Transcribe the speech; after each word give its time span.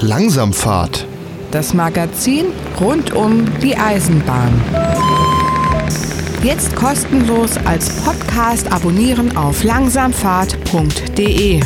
Langsamfahrt. 0.00 1.06
Das 1.50 1.72
Magazin 1.74 2.46
rund 2.80 3.12
um 3.14 3.46
die 3.60 3.76
Eisenbahn. 3.76 4.52
Jetzt 6.42 6.74
kostenlos 6.74 7.56
als 7.64 7.90
Podcast 8.02 8.70
abonnieren 8.72 9.36
auf 9.36 9.62
langsamfahrt.de. 9.62 11.60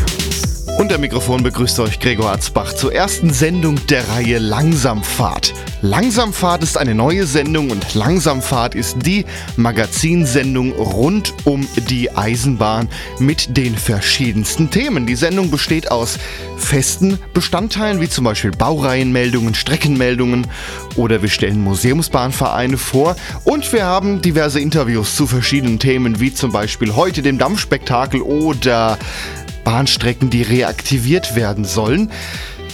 Und 0.79 0.93
der 0.93 0.99
Mikrofon 0.99 1.43
begrüßt 1.43 1.80
euch 1.80 1.98
Gregor 1.98 2.30
Arzbach 2.30 2.73
zur 2.73 2.95
ersten 2.95 3.32
Sendung 3.32 3.84
der 3.89 4.09
Reihe 4.11 4.39
Langsamfahrt. 4.39 5.53
Langsamfahrt 5.82 6.62
ist 6.62 6.79
eine 6.79 6.95
neue 6.95 7.27
Sendung 7.27 7.71
und 7.71 7.95
Langsamfahrt 7.95 8.77
ist 8.77 8.99
die 9.04 9.25
Magazinsendung 9.57 10.71
rund 10.71 11.35
um 11.45 11.67
die 11.89 12.17
Eisenbahn 12.17 12.89
mit 13.18 13.57
den 13.57 13.77
verschiedensten 13.77 14.71
Themen. 14.71 15.04
Die 15.04 15.17
Sendung 15.17 15.50
besteht 15.50 15.91
aus 15.91 16.17
festen 16.57 17.18
Bestandteilen 17.35 18.00
wie 18.00 18.08
zum 18.08 18.25
Beispiel 18.25 18.53
Baureihenmeldungen, 18.53 19.57
Streckenmeldungen 19.57 20.46
oder 20.95 21.22
wir 21.22 21.29
stellen 21.29 21.61
Museumsbahnvereine 21.61 22.79
vor 22.79 23.17
und 23.43 23.72
wir 23.72 23.85
haben 23.85 24.22
diverse 24.22 24.61
Interviews 24.61 25.17
zu 25.17 25.26
verschiedenen 25.26 25.81
Themen 25.81 26.21
wie 26.21 26.32
zum 26.32 26.53
Beispiel 26.53 26.95
heute 26.95 27.22
dem 27.22 27.36
Dampfspektakel 27.36 28.22
oder 28.22 28.96
Bahnstrecken, 29.68 30.31
die 30.31 30.40
reaktiviert 30.40 31.36
werden 31.36 31.67
sollen. 31.67 32.11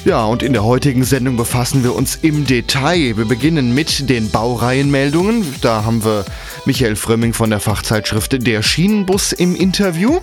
Ja, 0.05 0.27
und 0.27 0.45
in 0.45 0.53
der 0.53 0.63
heutigen 0.63 1.03
Sendung 1.03 1.37
befassen 1.37 1.83
wir 1.83 1.93
uns 1.93 2.15
im 2.15 2.47
Detail. 2.47 3.17
Wir 3.17 3.25
beginnen 3.25 3.75
mit 3.75 4.09
den 4.09 4.31
Baureihenmeldungen. 4.31 5.45
Da 5.61 5.85
haben 5.85 6.05
wir 6.05 6.25
Michael 6.67 6.95
Frömming 6.95 7.33
von 7.33 7.51
der 7.51 7.59
Fachzeitschrift 7.59 8.47
Der 8.47 8.63
Schienenbus 8.63 9.33
im 9.33 9.57
Interview. 9.57 10.21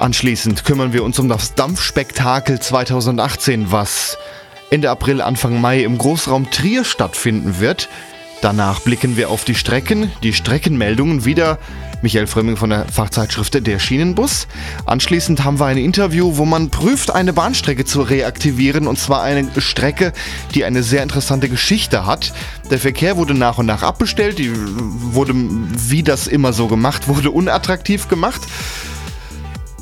Anschließend 0.00 0.64
kümmern 0.64 0.92
wir 0.92 1.04
uns 1.04 1.16
um 1.20 1.28
das 1.28 1.54
Dampfspektakel 1.54 2.58
2018, 2.58 3.70
was 3.70 4.18
Ende 4.70 4.90
April, 4.90 5.20
Anfang 5.20 5.60
Mai 5.60 5.84
im 5.84 5.96
Großraum 5.96 6.50
Trier 6.50 6.82
stattfinden 6.84 7.60
wird. 7.60 7.88
Danach 8.42 8.80
blicken 8.80 9.16
wir 9.16 9.30
auf 9.30 9.44
die 9.44 9.54
Strecken, 9.54 10.10
die 10.24 10.32
Streckenmeldungen 10.32 11.24
wieder 11.24 11.60
Michael 12.02 12.26
Frömming 12.26 12.56
von 12.56 12.70
der 12.70 12.86
Fachzeitschrift 12.86 13.66
Der 13.66 13.78
Schienenbus. 13.78 14.46
Anschließend 14.84 15.44
haben 15.44 15.58
wir 15.58 15.66
ein 15.66 15.78
Interview, 15.78 16.36
wo 16.36 16.44
man 16.44 16.70
prüft, 16.70 17.10
eine 17.10 17.32
Bahnstrecke 17.32 17.84
zu 17.84 18.02
reaktivieren 18.02 18.86
und 18.86 18.98
zwar 18.98 19.22
eine 19.22 19.48
Strecke, 19.58 20.12
die 20.54 20.64
eine 20.64 20.82
sehr 20.82 21.02
interessante 21.02 21.48
Geschichte 21.48 22.06
hat. 22.06 22.32
Der 22.70 22.78
Verkehr 22.78 23.16
wurde 23.16 23.34
nach 23.34 23.58
und 23.58 23.66
nach 23.66 23.82
abbestellt, 23.82 24.38
die 24.38 24.52
wurde, 24.54 25.34
wie 25.34 26.02
das 26.02 26.26
immer 26.26 26.52
so 26.52 26.68
gemacht 26.68 27.08
wurde, 27.08 27.30
unattraktiv 27.30 28.08
gemacht. 28.08 28.42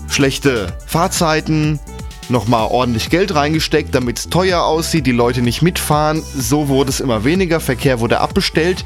Schlechte 0.09 0.73
Fahrzeiten, 0.87 1.81
nochmal 2.29 2.69
ordentlich 2.70 3.11
Geld 3.11 3.35
reingesteckt, 3.35 3.95
damit 3.95 4.19
es 4.19 4.29
teuer 4.29 4.62
aussieht, 4.62 5.07
die 5.07 5.12
Leute 5.12 5.42
nicht 5.42 5.62
mitfahren. 5.62 6.23
So 6.37 6.69
wurde 6.69 6.91
es 6.91 7.01
immer 7.01 7.25
weniger, 7.25 7.61
Verkehr 7.61 8.01
wurde 8.01 8.20
abbestellt. 8.20 8.85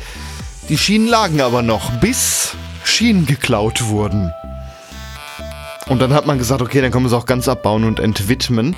Die 0.69 0.79
Schienen 0.79 1.09
lagen 1.09 1.41
aber 1.41 1.63
noch, 1.63 1.91
bis 2.01 2.55
Schienen 2.85 3.27
geklaut 3.27 3.85
wurden. 3.89 4.33
Und 5.89 6.03
dann 6.03 6.13
hat 6.13 6.27
man 6.27 6.39
gesagt, 6.39 6.61
okay, 6.61 6.83
dann 6.83 6.91
kann 6.91 7.03
man 7.03 7.11
es 7.11 7.17
auch 7.17 7.25
ganz 7.25 7.49
abbauen 7.49 7.85
und 7.85 7.99
entwidmen. 7.99 8.77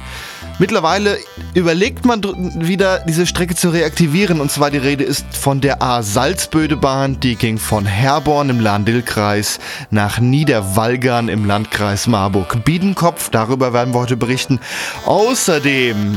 Mittlerweile 0.61 1.19
überlegt 1.55 2.05
man 2.05 2.23
wieder, 2.61 3.01
diese 3.01 3.27
Strecke 3.27 3.57
zu 3.57 3.71
reaktivieren. 3.71 4.41
Und 4.41 4.53
zwar 4.53 4.71
die 4.71 4.79
Rede 4.79 5.05
ist 5.05 5.27
von 5.37 5.61
der 5.61 5.83
A-Salzbödebahn. 5.83 7.19
Die 7.19 7.35
ging 7.35 7.59
von 7.59 7.85
Herborn 7.85 8.51
im 8.51 8.61
Lahn-Dill-Kreis 8.61 9.59
nach 9.91 10.21
Niederwalgern 10.21 11.29
im 11.29 11.47
Landkreis 11.47 12.07
Marburg-Biedenkopf. 12.07 13.31
Darüber 13.31 13.73
werden 13.73 13.93
wir 13.93 14.01
heute 14.01 14.17
berichten. 14.17 14.61
Außerdem 15.05 16.17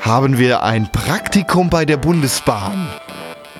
haben 0.00 0.38
wir 0.38 0.62
ein 0.62 0.90
Praktikum 0.90 1.68
bei 1.68 1.84
der 1.84 1.96
Bundesbahn. 1.98 2.88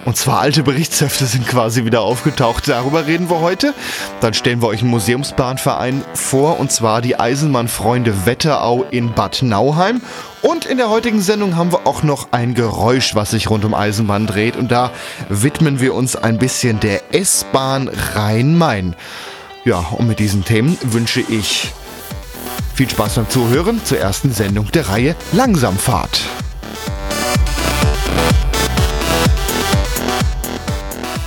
Und 0.05 0.17
zwar 0.17 0.41
alte 0.41 0.63
Berichtshefte 0.63 1.25
sind 1.25 1.47
quasi 1.49 1.85
wieder 1.85 2.03
aufgetaucht. 2.03 2.69
Darüber 2.69 3.07
reden 3.07 3.31
wir 3.31 3.41
heute. 3.41 3.73
Dann 4.21 4.35
stellen 4.35 4.61
wir 4.61 4.69
euch 4.69 4.81
einen 4.81 4.91
Museumsbahnverein 4.91 6.05
vor, 6.13 6.61
und 6.61 6.71
zwar 6.71 7.01
die 7.01 7.19
Eisenbahnfreunde 7.19 8.27
Wetterau 8.27 8.85
in 8.91 9.13
Bad 9.13 9.43
Nauheim. 9.43 10.03
Und 10.43 10.67
in 10.67 10.77
der 10.77 10.91
heutigen 10.91 11.23
Sendung 11.23 11.57
haben 11.57 11.73
wir 11.73 11.87
auch 11.87 12.03
noch 12.03 12.29
ein 12.33 12.55
Geräusch, 12.55 13.15
was 13.15 13.31
sich 13.31 13.49
rund 13.49 13.65
um 13.65 13.73
Eisenbahn 13.73 14.27
dreht. 14.27 14.57
Und 14.57 14.71
da 14.71 14.91
widmen 15.31 15.81
wir 15.81 15.95
uns 15.95 16.17
ein 16.17 16.39
bisschen 16.39 16.81
der 16.81 17.15
S-Bahn 17.15 17.89
Rhein-Main. 18.15 18.95
Ja, 19.65 19.79
und 19.79 20.07
mit 20.07 20.19
diesen 20.19 20.45
Themen 20.45 20.77
wünsche 20.83 21.21
ich 21.21 21.73
viel 22.75 22.91
Spaß 22.91 23.15
beim 23.15 23.31
Zuhören 23.31 23.81
zur 23.85 23.99
ersten 23.99 24.33
Sendung 24.33 24.71
der 24.73 24.91
Reihe 24.91 25.17
Langsamfahrt. 25.33 26.21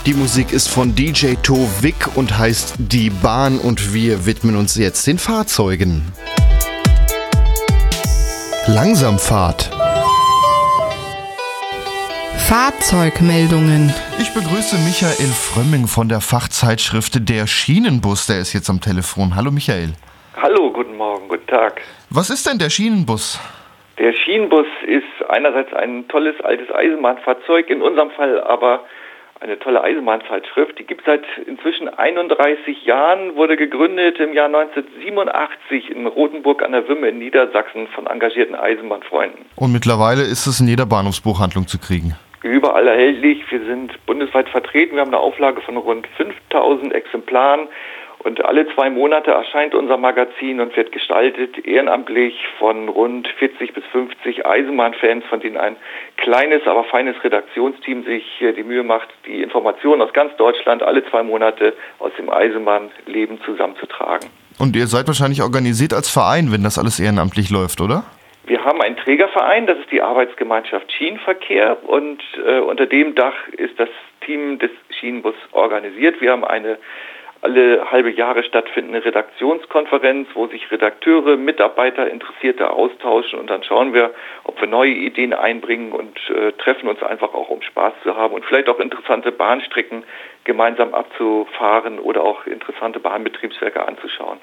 Die 0.07 0.13
Musik 0.13 0.53
ist 0.53 0.69
von 0.69 0.95
DJ 0.95 1.33
To 1.43 1.67
Vic 1.81 2.15
und 2.15 2.39
heißt 2.39 2.75
Die 2.79 3.09
Bahn 3.09 3.59
und 3.59 3.93
wir 3.93 4.25
widmen 4.25 4.55
uns 4.55 4.77
jetzt 4.77 5.05
den 5.05 5.17
Fahrzeugen. 5.17 6.01
Langsamfahrt. 8.67 9.69
Fahrzeugmeldungen. 12.37 13.93
Ich 14.17 14.33
begrüße 14.33 14.77
Michael 14.87 15.27
Frömming 15.27 15.87
von 15.87 16.07
der 16.07 16.21
Fachzeitschrift 16.21 17.27
Der 17.27 17.45
Schienenbus. 17.45 18.27
Der 18.27 18.39
ist 18.39 18.53
jetzt 18.53 18.69
am 18.69 18.79
Telefon. 18.79 19.35
Hallo 19.35 19.51
Michael. 19.51 19.91
Hallo, 20.41 20.71
guten 20.71 20.95
Morgen, 20.95 21.27
guten 21.27 21.47
Tag. 21.47 21.81
Was 22.09 22.29
ist 22.29 22.47
denn 22.47 22.59
der 22.59 22.69
Schienenbus? 22.69 23.41
Der 23.99 24.13
Schienenbus 24.13 24.67
ist 24.87 25.29
einerseits 25.29 25.73
ein 25.73 26.07
tolles 26.07 26.39
altes 26.45 26.73
Eisenbahnfahrzeug, 26.73 27.69
in 27.69 27.81
unserem 27.81 28.11
Fall 28.11 28.39
aber 28.39 28.85
eine 29.39 29.59
tolle 29.59 29.83
Eisenbahnzeitschrift. 29.83 30.79
Die 30.79 30.83
gibt 30.83 31.01
es 31.01 31.05
seit 31.05 31.23
inzwischen 31.47 31.89
31 31.89 32.85
Jahren, 32.85 33.35
wurde 33.35 33.55
gegründet 33.57 34.19
im 34.19 34.33
Jahr 34.33 34.47
1987 34.47 35.91
in 35.91 36.07
Rothenburg 36.07 36.63
an 36.63 36.71
der 36.71 36.87
Wümme 36.87 37.09
in 37.09 37.19
Niedersachsen 37.19 37.87
von 37.87 38.07
engagierten 38.07 38.55
Eisenbahnfreunden. 38.55 39.45
Und 39.55 39.71
mittlerweile 39.71 40.23
ist 40.23 40.47
es 40.47 40.59
in 40.59 40.67
jeder 40.67 40.85
Bahnhofsbuchhandlung 40.85 41.67
zu 41.67 41.79
kriegen. 41.79 42.15
Überall 42.43 42.87
erhältlich. 42.87 43.43
Wir 43.49 43.63
sind 43.65 43.93
bundesweit 44.05 44.47
vertreten. 44.49 44.95
Wir 44.95 45.01
haben 45.01 45.09
eine 45.09 45.19
Auflage 45.19 45.61
von 45.61 45.77
rund 45.77 46.07
5000 46.17 46.93
Exemplaren 46.93 47.67
und 48.19 48.43
alle 48.43 48.67
zwei 48.73 48.89
Monate 48.89 49.31
erscheint 49.31 49.75
unser 49.75 49.97
Magazin 49.97 50.59
und 50.59 50.75
wird 50.75 50.91
gestaltet 50.91 51.65
ehrenamtlich 51.65 52.35
von 52.57 52.89
rund 52.89 53.27
40 53.39 53.73
bis 53.73 53.83
50 53.91 54.45
Eisenbahnfans, 54.45 55.23
von 55.25 55.39
denen 55.39 55.57
ein 55.57 55.75
kleines, 56.17 56.65
aber 56.65 56.83
feines 56.85 57.15
Redaktionsteam 57.23 58.03
sich 58.03 58.23
die 58.39 58.63
Mühe 58.63 58.83
macht, 58.83 59.09
die 59.25 59.41
Informationen 59.41 60.01
aus 60.01 60.13
ganz 60.13 60.35
Deutschland 60.37 60.81
alle 60.81 61.05
zwei 61.09 61.23
Monate 61.23 61.73
aus 61.99 62.11
dem 62.17 62.29
Eisenbahnleben 62.29 63.39
zusammenzutragen. 63.45 64.29
Und 64.59 64.75
ihr 64.75 64.87
seid 64.87 65.07
wahrscheinlich 65.07 65.43
organisiert 65.43 65.93
als 65.93 66.09
Verein, 66.09 66.51
wenn 66.51 66.63
das 66.63 66.79
alles 66.79 66.99
ehrenamtlich 66.99 67.51
läuft, 67.51 67.79
oder? 67.79 68.03
Wir 68.47 68.63
haben 68.63 68.81
einen 68.81 68.95
Trägerverein, 68.95 69.67
das 69.67 69.77
ist 69.77 69.91
die 69.91 70.01
Arbeitsgemeinschaft 70.01 70.91
Schienenverkehr 70.91 71.77
und 71.87 72.23
äh, 72.45 72.59
unter 72.59 72.85
dem 72.85 73.13
Dach 73.13 73.35
ist 73.51 73.77
das 73.77 73.89
Team 74.25 74.57
des 74.57 74.71
Schienenbus 74.99 75.35
organisiert. 75.51 76.21
Wir 76.21 76.31
haben 76.31 76.45
eine 76.45 76.77
alle 77.47 77.89
halbe 77.89 78.11
Jahre 78.11 78.43
stattfindende 78.43 79.05
Redaktionskonferenz, 79.05 80.27
wo 80.33 80.47
sich 80.47 80.69
Redakteure, 80.69 81.37
Mitarbeiter, 81.37 82.09
Interessierte 82.09 82.71
austauschen 82.71 83.39
und 83.39 83.49
dann 83.49 83.63
schauen 83.63 83.93
wir, 83.93 84.13
ob 84.43 84.59
wir 84.59 84.67
neue 84.67 84.91
Ideen 84.91 85.33
einbringen 85.33 85.93
und 85.93 86.17
äh, 86.29 86.51
treffen 86.53 86.89
uns 86.89 87.01
einfach 87.01 87.33
auch, 87.33 87.49
um 87.49 87.61
Spaß 87.61 87.93
zu 88.03 88.17
haben 88.17 88.33
und 88.33 88.43
vielleicht 88.43 88.67
auch 88.67 88.79
interessante 88.79 89.31
Bahnstrecken 89.31 90.03
gemeinsam 90.43 90.93
abzufahren 90.93 91.99
oder 91.99 92.21
auch 92.21 92.45
interessante 92.45 92.99
Bahnbetriebswerke 92.99 93.87
anzuschauen. 93.87 94.39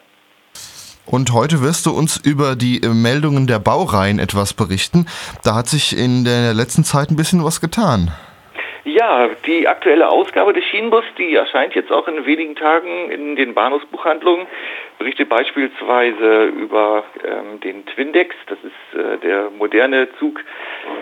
Und 1.04 1.34
heute 1.34 1.60
wirst 1.60 1.84
du 1.84 1.90
uns 1.90 2.16
über 2.16 2.56
die 2.56 2.80
Meldungen 2.82 3.46
der 3.46 3.58
Baureihen 3.58 4.18
etwas 4.18 4.54
berichten. 4.54 5.06
Da 5.42 5.54
hat 5.54 5.68
sich 5.68 5.94
in 5.96 6.24
der 6.24 6.54
letzten 6.54 6.84
Zeit 6.84 7.10
ein 7.10 7.16
bisschen 7.16 7.44
was 7.44 7.60
getan. 7.60 8.10
Ja, 8.84 9.30
die 9.46 9.66
aktuelle 9.66 10.10
Ausgabe 10.10 10.52
des 10.52 10.64
Schienenbus, 10.64 11.04
die 11.16 11.34
erscheint 11.34 11.74
jetzt 11.74 11.90
auch 11.90 12.06
in 12.06 12.26
wenigen 12.26 12.54
Tagen 12.54 13.10
in 13.10 13.34
den 13.34 13.54
Bahnhofsbuchhandlungen, 13.54 14.46
berichtet 14.98 15.30
beispielsweise 15.30 16.44
über 16.44 17.04
ähm, 17.24 17.60
den 17.60 17.86
Twindex, 17.86 18.36
das 18.46 18.58
ist 18.62 18.98
äh, 18.98 19.16
der 19.18 19.48
moderne 19.56 20.08
Zug, 20.18 20.38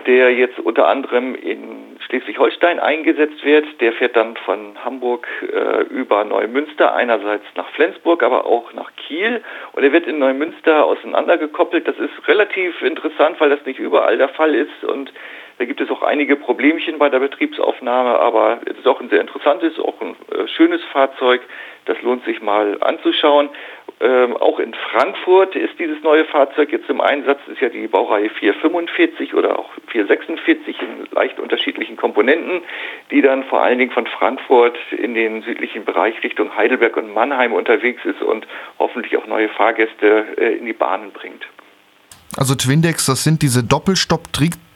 der 0.06 0.32
jetzt 0.32 0.60
unter 0.60 0.86
anderem 0.86 1.34
in 1.34 1.96
Schleswig-Holstein 2.06 2.78
eingesetzt 2.78 3.44
wird. 3.44 3.66
Der 3.80 3.92
fährt 3.92 4.14
dann 4.14 4.36
von 4.36 4.76
Hamburg 4.84 5.26
äh, 5.42 5.82
über 5.92 6.24
Neumünster, 6.24 6.94
einerseits 6.94 7.44
nach 7.56 7.68
Flensburg, 7.70 8.22
aber 8.22 8.46
auch 8.46 8.72
nach 8.74 8.92
Kiel. 8.96 9.42
Und 9.72 9.82
er 9.82 9.92
wird 9.92 10.06
in 10.06 10.20
Neumünster 10.20 10.84
auseinandergekoppelt. 10.84 11.86
Das 11.88 11.98
ist 11.98 12.28
relativ 12.28 12.80
interessant, 12.82 13.40
weil 13.40 13.50
das 13.50 13.64
nicht 13.66 13.78
überall 13.78 14.18
der 14.18 14.28
Fall 14.28 14.54
ist 14.54 14.84
und 14.84 15.12
da 15.58 15.64
gibt 15.64 15.80
es 15.80 15.90
auch 15.90 16.02
einige 16.02 16.36
Problemchen 16.36 16.98
bei 16.98 17.08
der 17.08 17.20
Betriebsaufnahme, 17.20 18.18
aber 18.18 18.60
es 18.66 18.78
ist 18.78 18.86
auch 18.86 19.00
ein 19.00 19.10
sehr 19.10 19.20
interessantes, 19.20 19.78
auch 19.78 20.00
ein 20.00 20.16
äh, 20.30 20.48
schönes 20.48 20.82
Fahrzeug. 20.92 21.40
Das 21.84 22.00
lohnt 22.02 22.24
sich 22.24 22.40
mal 22.40 22.78
anzuschauen. 22.80 23.48
Ähm, 24.00 24.36
auch 24.36 24.58
in 24.58 24.74
Frankfurt 24.74 25.54
ist 25.54 25.78
dieses 25.78 26.02
neue 26.02 26.24
Fahrzeug 26.24 26.72
jetzt 26.72 26.88
im 26.90 27.00
Einsatz. 27.00 27.38
Das 27.46 27.54
ist 27.54 27.60
ja 27.60 27.68
die 27.68 27.86
Baureihe 27.86 28.30
445 28.30 29.34
oder 29.34 29.58
auch 29.58 29.70
446 29.88 30.76
in 30.80 31.06
leicht 31.12 31.38
unterschiedlichen 31.38 31.96
Komponenten, 31.96 32.62
die 33.10 33.22
dann 33.22 33.44
vor 33.44 33.62
allen 33.62 33.78
Dingen 33.78 33.92
von 33.92 34.06
Frankfurt 34.06 34.76
in 34.90 35.14
den 35.14 35.42
südlichen 35.42 35.84
Bereich 35.84 36.22
Richtung 36.22 36.56
Heidelberg 36.56 36.96
und 36.96 37.14
Mannheim 37.14 37.52
unterwegs 37.52 38.04
ist 38.04 38.22
und 38.22 38.46
hoffentlich 38.78 39.16
auch 39.16 39.26
neue 39.26 39.48
Fahrgäste 39.48 40.26
äh, 40.36 40.56
in 40.56 40.66
die 40.66 40.72
Bahnen 40.72 41.12
bringt. 41.12 41.46
Also 42.36 42.54
Twindex, 42.54 43.06
das 43.06 43.24
sind 43.24 43.42
diese 43.42 43.62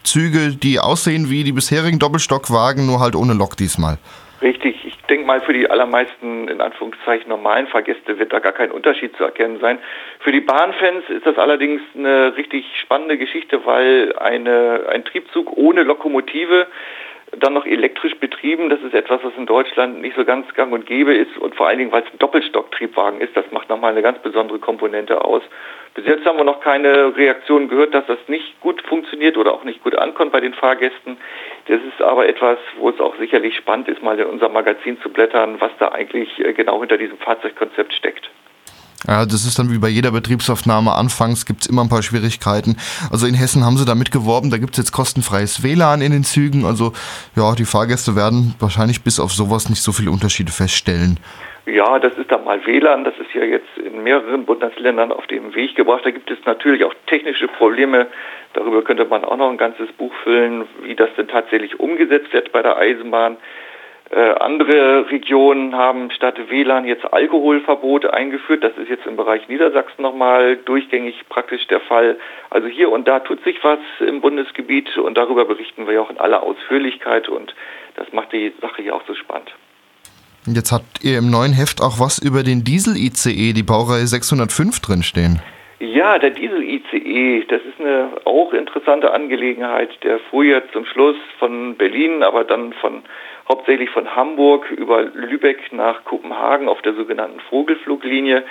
Doppelstock-Triebzüge, 0.07 0.57
die 0.57 0.79
aussehen 0.79 1.31
wie 1.31 1.45
die 1.45 1.53
bisherigen 1.53 1.99
Doppelstockwagen, 1.99 2.87
nur 2.87 3.01
halt 3.01 3.15
ohne 3.17 3.35
Lok 3.35 3.57
diesmal. 3.57 3.99
Richtig. 4.41 4.77
Ich 4.85 4.97
denke 5.09 5.27
mal, 5.27 5.41
für 5.41 5.53
die 5.53 5.69
allermeisten, 5.69 6.49
in 6.49 6.61
Anführungszeichen, 6.61 7.29
normalen 7.29 7.67
Fahrgäste 7.67 8.19
wird 8.19 8.33
da 8.33 8.39
gar 8.39 8.53
kein 8.53 8.71
Unterschied 8.71 9.17
zu 9.17 9.25
erkennen 9.25 9.59
sein. 9.61 9.79
Für 10.21 10.33
die 10.33 10.41
Bahnfans 10.41 11.09
ist 11.09 11.27
das 11.27 11.39
allerdings 11.39 11.81
eine 11.95 12.37
richtig 12.37 12.65
spannende 12.81 13.19
Geschichte, 13.19 13.65
weil 13.65 14.15
eine, 14.19 14.87
ein 14.91 15.05
Triebzug 15.05 15.57
ohne 15.57 15.83
Lokomotive 15.83 16.67
dann 17.33 17.55
noch 17.55 17.67
elektrisch 17.67 18.15
betrieben. 18.17 18.71
Das 18.71 18.81
ist 18.83 18.95
etwas, 18.95 19.23
was 19.23 19.33
in 19.37 19.47
Deutschland 19.47 20.01
nicht 20.01 20.17
so 20.17 20.25
ganz 20.25 20.53
gang 20.55 20.73
und 20.73 20.87
gäbe 20.87 21.15
ist 21.15 21.37
und 21.39 21.55
vor 21.55 21.67
allen 21.67 21.79
Dingen, 21.79 21.93
weil 21.93 22.03
es 22.03 22.13
ein 22.13 22.19
Doppelstocktriebwagen 22.19 23.21
ist. 23.21 23.37
Das 23.37 23.51
macht 23.51 23.69
nochmal 23.69 23.93
eine 23.93 24.03
ganz 24.03 24.19
besondere 24.21 24.59
Komponente 24.59 25.25
aus. 25.25 25.43
Bis 25.95 26.07
jetzt 26.07 26.25
haben 26.27 26.39
wir 26.39 26.45
noch 26.45 26.61
keine 26.61 27.17
Reaktion 27.17 27.69
gehört, 27.69 27.95
dass 27.95 28.07
das 28.07 28.19
nicht 28.29 28.61
gut 28.61 28.83
funktioniert 28.83 29.37
oder 29.37 29.53
auch 29.53 29.65
nicht 29.65 29.83
gut 29.83 29.97
ankommt 29.97 30.33
bei 30.33 30.41
den 30.41 30.55
Fahrgästen. 30.55 31.17
Das 31.69 31.81
ist 31.81 32.03
aber 32.03 32.29
etwas, 32.29 32.59
wo 32.79 32.91
es 32.91 33.01
auch 33.01 33.17
sicherlich 33.17 33.57
spannend 33.57 33.89
ist, 33.89 34.03
mal 34.03 34.19
in 34.19 34.27
unser 34.27 34.49
Magazin 34.49 35.01
zu 35.01 35.11
blättern, 35.11 35.57
was 35.59 35.73
da 35.79 35.93
eigentlich 35.93 36.39
äh, 36.39 36.53
genau 36.53 36.81
hinter 36.81 36.99
diesem 36.99 37.19
Fahrzeugkonzept 37.19 37.93
steckt. 37.93 38.31
Ja, 39.07 39.25
das 39.25 39.45
ist 39.45 39.59
dann 39.59 39.71
wie 39.71 39.79
bei 39.79 39.89
jeder 39.89 40.11
Betriebsaufnahme. 40.11 40.95
Anfangs 40.95 41.45
gibt 41.47 41.63
es 41.63 41.69
immer 41.69 41.83
ein 41.83 41.89
paar 41.89 42.03
Schwierigkeiten. 42.03 42.77
Also 43.11 43.27
in 43.27 43.35
Hessen 43.35 43.65
haben 43.65 43.77
sie 43.77 43.85
damit 43.85 44.11
geworben, 44.11 44.51
da 44.51 44.59
gibt 44.59 44.73
es 44.73 44.79
jetzt 44.79 44.93
kostenfreies 44.93 45.63
WLAN 45.63 46.01
in 46.01 46.13
den 46.13 46.25
Zügen. 46.25 46.65
Also 46.65 46.93
ja, 47.37 47.55
die 47.55 47.67
Fahrgäste 47.67 48.17
werden 48.17 48.55
wahrscheinlich 48.59 49.05
bis 49.05 49.21
auf 49.21 49.33
sowas 49.33 49.69
nicht 49.69 49.83
so 49.83 49.93
viele 49.93 50.11
Unterschiede 50.11 50.51
feststellen. 50.51 51.21
Ja, 51.67 51.99
das 51.99 52.17
ist 52.17 52.31
dann 52.31 52.45
mal 52.45 52.65
WLAN. 52.65 53.05
Das 53.05 53.15
ist 53.19 53.35
ja 53.35 53.43
jetzt 53.43 53.77
in 53.77 54.03
mehreren 54.03 54.45
Bundesländern 54.45 55.13
auf 55.13 55.27
den 55.27 55.55
Weg 55.55 55.75
gebracht. 55.75 56.03
Da 56.05 56.11
gibt 56.11 56.31
es 56.31 56.39
natürlich 56.47 56.85
auch 56.85 56.95
technische 57.07 57.49
Probleme. 57.49 58.07
Darüber 58.55 58.83
könnte 58.83 59.05
man 59.05 59.25
auch 59.25 59.37
noch 59.37 59.51
ein 59.51 59.59
ganzes 59.59 59.91
Buch 59.93 60.13
füllen, 60.23 60.65
wie 60.85 60.95
das 60.95 61.11
denn 61.19 61.29
tatsächlich 61.29 61.79
umgesetzt 61.79 62.33
wird 62.33 62.53
bei 62.53 62.63
der 62.63 62.77
Eisenbahn. 62.77 63.37
Äh, 64.11 64.35
andere 64.39 65.11
Regionen 65.11 65.75
haben 65.75 66.13
statt 66.13 66.37
WLAN 66.49 66.85
jetzt 66.85 67.13
Alkoholverbote 67.13 68.15
eingeführt. 68.15 68.63
Das 68.63 68.77
ist 68.79 68.89
jetzt 68.89 69.05
im 69.05 69.17
Bereich 69.17 69.49
Niedersachsen 69.49 70.03
nochmal 70.03 70.57
durchgängig 70.57 71.29
praktisch 71.29 71.67
der 71.67 71.81
Fall. 71.81 72.17
Also 72.51 72.69
hier 72.69 72.91
und 72.91 73.09
da 73.09 73.19
tut 73.19 73.43
sich 73.43 73.57
was 73.65 73.81
im 73.99 74.21
Bundesgebiet 74.21 74.97
und 74.97 75.19
darüber 75.19 75.45
berichten 75.45 75.89
wir 75.89 75.95
ja 75.95 76.01
auch 76.03 76.11
in 76.11 76.19
aller 76.19 76.43
Ausführlichkeit 76.45 77.29
und 77.29 77.55
das 77.97 78.13
macht 78.13 78.33
die 78.33 78.53
Sache 78.61 78.83
hier 78.83 78.95
auch 78.95 79.03
so 79.09 79.15
spannend. 79.15 79.53
Jetzt 80.47 80.71
habt 80.71 81.03
ihr 81.03 81.19
im 81.19 81.29
neuen 81.29 81.53
Heft 81.53 81.83
auch 81.83 81.99
was 81.99 82.21
über 82.21 82.45
den 82.45 82.63
Diesel-ICE, 82.63 83.53
die 83.53 83.65
Baureihe 83.65 84.07
605 84.07 84.79
drinstehen. 84.79 85.43
Ja, 85.81 86.21
der 86.21 86.31
Diesel-ICE, 86.31 87.45
das 87.49 87.61
ist 87.63 87.81
eine 87.81 88.11
auch 88.25 88.53
interessante 88.53 89.13
Angelegenheit. 89.13 89.91
Der 90.05 90.21
fuhr 90.31 90.45
jetzt 90.45 90.73
zum 90.73 90.87
Schluss 90.87 91.17
von 91.41 91.75
Berlin, 91.75 92.23
aber 92.23 92.45
dann 92.45 92.73
von 92.75 93.03
hauptsächlich 93.49 93.91
von 93.91 94.15
Hamburg 94.15 94.71
über 94.71 95.03
Lübeck 95.03 95.73
nach 95.73 96.05
Kopenhagen 96.05 96.69
auf 96.69 96.83
der 96.83 96.95
sogenannten 96.95 97.41
Vogelfluglinie. 97.41 98.45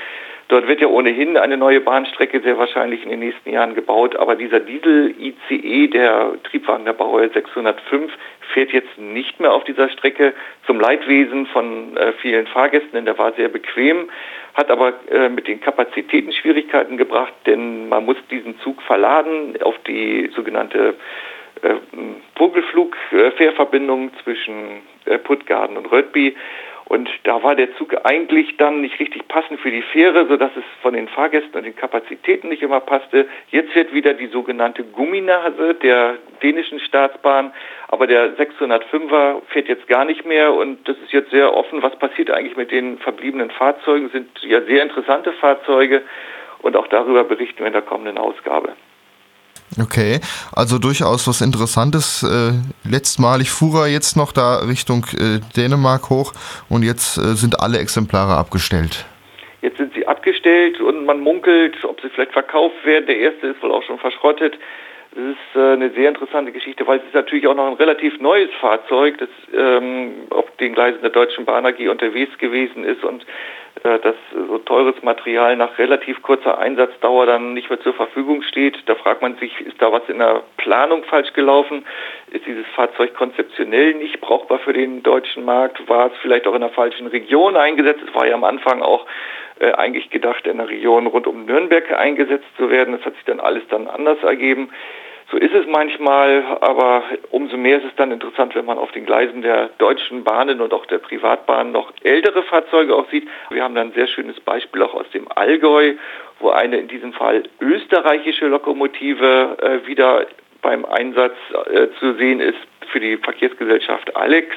Dort 0.47 0.67
wird 0.67 0.79
ja 0.79 0.87
ohnehin 0.87 1.37
eine 1.37 1.57
neue 1.57 1.81
Bahnstrecke 1.81 2.39
sehr 2.41 2.57
wahrscheinlich 2.59 3.03
in 3.03 3.09
den 3.09 3.19
nächsten 3.19 3.49
Jahren 3.49 3.73
gebaut, 3.73 4.15
aber 4.15 4.35
dieser 4.35 4.59
Diesel-ICE, 4.59 5.87
der 5.87 6.33
Triebwagen 6.43 6.85
der 6.85 6.93
Baureihe 6.93 7.29
605, 7.29 8.13
fährt 8.53 8.71
jetzt 8.71 8.95
nicht 8.99 9.39
mehr 9.39 9.53
auf 9.53 9.63
dieser 9.63 9.89
Strecke 9.89 10.33
zum 10.67 10.79
Leidwesen 10.79 11.47
von 11.47 11.97
äh, 11.97 12.13
vielen 12.21 12.45
Fahrgästen, 12.45 12.91
denn 12.93 13.05
der 13.05 13.17
war 13.17 13.33
sehr 13.33 13.49
bequem, 13.49 14.07
hat 14.53 14.69
aber 14.69 14.93
äh, 15.09 15.29
mit 15.29 15.47
den 15.47 15.61
Kapazitäten 15.61 16.31
Schwierigkeiten 16.31 16.97
gebracht, 16.97 17.33
denn 17.47 17.89
man 17.89 18.05
muss 18.05 18.17
diesen 18.29 18.59
Zug 18.59 18.83
verladen 18.83 19.57
auf 19.63 19.75
die 19.87 20.29
sogenannte 20.35 20.93
äh, 21.65 21.75
Vogelflug-Fährverbindung 22.35 24.11
zwischen 24.23 24.81
äh, 25.05 25.17
Puttgarden 25.17 25.77
und 25.77 25.91
Rödby. 25.91 26.35
Und 26.87 27.09
da 27.23 27.41
war 27.41 27.55
der 27.55 27.75
Zug 27.77 27.95
eigentlich 28.03 28.57
dann 28.57 28.81
nicht 28.81 28.99
richtig 28.99 29.27
passend 29.27 29.59
für 29.59 29.71
die 29.71 29.81
Fähre, 29.81 30.27
sodass 30.27 30.51
es 30.55 30.63
von 30.83 30.93
den 30.93 31.07
Fahrgästen 31.07 31.55
und 31.55 31.63
den 31.63 31.75
Kapazitäten 31.75 32.49
nicht 32.49 32.61
immer 32.61 32.79
passte. 32.79 33.27
Jetzt 33.49 33.73
wird 33.73 33.91
wieder 33.91 34.13
die 34.13 34.27
sogenannte 34.27 34.83
Gumminase 34.83 35.73
der 35.73 36.17
dänischen 36.43 36.79
Staatsbahn, 36.79 37.51
aber 37.87 38.05
der 38.05 38.37
605er 38.37 39.41
fährt 39.47 39.67
jetzt 39.67 39.87
gar 39.87 40.05
nicht 40.05 40.25
mehr 40.25 40.53
und 40.53 40.87
das 40.87 40.95
ist 40.99 41.11
jetzt 41.11 41.31
sehr 41.31 41.55
offen. 41.55 41.81
Was 41.81 41.97
passiert 41.97 42.29
eigentlich 42.29 42.55
mit 42.55 42.69
den 42.69 42.99
verbliebenen 42.99 43.49
Fahrzeugen? 43.49 44.09
Sind 44.09 44.29
ja 44.43 44.61
sehr 44.61 44.83
interessante 44.83 45.33
Fahrzeuge 45.33 46.03
und 46.61 46.75
auch 46.75 46.87
darüber 46.87 47.23
berichten 47.23 47.59
wir 47.59 47.67
in 47.67 47.73
der 47.73 47.81
kommenden 47.81 48.19
Ausgabe. 48.19 48.73
Okay, 49.81 50.21
also 50.55 50.79
durchaus 50.79 51.27
was 51.27 51.41
Interessantes. 51.41 52.23
Äh, 52.23 52.53
letztmalig 52.89 53.49
fuhr 53.49 53.81
er 53.81 53.87
jetzt 53.87 54.15
noch 54.15 54.31
da 54.31 54.59
Richtung 54.59 55.05
äh, 55.19 55.39
Dänemark 55.57 56.09
hoch 56.09 56.33
und 56.69 56.83
jetzt 56.83 57.17
äh, 57.17 57.35
sind 57.35 57.59
alle 57.59 57.79
Exemplare 57.79 58.37
abgestellt. 58.37 59.05
Jetzt 59.61 59.77
sind 59.77 59.93
sie 59.93 60.07
abgestellt 60.07 60.79
und 60.79 61.05
man 61.05 61.19
munkelt, 61.19 61.83
ob 61.83 61.99
sie 61.99 62.09
vielleicht 62.09 62.31
verkauft 62.31 62.85
werden. 62.85 63.07
Der 63.07 63.17
erste 63.17 63.47
ist 63.47 63.63
wohl 63.63 63.71
auch 63.71 63.83
schon 63.83 63.99
verschrottet. 63.99 64.57
Das 65.15 65.23
ist 65.23 65.55
äh, 65.55 65.73
eine 65.73 65.89
sehr 65.91 66.09
interessante 66.09 66.51
Geschichte, 66.51 66.85
weil 66.87 66.99
es 66.99 67.05
ist 67.05 67.13
natürlich 67.13 67.47
auch 67.47 67.55
noch 67.55 67.67
ein 67.67 67.77
relativ 67.77 68.19
neues 68.19 68.49
Fahrzeug, 68.61 69.17
das 69.17 69.29
ähm, 69.53 70.27
auf 70.29 70.45
den 70.59 70.73
Gleisen 70.73 71.01
der 71.01 71.09
Deutschen 71.09 71.45
Bahn 71.45 71.65
AG 71.65 71.79
unterwegs 71.89 72.37
gewesen 72.37 72.83
ist 72.83 73.03
und 73.03 73.25
dass 73.83 74.15
so 74.47 74.57
teures 74.59 75.01
Material 75.03 75.55
nach 75.57 75.77
relativ 75.77 76.21
kurzer 76.21 76.57
Einsatzdauer 76.57 77.25
dann 77.25 77.53
nicht 77.53 77.69
mehr 77.69 77.79
zur 77.81 77.93
Verfügung 77.93 78.41
steht. 78.41 78.77
Da 78.87 78.95
fragt 78.95 79.21
man 79.21 79.35
sich, 79.35 79.59
ist 79.61 79.81
da 79.81 79.91
was 79.91 80.07
in 80.07 80.19
der 80.19 80.43
Planung 80.57 81.03
falsch 81.03 81.33
gelaufen? 81.33 81.85
Ist 82.31 82.45
dieses 82.45 82.65
Fahrzeug 82.75 83.13
konzeptionell 83.15 83.93
nicht 83.95 84.21
brauchbar 84.21 84.59
für 84.59 84.73
den 84.73 85.03
deutschen 85.03 85.45
Markt? 85.45 85.87
War 85.89 86.07
es 86.07 86.13
vielleicht 86.21 86.47
auch 86.47 86.55
in 86.55 86.61
der 86.61 86.69
falschen 86.69 87.07
Region 87.07 87.57
eingesetzt? 87.57 88.01
Es 88.07 88.15
war 88.15 88.25
ja 88.25 88.33
am 88.33 88.43
Anfang 88.43 88.81
auch 88.81 89.05
äh, 89.59 89.71
eigentlich 89.73 90.09
gedacht, 90.09 90.47
in 90.47 90.57
der 90.57 90.69
Region 90.69 91.07
rund 91.07 91.27
um 91.27 91.45
Nürnberg 91.45 91.91
eingesetzt 91.91 92.47
zu 92.57 92.69
werden. 92.69 92.95
Das 92.97 93.05
hat 93.05 93.15
sich 93.15 93.25
dann 93.25 93.39
alles 93.39 93.63
dann 93.69 93.87
anders 93.87 94.21
ergeben. 94.23 94.69
So 95.35 95.41
ist 95.41 95.53
es 95.53 95.65
manchmal, 95.67 96.45
aber 96.61 97.03
umso 97.29 97.57
mehr 97.57 97.79
ist 97.79 97.83
es 97.83 97.95
dann 97.97 98.09
interessant, 98.09 98.55
wenn 98.55 98.63
man 98.63 98.77
auf 98.77 98.93
den 98.93 99.05
Gleisen 99.05 99.41
der 99.41 99.67
deutschen 99.79 100.23
Bahnen 100.23 100.61
und 100.61 100.73
auch 100.73 100.85
der 100.85 100.99
Privatbahnen 100.99 101.73
noch 101.73 101.91
ältere 102.03 102.41
Fahrzeuge 102.43 102.95
auch 102.95 103.09
sieht. 103.09 103.27
Wir 103.49 103.61
haben 103.61 103.75
dann 103.75 103.89
ein 103.89 103.93
sehr 103.93 104.07
schönes 104.07 104.39
Beispiel 104.39 104.81
auch 104.81 104.93
aus 104.93 105.09
dem 105.09 105.29
Allgäu, 105.29 105.95
wo 106.39 106.51
eine 106.51 106.77
in 106.77 106.87
diesem 106.87 107.11
Fall 107.11 107.43
österreichische 107.59 108.47
Lokomotive 108.47 109.57
äh, 109.61 109.85
wieder 109.85 110.25
beim 110.61 110.85
Einsatz 110.85 111.35
äh, 111.69 111.87
zu 111.99 112.13
sehen 112.13 112.39
ist 112.39 112.59
für 112.93 113.01
die 113.01 113.17
Verkehrsgesellschaft 113.17 114.15
Alex. 114.15 114.55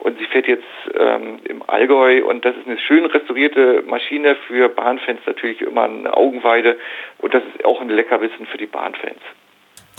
Und 0.00 0.18
sie 0.18 0.24
fährt 0.24 0.48
jetzt 0.48 0.64
ähm, 0.98 1.38
im 1.44 1.62
Allgäu 1.68 2.24
und 2.24 2.44
das 2.44 2.56
ist 2.56 2.66
eine 2.66 2.78
schön 2.78 3.06
restaurierte 3.06 3.84
Maschine 3.86 4.34
für 4.48 4.68
Bahnfans 4.68 5.20
natürlich 5.26 5.60
immer 5.60 5.84
eine 5.84 6.12
Augenweide 6.16 6.76
und 7.18 7.32
das 7.32 7.44
ist 7.54 7.64
auch 7.64 7.80
ein 7.80 7.88
Leckerbissen 7.88 8.46
für 8.46 8.58
die 8.58 8.66
Bahnfans. 8.66 9.20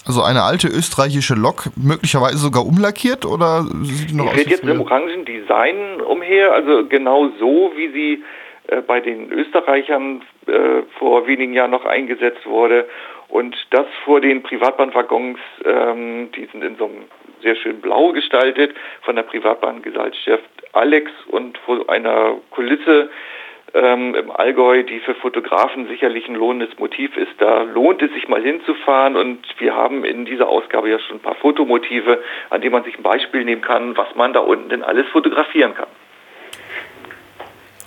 Also 0.10 0.24
eine 0.24 0.42
alte 0.42 0.68
österreichische 0.70 1.36
Lok, 1.36 1.70
möglicherweise 1.78 2.40
sogar 2.40 2.66
umlackiert 2.66 3.28
oder 3.28 3.62
sieht 3.84 4.10
die 4.10 4.16
noch 4.16 4.34
fährt 4.34 4.48
jetzt 4.48 4.64
im 4.64 4.82
orangen 4.82 5.24
Design 5.24 6.02
umher, 6.02 6.52
also 6.52 6.88
genau 6.88 7.30
so, 7.40 7.72
wie 7.76 7.90
sie 7.90 8.24
äh, 8.70 8.82
bei 8.82 9.02
den 9.02 9.32
Österreichern 9.32 10.24
äh, 10.48 10.82
vor 10.98 11.28
wenigen 11.28 11.54
Jahren 11.54 11.70
noch 11.70 11.86
eingesetzt 11.86 12.44
wurde. 12.48 12.90
Und 13.28 13.56
das 13.70 13.86
vor 14.04 14.20
den 14.20 14.42
Privatbahnwaggons, 14.42 15.38
ähm, 15.64 16.32
die 16.36 16.46
sind 16.52 16.64
in 16.64 16.76
so 16.78 16.86
einem 16.86 17.04
sehr 17.44 17.56
schön 17.56 17.80
blau 17.80 18.12
gestaltet 18.12 18.74
von 19.04 19.16
der 19.16 19.22
Privatbahngesellschaft 19.22 20.50
Alex 20.74 21.12
und 21.28 21.56
vor 21.60 21.88
einer 21.88 22.38
Kulisse 22.50 23.12
ähm, 23.74 24.16
im 24.16 24.32
Allgäu, 24.32 24.84
die 24.84 25.00
für 25.00 25.16
Fotografen 25.16 25.88
sicherlich 25.88 26.28
ein 26.28 26.36
lohnendes 26.36 26.78
Motiv 26.80 27.16
ist. 27.18 27.32
Da 27.38 27.64
lohnt 27.64 28.02
es 28.02 28.12
sich 28.14 28.28
mal 28.28 28.42
hinzufahren 28.42 29.16
und 29.16 29.40
wir 29.60 29.76
haben 29.76 30.04
in 30.04 30.26
dieser 30.26 30.48
Ausgabe 30.48 30.90
ja 30.90 31.00
schon 31.00 31.18
ein 31.18 31.22
paar 31.22 31.36
Fotomotive, 31.36 32.22
an 32.50 32.62
denen 32.62 32.74
man 32.74 32.84
sich 32.84 32.98
ein 32.98 33.04
Beispiel 33.04 33.44
nehmen 33.44 33.62
kann, 33.62 33.98
was 33.98 34.14
man 34.16 34.34
da 34.34 34.40
unten 34.40 34.70
denn 34.70 34.84
alles 34.84 35.08
fotografieren 35.10 35.74
kann. 35.74 35.88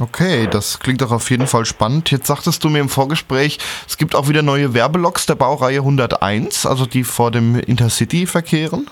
Okay, 0.00 0.48
das 0.50 0.80
klingt 0.80 1.00
doch 1.00 1.12
auf 1.12 1.30
jeden 1.30 1.46
Fall 1.46 1.64
spannend. 1.64 2.10
Jetzt 2.10 2.26
sagtest 2.26 2.64
du 2.64 2.68
mir 2.68 2.80
im 2.80 2.88
Vorgespräch, 2.88 3.58
es 3.86 3.98
gibt 3.98 4.16
auch 4.16 4.28
wieder 4.28 4.42
neue 4.42 4.74
Werbeloks 4.74 5.26
der 5.26 5.36
Baureihe 5.36 5.78
101, 5.78 6.66
also 6.66 6.86
die 6.86 7.04
vor 7.04 7.30
dem 7.30 7.60
Intercity 7.60 8.26
verkehren. 8.26 8.88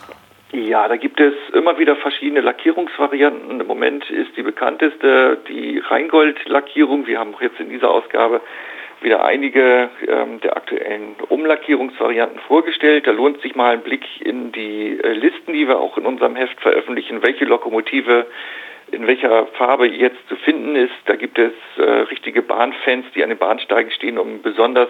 Ja, 0.52 0.88
da 0.88 0.96
gibt 0.96 1.20
es 1.20 1.34
immer 1.52 1.78
wieder 1.78 1.94
verschiedene 1.94 2.40
Lackierungsvarianten. 2.40 3.60
Im 3.60 3.66
Moment 3.68 4.10
ist 4.10 4.36
die 4.36 4.42
bekannteste 4.42 5.38
die 5.48 5.78
Rheingold-Lackierung. 5.78 7.06
Wir 7.06 7.20
haben 7.20 7.34
jetzt 7.40 7.60
in 7.60 7.70
dieser 7.70 7.88
Ausgabe 7.88 8.40
wieder 9.00 9.24
einige 9.24 9.90
ähm, 10.08 10.40
der 10.40 10.56
aktuellen 10.56 11.14
Umlackierungsvarianten 11.28 12.40
vorgestellt. 12.40 13.06
Da 13.06 13.12
lohnt 13.12 13.40
sich 13.42 13.54
mal 13.54 13.74
ein 13.74 13.82
Blick 13.82 14.04
in 14.20 14.50
die 14.50 14.98
äh, 15.00 15.12
Listen, 15.12 15.52
die 15.52 15.68
wir 15.68 15.78
auch 15.78 15.96
in 15.96 16.04
unserem 16.04 16.34
Heft 16.34 16.60
veröffentlichen, 16.60 17.22
welche 17.22 17.44
Lokomotive 17.44 18.26
in 18.90 19.06
welcher 19.06 19.46
Farbe 19.56 19.86
jetzt 19.86 20.28
zu 20.28 20.34
finden 20.34 20.74
ist. 20.74 20.92
Da 21.06 21.14
gibt 21.14 21.38
es 21.38 21.52
äh, 21.76 21.82
richtige 21.82 22.42
Bahnfans, 22.42 23.06
die 23.14 23.22
an 23.22 23.28
den 23.28 23.38
Bahnsteigen 23.38 23.92
stehen, 23.92 24.18
um 24.18 24.42
besonders 24.42 24.88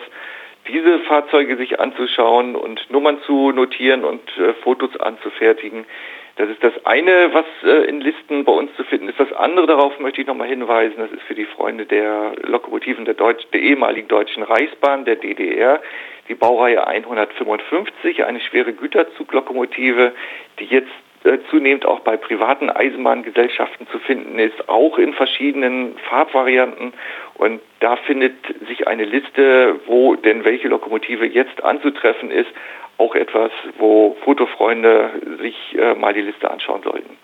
diese 0.70 1.00
Fahrzeuge 1.00 1.56
sich 1.56 1.80
anzuschauen 1.80 2.56
und 2.56 2.90
Nummern 2.90 3.20
zu 3.22 3.52
notieren 3.52 4.04
und 4.04 4.22
äh, 4.38 4.54
Fotos 4.62 4.98
anzufertigen. 5.00 5.84
Das 6.36 6.48
ist 6.48 6.62
das 6.62 6.72
eine, 6.86 7.34
was 7.34 7.44
äh, 7.64 7.88
in 7.88 8.00
Listen 8.00 8.44
bei 8.44 8.52
uns 8.52 8.74
zu 8.76 8.84
finden 8.84 9.08
ist. 9.08 9.20
Das 9.20 9.32
andere, 9.32 9.66
darauf 9.66 9.98
möchte 9.98 10.20
ich 10.20 10.26
nochmal 10.26 10.48
hinweisen, 10.48 10.96
das 10.98 11.10
ist 11.10 11.22
für 11.22 11.34
die 11.34 11.44
Freunde 11.44 11.86
der 11.86 12.32
Lokomotiven 12.42 13.04
der, 13.04 13.14
Deutsch, 13.14 13.44
der 13.52 13.60
ehemaligen 13.60 14.08
Deutschen 14.08 14.42
Reichsbahn, 14.42 15.04
der 15.04 15.16
DDR, 15.16 15.82
die 16.28 16.34
Baureihe 16.34 16.86
155, 16.86 18.24
eine 18.24 18.40
schwere 18.40 18.72
Güterzuglokomotive, 18.72 20.12
die 20.58 20.64
jetzt 20.64 20.92
zunehmend 21.50 21.84
auch 21.84 22.00
bei 22.00 22.16
privaten 22.16 22.70
Eisenbahngesellschaften 22.70 23.86
zu 23.88 23.98
finden 23.98 24.38
ist, 24.38 24.68
auch 24.68 24.98
in 24.98 25.12
verschiedenen 25.12 25.96
Farbvarianten. 26.08 26.92
Und 27.34 27.60
da 27.80 27.96
findet 27.96 28.36
sich 28.68 28.88
eine 28.88 29.04
Liste, 29.04 29.80
wo 29.86 30.16
denn 30.16 30.44
welche 30.44 30.68
Lokomotive 30.68 31.26
jetzt 31.26 31.62
anzutreffen 31.62 32.30
ist, 32.30 32.48
auch 32.98 33.14
etwas, 33.14 33.50
wo 33.78 34.16
Fotofreunde 34.24 35.10
sich 35.40 35.56
äh, 35.78 35.94
mal 35.94 36.12
die 36.12 36.20
Liste 36.22 36.50
anschauen 36.50 36.82
sollten. 36.82 37.16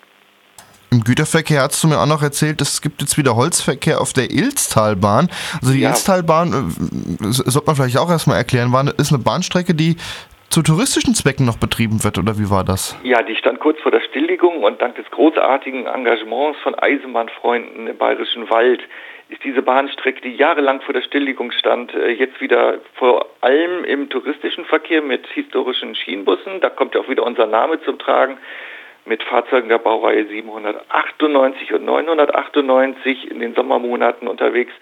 Im 0.89 1.03
Güterverkehr 1.03 1.61
hast 1.61 1.83
du 1.83 1.89
mir 1.89 1.99
auch 1.99 2.07
noch 2.07 2.23
erzählt, 2.23 2.61
es 2.61 2.81
gibt 2.81 3.01
jetzt 3.01 3.17
wieder 3.17 3.35
Holzverkehr 3.35 3.99
auf 3.99 4.13
der 4.13 4.31
Ilztalbahn. 4.31 5.29
Also 5.61 5.73
die 5.73 5.81
ja. 5.81 5.89
Ilztalbahn, 5.89 6.73
äh, 7.21 7.25
sollte 7.31 7.67
man 7.67 7.75
vielleicht 7.75 7.97
auch 7.97 8.09
erstmal 8.09 8.37
erklären, 8.37 8.71
war, 8.71 8.87
ist 8.97 9.11
eine 9.11 9.21
Bahnstrecke, 9.21 9.75
die 9.75 9.97
zu 10.49 10.63
touristischen 10.63 11.13
Zwecken 11.13 11.45
noch 11.45 11.57
betrieben 11.57 12.03
wird, 12.03 12.17
oder 12.17 12.37
wie 12.37 12.49
war 12.49 12.63
das? 12.63 12.97
Ja, 13.03 13.21
die 13.21 13.35
stand 13.35 13.59
kurz 13.59 13.79
vor 13.81 13.91
der 13.91 14.01
Stilllegung 14.01 14.63
und 14.63 14.81
dank 14.81 14.95
des 14.95 15.09
großartigen 15.11 15.85
Engagements 15.85 16.59
von 16.61 16.75
Eisenbahnfreunden 16.75 17.87
im 17.87 17.97
Bayerischen 17.97 18.49
Wald 18.49 18.81
ist 19.29 19.43
diese 19.43 19.61
Bahnstrecke, 19.61 20.21
die 20.21 20.35
jahrelang 20.35 20.81
vor 20.81 20.93
der 20.93 21.01
Stilllegung 21.01 21.51
stand, 21.51 21.93
äh, 21.93 22.11
jetzt 22.11 22.39
wieder 22.39 22.79
vor 22.93 23.25
allem 23.41 23.83
im 23.83 24.09
touristischen 24.09 24.65
Verkehr 24.65 25.01
mit 25.01 25.27
historischen 25.27 25.95
Schienenbussen. 25.95 26.61
Da 26.61 26.69
kommt 26.69 26.95
ja 26.95 27.01
auch 27.01 27.09
wieder 27.09 27.23
unser 27.23 27.45
Name 27.45 27.81
zum 27.81 27.99
Tragen 27.99 28.37
mit 29.05 29.23
Fahrzeugen 29.23 29.69
der 29.69 29.79
Baureihe 29.79 30.25
798 30.27 31.73
und 31.73 31.85
998 31.85 33.31
in 33.31 33.39
den 33.39 33.53
Sommermonaten 33.53 34.27
unterwegs. 34.27 34.73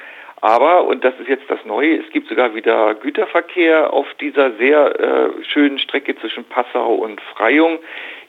Aber, 0.42 0.86
und 0.86 1.04
das 1.04 1.14
ist 1.20 1.30
jetzt 1.30 1.50
das 1.50 1.64
Neue, 1.66 1.98
es 1.98 2.10
gibt 2.12 2.28
sogar 2.28 2.54
wieder 2.54 2.94
Güterverkehr 2.96 3.92
auf 3.94 4.08
dieser 4.20 4.52
sehr 4.54 5.00
äh, 5.00 5.44
schönen 5.46 5.80
Strecke 5.80 6.16
zwischen 6.18 6.44
Passau 6.44 6.96
und 6.96 7.22
Freyung. 7.22 7.80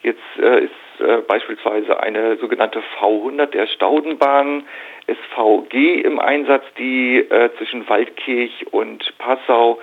Jetzt 0.02 0.22
äh, 0.40 0.64
ist 0.64 1.00
äh, 1.00 1.18
beispielsweise 1.26 2.00
eine 2.00 2.36
sogenannte 2.36 2.82
V100 2.98 3.46
der 3.46 3.66
Staudenbahn 3.66 4.64
SVG 5.06 6.00
im 6.00 6.18
Einsatz, 6.18 6.64
die 6.78 7.18
äh, 7.18 7.50
zwischen 7.58 7.88
Waldkirch 7.88 8.66
und 8.72 9.12
Passau 9.18 9.80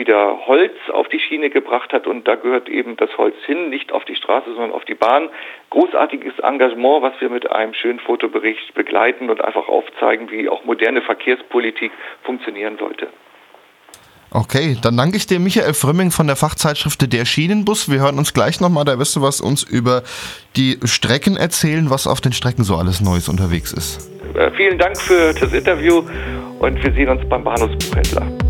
wieder 0.00 0.46
Holz 0.46 0.72
auf 0.92 1.08
die 1.08 1.20
Schiene 1.20 1.50
gebracht 1.50 1.92
hat 1.92 2.06
und 2.06 2.26
da 2.26 2.34
gehört 2.34 2.68
eben 2.68 2.96
das 2.96 3.16
Holz 3.18 3.36
hin, 3.44 3.68
nicht 3.68 3.92
auf 3.92 4.04
die 4.06 4.16
Straße, 4.16 4.46
sondern 4.54 4.72
auf 4.72 4.84
die 4.86 4.94
Bahn. 4.94 5.28
Großartiges 5.68 6.38
Engagement, 6.40 7.02
was 7.02 7.12
wir 7.20 7.28
mit 7.28 7.50
einem 7.52 7.74
schönen 7.74 8.00
Fotobericht 8.00 8.74
begleiten 8.74 9.28
und 9.28 9.44
einfach 9.44 9.68
aufzeigen, 9.68 10.30
wie 10.30 10.48
auch 10.48 10.64
moderne 10.64 11.02
Verkehrspolitik 11.02 11.92
funktionieren 12.22 12.78
sollte. 12.78 13.08
Okay, 14.32 14.76
dann 14.80 14.96
danke 14.96 15.16
ich 15.16 15.26
dir, 15.26 15.40
Michael 15.40 15.74
Frömming 15.74 16.12
von 16.12 16.28
der 16.28 16.36
Fachzeitschrift 16.36 17.12
Der 17.12 17.24
Schienenbus. 17.24 17.90
Wir 17.90 18.00
hören 18.00 18.16
uns 18.16 18.32
gleich 18.32 18.60
nochmal, 18.60 18.84
da 18.84 18.98
wirst 18.98 19.16
du 19.16 19.22
was 19.22 19.40
uns 19.40 19.64
über 19.64 20.02
die 20.56 20.78
Strecken 20.84 21.36
erzählen, 21.36 21.90
was 21.90 22.06
auf 22.06 22.20
den 22.20 22.32
Strecken 22.32 22.64
so 22.64 22.76
alles 22.76 23.00
Neues 23.00 23.28
unterwegs 23.28 23.72
ist. 23.72 24.08
Äh, 24.34 24.50
vielen 24.52 24.78
Dank 24.78 24.96
für 24.96 25.34
das 25.34 25.52
Interview 25.52 26.04
und 26.60 26.82
wir 26.82 26.92
sehen 26.92 27.08
uns 27.08 27.28
beim 27.28 27.42
Bahnhofsbuchhändler. 27.42 28.49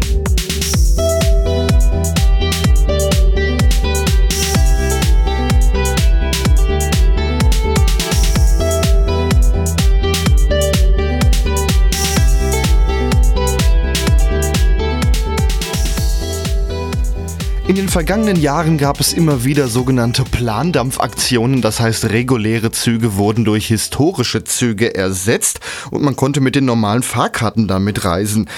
In 17.71 17.77
den 17.77 17.89
vergangenen 17.89 18.35
Jahren 18.35 18.79
gab 18.79 18.99
es 18.99 19.13
immer 19.13 19.45
wieder 19.45 19.69
sogenannte 19.69 20.25
Plandampfaktionen, 20.25 21.63
das 21.63 21.79
heißt 21.79 22.07
reguläre 22.07 22.73
Züge 22.73 23.15
wurden 23.15 23.45
durch 23.45 23.69
historische 23.69 24.43
Züge 24.43 24.93
ersetzt 24.97 25.61
und 25.93 26.03
man 26.03 26.17
konnte 26.17 26.41
mit 26.41 26.57
den 26.57 26.65
normalen 26.65 27.05
Fahrkarten 27.05 27.69
damit 27.69 28.05
reisen. 28.05 28.49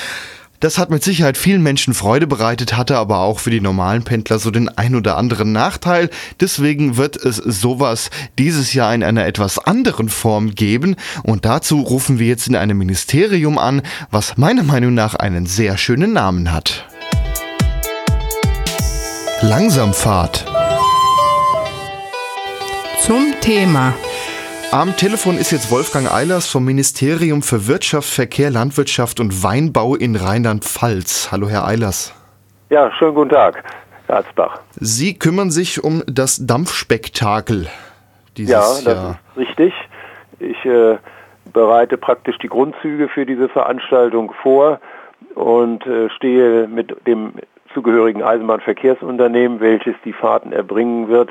Das 0.61 0.78
hat 0.78 0.88
mit 0.88 1.04
Sicherheit 1.04 1.37
vielen 1.37 1.62
Menschen 1.62 1.92
Freude 1.92 2.26
bereitet, 2.26 2.75
hatte 2.75 2.97
aber 2.97 3.19
auch 3.19 3.38
für 3.38 3.50
die 3.50 3.61
normalen 3.61 4.02
Pendler 4.02 4.38
so 4.38 4.50
den 4.50 4.71
ein 4.71 4.95
oder 4.95 5.19
anderen 5.19 5.52
Nachteil. 5.52 6.09
Deswegen 6.40 6.97
wird 6.97 7.16
es 7.16 7.37
sowas 7.37 8.09
dieses 8.38 8.73
Jahr 8.73 8.95
in 8.95 9.04
einer 9.04 9.26
etwas 9.26 9.59
anderen 9.59 10.09
Form 10.09 10.54
geben. 10.54 10.97
Und 11.23 11.45
dazu 11.45 11.83
rufen 11.83 12.19
wir 12.19 12.28
jetzt 12.28 12.49
in 12.49 12.57
einem 12.57 12.78
Ministerium 12.78 13.59
an, 13.59 13.83
was 14.11 14.38
meiner 14.38 14.62
Meinung 14.62 14.95
nach 14.95 15.16
einen 15.16 15.45
sehr 15.45 15.76
schönen 15.76 16.14
Namen 16.14 16.50
hat. 16.50 16.87
Langsamfahrt. 19.42 20.46
Zum 23.00 23.34
Thema. 23.40 23.92
Am 24.70 24.96
Telefon 24.96 25.37
ist 25.37 25.50
jetzt 25.50 25.72
Wolfgang 25.72 26.12
Eilers 26.14 26.49
vom 26.49 26.64
Ministerium 26.64 27.42
für 27.42 27.66
Wirtschaft, 27.66 28.08
Verkehr, 28.08 28.50
Landwirtschaft 28.50 29.18
und 29.18 29.42
Weinbau 29.42 29.96
in 29.96 30.14
Rheinland-Pfalz. 30.14 31.32
Hallo, 31.32 31.49
Herr 31.49 31.66
Eilers. 31.66 32.14
Ja, 32.70 32.92
schönen 32.92 33.16
guten 33.16 33.30
Tag, 33.30 33.64
Herr 34.06 34.18
Arzbach. 34.18 34.61
Sie 34.76 35.18
kümmern 35.18 35.50
sich 35.50 35.82
um 35.82 36.04
das 36.06 36.46
Dampfspektakel 36.46 37.66
dieses 38.37 38.52
Ja, 38.52 38.61
das 38.61 38.84
Jahr. 38.84 39.18
ist 39.34 39.37
richtig. 39.38 39.75
Ich 40.38 40.64
äh, 40.64 40.99
bereite 41.52 41.96
praktisch 41.96 42.38
die 42.38 42.49
Grundzüge 42.49 43.08
für 43.08 43.26
diese 43.26 43.49
Veranstaltung 43.49 44.32
vor 44.40 44.78
und 45.34 45.84
äh, 45.84 46.08
stehe 46.11 46.68
mit 46.68 46.94
dem 47.08 47.32
zugehörigen 47.74 48.22
Eisenbahnverkehrsunternehmen, 48.22 49.60
welches 49.60 49.94
die 50.04 50.12
Fahrten 50.12 50.52
erbringen 50.52 51.08
wird, 51.08 51.30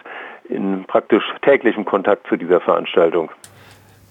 in 0.49 0.83
praktisch 0.85 1.23
täglichem 1.41 1.85
Kontakt 1.85 2.27
zu 2.27 2.35
dieser 2.35 2.59
Veranstaltung. 2.59 3.29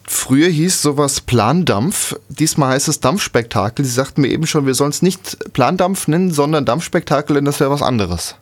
Früher 0.06 0.48
hieß 0.48 0.82
sowas 0.82 1.20
Plandampf, 1.20 2.16
diesmal 2.28 2.70
heißt 2.70 2.88
es 2.88 3.00
Dampfspektakel. 3.00 3.84
Sie 3.84 3.92
sagten 3.92 4.22
mir 4.22 4.28
eben 4.28 4.46
schon, 4.46 4.66
wir 4.66 4.74
sollen 4.74 4.90
es 4.90 5.02
nicht 5.02 5.52
Plandampf 5.54 6.08
nennen, 6.08 6.30
sondern 6.30 6.64
Dampfspektakel, 6.64 7.36
denn 7.36 7.44
das 7.44 7.60
wäre 7.60 7.70
was 7.70 7.82
anderes. 7.82 8.36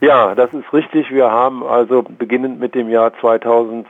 Ja, 0.00 0.34
das 0.34 0.54
ist 0.54 0.72
richtig. 0.72 1.10
Wir 1.10 1.30
haben 1.30 1.62
also 1.62 2.02
beginnend 2.02 2.58
mit 2.58 2.74
dem 2.74 2.88
Jahr 2.88 3.12
2000 3.20 3.86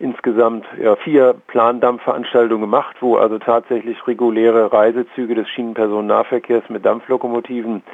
insgesamt 0.00 0.66
ja, 0.82 0.96
vier 0.96 1.36
Plandampfveranstaltungen 1.46 2.62
gemacht, 2.62 2.96
wo 2.98 3.16
also 3.16 3.38
tatsächlich 3.38 4.04
reguläre 4.08 4.72
Reisezüge 4.72 5.36
des 5.36 5.48
Schienenpersonennahverkehrs 5.50 6.68
mit 6.68 6.84
Dampflokomotiven 6.84 7.84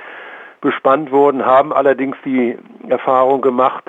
bespannt 0.60 1.12
wurden, 1.12 1.44
haben 1.44 1.72
allerdings 1.72 2.16
die 2.24 2.58
Erfahrung 2.88 3.40
gemacht, 3.40 3.84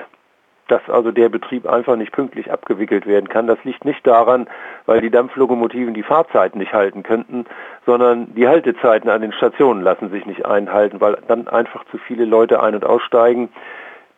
dass 0.68 0.88
also 0.88 1.10
der 1.10 1.28
Betrieb 1.28 1.66
einfach 1.66 1.96
nicht 1.96 2.12
pünktlich 2.12 2.52
abgewickelt 2.52 3.06
werden 3.06 3.28
kann. 3.28 3.46
Das 3.46 3.58
liegt 3.64 3.84
nicht 3.84 4.06
daran, 4.06 4.48
weil 4.86 5.00
die 5.00 5.10
Dampflokomotiven 5.10 5.94
die 5.94 6.02
Fahrzeiten 6.02 6.58
nicht 6.58 6.72
halten 6.72 7.02
könnten, 7.02 7.46
sondern 7.86 8.34
die 8.34 8.46
Haltezeiten 8.46 9.10
an 9.10 9.22
den 9.22 9.32
Stationen 9.32 9.82
lassen 9.82 10.10
sich 10.10 10.26
nicht 10.26 10.46
einhalten, 10.46 11.00
weil 11.00 11.18
dann 11.26 11.48
einfach 11.48 11.84
zu 11.90 11.98
viele 11.98 12.24
Leute 12.24 12.62
ein- 12.62 12.74
und 12.74 12.84
aussteigen. 12.84 13.48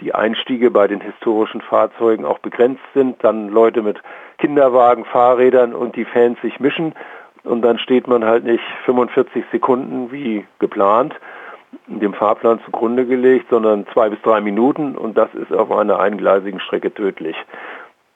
Die 0.03 0.15
Einstiege 0.15 0.71
bei 0.71 0.89
den 0.89 1.01
historischen 1.01 1.63
Fahrzeugen 1.63 2.25
auch 2.25 2.41
begrenzt 2.41 2.83
sind, 2.93 3.23
dann 3.25 3.49
Leute 3.49 3.83
mit 3.83 4.03
Kinderwagen, 4.39 5.05
Fahrrädern 5.05 5.75
und 5.75 5.97
die 5.97 6.05
Fans 6.05 6.39
sich 6.43 6.61
mischen 6.61 6.95
und 7.45 7.63
dann 7.63 7.79
steht 7.79 8.07
man 8.07 8.25
halt 8.25 8.45
nicht 8.45 8.65
45 8.85 9.45
Sekunden 9.51 10.13
wie 10.13 10.47
geplant, 10.59 11.15
dem 11.87 12.15
Fahrplan 12.15 12.61
zugrunde 12.65 13.07
gelegt, 13.07 13.47
sondern 13.51 13.87
zwei 13.93 14.09
bis 14.09 14.21
drei 14.23 14.41
Minuten 14.41 14.97
und 14.97 15.17
das 15.17 15.29
ist 15.35 15.53
auf 15.53 15.71
einer 15.71 15.99
eingleisigen 15.99 16.61
Strecke 16.61 16.93
tödlich. 16.93 17.37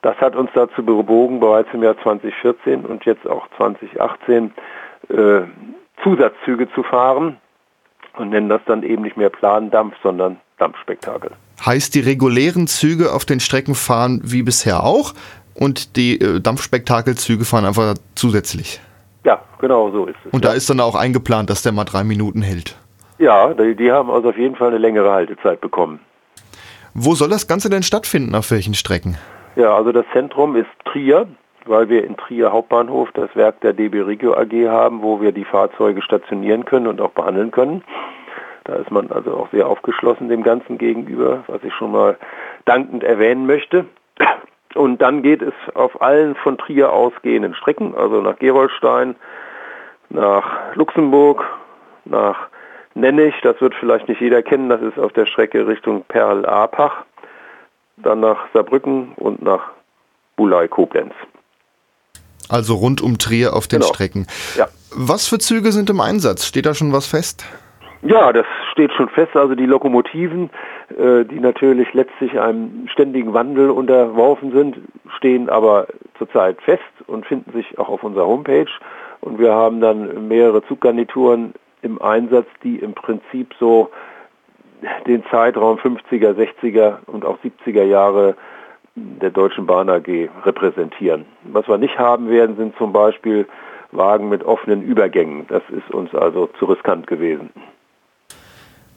Das 0.02 0.16
hat 0.18 0.36
uns 0.36 0.50
dazu 0.54 0.84
bewogen, 0.84 1.40
bereits 1.40 1.68
im 1.72 1.82
Jahr 1.82 2.00
2014 2.02 2.84
und 2.84 3.04
jetzt 3.04 3.26
auch 3.26 3.48
2018 3.56 4.52
äh, 5.08 5.40
Zusatzzüge 6.02 6.68
zu 6.74 6.82
fahren 6.82 7.38
und 8.16 8.30
nennen 8.30 8.48
das 8.48 8.60
dann 8.66 8.82
eben 8.82 9.02
nicht 9.02 9.16
mehr 9.16 9.30
Plandampf, 9.30 9.94
sondern 10.02 10.38
Dampfspektakel. 10.58 11.32
Heißt, 11.64 11.94
die 11.94 12.00
regulären 12.00 12.66
Züge 12.66 13.12
auf 13.12 13.24
den 13.24 13.40
Strecken 13.40 13.74
fahren 13.74 14.20
wie 14.22 14.42
bisher 14.42 14.84
auch 14.84 15.14
und 15.54 15.96
die 15.96 16.20
äh, 16.20 16.40
Dampfspektakelzüge 16.40 17.44
fahren 17.44 17.64
einfach 17.64 17.94
zusätzlich? 18.14 18.80
Ja, 19.24 19.42
genau 19.58 19.90
so 19.90 20.06
ist 20.06 20.16
es. 20.24 20.32
Und 20.32 20.44
ja. 20.44 20.50
da 20.50 20.56
ist 20.56 20.70
dann 20.70 20.80
auch 20.80 20.94
eingeplant, 20.94 21.50
dass 21.50 21.62
der 21.62 21.72
mal 21.72 21.84
drei 21.84 22.04
Minuten 22.04 22.42
hält? 22.42 22.76
Ja, 23.18 23.54
die, 23.54 23.74
die 23.74 23.90
haben 23.90 24.10
also 24.10 24.30
auf 24.30 24.38
jeden 24.38 24.56
Fall 24.56 24.68
eine 24.68 24.78
längere 24.78 25.10
Haltezeit 25.10 25.60
bekommen. 25.60 26.00
Wo 26.94 27.14
soll 27.14 27.28
das 27.28 27.46
Ganze 27.46 27.68
denn 27.68 27.82
stattfinden, 27.82 28.34
auf 28.34 28.50
welchen 28.50 28.74
Strecken? 28.74 29.18
Ja, 29.56 29.74
also 29.74 29.92
das 29.92 30.04
Zentrum 30.12 30.56
ist 30.56 30.68
Trier, 30.84 31.26
weil 31.64 31.88
wir 31.88 32.04
in 32.04 32.16
Trier 32.16 32.52
Hauptbahnhof 32.52 33.10
das 33.12 33.34
Werk 33.34 33.60
der 33.60 33.72
DB 33.72 34.02
Regio 34.02 34.34
AG 34.34 34.52
haben, 34.68 35.02
wo 35.02 35.20
wir 35.20 35.32
die 35.32 35.44
Fahrzeuge 35.44 36.02
stationieren 36.02 36.64
können 36.64 36.86
und 36.86 37.00
auch 37.00 37.10
behandeln 37.10 37.50
können. 37.50 37.82
Da 38.64 38.74
ist 38.74 38.90
man 38.90 39.10
also 39.10 39.34
auch 39.34 39.50
sehr 39.50 39.66
aufgeschlossen 39.66 40.28
dem 40.28 40.42
Ganzen 40.42 40.76
gegenüber, 40.76 41.44
was 41.46 41.62
ich 41.62 41.72
schon 41.74 41.92
mal 41.92 42.16
dankend 42.64 43.04
erwähnen 43.04 43.46
möchte. 43.46 43.86
Und 44.74 45.00
dann 45.00 45.22
geht 45.22 45.40
es 45.40 45.54
auf 45.74 46.02
allen 46.02 46.34
von 46.34 46.58
Trier 46.58 46.92
ausgehenden 46.92 47.54
Strecken, 47.54 47.94
also 47.94 48.20
nach 48.20 48.38
Gerolstein, 48.38 49.16
nach 50.10 50.74
Luxemburg, 50.74 51.44
nach 52.04 52.48
Nennig, 52.96 53.34
das 53.42 53.60
wird 53.60 53.74
vielleicht 53.74 54.08
nicht 54.08 54.22
jeder 54.22 54.42
kennen, 54.42 54.70
das 54.70 54.80
ist 54.80 54.98
auf 54.98 55.12
der 55.12 55.26
Strecke 55.26 55.66
Richtung 55.66 56.02
Perl-Apach, 56.08 57.04
dann 57.98 58.20
nach 58.20 58.38
Saarbrücken 58.54 59.12
und 59.16 59.42
nach 59.42 59.70
Bulai-Koblenz. 60.36 61.12
Also 62.48 62.74
rund 62.74 63.02
um 63.02 63.18
Trier 63.18 63.54
auf 63.54 63.68
den 63.68 63.80
Genau. 63.80 63.92
Strecken. 63.92 64.26
Ja. 64.56 64.68
Was 64.96 65.28
für 65.28 65.38
Züge 65.38 65.72
sind 65.72 65.90
im 65.90 66.00
Einsatz? 66.00 66.46
Steht 66.46 66.64
da 66.64 66.72
schon 66.72 66.90
was 66.94 67.06
fest? 67.06 67.44
Ja, 68.00 68.32
das 68.32 68.46
steht 68.72 68.92
schon 68.92 69.10
fest. 69.10 69.36
Also 69.36 69.54
die 69.54 69.66
Lokomotiven, 69.66 70.48
äh, 70.96 71.24
die 71.24 71.40
natürlich 71.40 71.92
letztlich 71.92 72.40
einem 72.40 72.88
ständigen 72.90 73.34
Wandel 73.34 73.68
unterworfen 73.68 74.52
sind, 74.52 74.78
stehen 75.18 75.50
aber 75.50 75.86
zurzeit 76.16 76.62
fest 76.62 76.82
und 77.06 77.26
finden 77.26 77.52
sich 77.52 77.78
auch 77.78 77.90
auf 77.90 78.02
unserer 78.02 78.26
Homepage. 78.26 78.70
Und 79.20 79.38
wir 79.38 79.52
haben 79.52 79.82
dann 79.82 80.28
mehrere 80.28 80.64
Zuggarnituren 80.66 81.52
im 81.86 82.02
Einsatz, 82.02 82.46
die 82.62 82.76
im 82.76 82.92
Prinzip 82.94 83.54
so 83.58 83.90
den 85.06 85.24
Zeitraum 85.30 85.78
50er, 85.78 86.34
60er 86.34 86.98
und 87.06 87.24
auch 87.24 87.38
70er 87.42 87.84
Jahre 87.84 88.36
der 88.94 89.30
Deutschen 89.30 89.66
Bahn 89.66 89.88
AG 89.88 90.28
repräsentieren. 90.44 91.24
Was 91.44 91.68
wir 91.68 91.78
nicht 91.78 91.98
haben 91.98 92.28
werden, 92.28 92.56
sind 92.56 92.76
zum 92.76 92.92
Beispiel 92.92 93.46
Wagen 93.92 94.28
mit 94.28 94.44
offenen 94.44 94.82
Übergängen. 94.82 95.46
Das 95.48 95.62
ist 95.70 95.90
uns 95.92 96.14
also 96.14 96.48
zu 96.58 96.66
riskant 96.66 97.06
gewesen. 97.06 97.50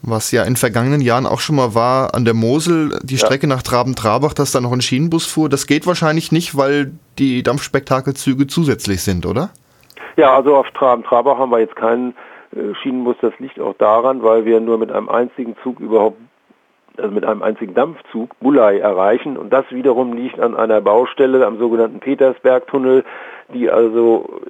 Was 0.01 0.31
ja 0.31 0.43
in 0.43 0.55
vergangenen 0.55 1.01
Jahren 1.01 1.25
auch 1.25 1.39
schon 1.39 1.58
mal 1.58 1.75
war, 1.75 2.15
an 2.15 2.24
der 2.24 2.34
Mosel, 2.34 2.98
die 3.03 3.15
Ja. 3.15 3.25
Strecke 3.25 3.48
nach 3.48 3.62
Traben-Trabach, 3.62 4.34
dass 4.34 4.53
da 4.53 4.62
noch 4.62 4.72
ein 4.72 4.81
Schienenbus 4.81 5.25
fuhr. 5.25 5.50
Das 5.50 5.67
geht 5.67 5.86
wahrscheinlich 5.86 6.31
nicht, 6.31 6.58
weil 6.58 6.93
die 7.17 7.43
Dampfspektakelzüge 7.43 8.48
zusätzlich 8.48 9.01
sind, 9.01 9.25
oder? 9.25 9.50
Ja, 10.15 10.36
also 10.36 10.55
auf 10.55 10.67
Traben-Trabach 10.72 11.38
haben 11.38 11.51
wir 11.51 11.60
jetzt 11.60 11.75
keinen 11.75 12.15
äh, 12.56 12.74
Schienenbus. 12.75 13.18
Das 13.22 13.38
liegt 13.39 13.60
auch 13.60 13.75
daran, 13.77 14.24
weil 14.24 14.46
wir 14.46 14.60
nur 14.60 14.77
mit 14.77 14.91
einem 14.91 15.10
einzigen 15.10 15.56
Zug 15.63 15.79
überhaupt, 15.79 16.18
also 16.98 17.12
mit 17.12 17.25
einem 17.25 17.44
einzigen 17.44 17.74
Dampfzug 17.74 18.38
Bulai 18.39 18.79
erreichen. 18.79 19.38
Und 19.38 19.51
das 19.51 19.65
wiederum 19.72 20.13
liegt 20.13 20.39
an 20.39 20.56
einer 20.56 20.82
Baustelle 20.82 21.46
am 21.46 21.58
sogenannten 21.58 22.00
Petersbergtunnel, 22.00 23.03
die 23.53 23.70
also 23.70 24.41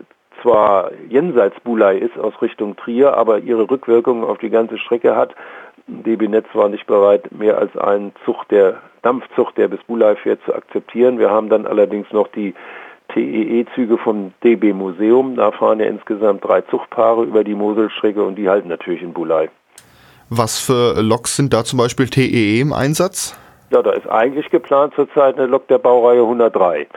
zwar 0.42 0.92
jenseits 1.10 1.60
Bulai 1.62 1.98
ist 1.98 2.18
aus 2.18 2.42
Richtung 2.42 2.76
Trier, 2.76 3.16
aber 3.16 3.40
ihre 3.40 3.70
Rückwirkungen 3.70 4.24
auf 4.24 4.38
die 4.38 4.50
ganze 4.50 4.78
Strecke 4.78 5.16
hat. 5.16 5.36
DB 5.88 6.28
Netz 6.28 6.48
war 6.54 6.70
nicht 6.70 6.88
bereit, 6.88 7.32
mehr 7.32 7.58
als 7.58 7.76
einen 7.76 8.14
Zug 8.24 8.48
der 8.50 8.78
Dampfzug, 9.02 9.56
der 9.56 9.68
bis 9.68 9.84
Bulai 9.84 10.16
fährt, 10.16 10.40
zu 10.46 10.54
akzeptieren. 10.54 11.20
Wir 11.20 11.30
haben 11.30 11.50
dann 11.50 11.66
allerdings 11.66 12.12
noch 12.12 12.28
die 12.28 12.54
TEE-Züge 13.14 13.98
vom 13.98 14.34
DB 14.44 14.74
Museum. 14.74 15.36
Da 15.36 15.52
fahren 15.52 15.80
ja 15.80 15.86
insgesamt 15.86 16.44
drei 16.44 16.62
Zugpaare 16.62 17.24
über 17.24 17.44
die 17.44 17.56
Moselstrecke 17.56 18.24
und 18.24 18.36
die 18.36 18.50
halten 18.50 18.70
natürlich 18.70 19.02
in 19.02 19.14
Bulai. 19.14 19.50
Was 20.30 20.60
für 20.60 21.02
Loks 21.02 21.36
sind 21.36 21.54
da 21.54 21.64
zum 21.64 21.78
Beispiel 21.80 22.08
TEE 22.08 22.62
im 22.62 22.72
Einsatz? 22.74 23.36
Ja, 23.72 23.82
da 23.82 23.92
ist 23.92 24.08
eigentlich 24.08 24.50
geplant 24.50 24.94
zurzeit 24.96 25.38
eine 25.38 25.48
Lok 25.48 25.68
der 25.68 25.78
Baureihe 25.78 26.22
103. 26.22 26.88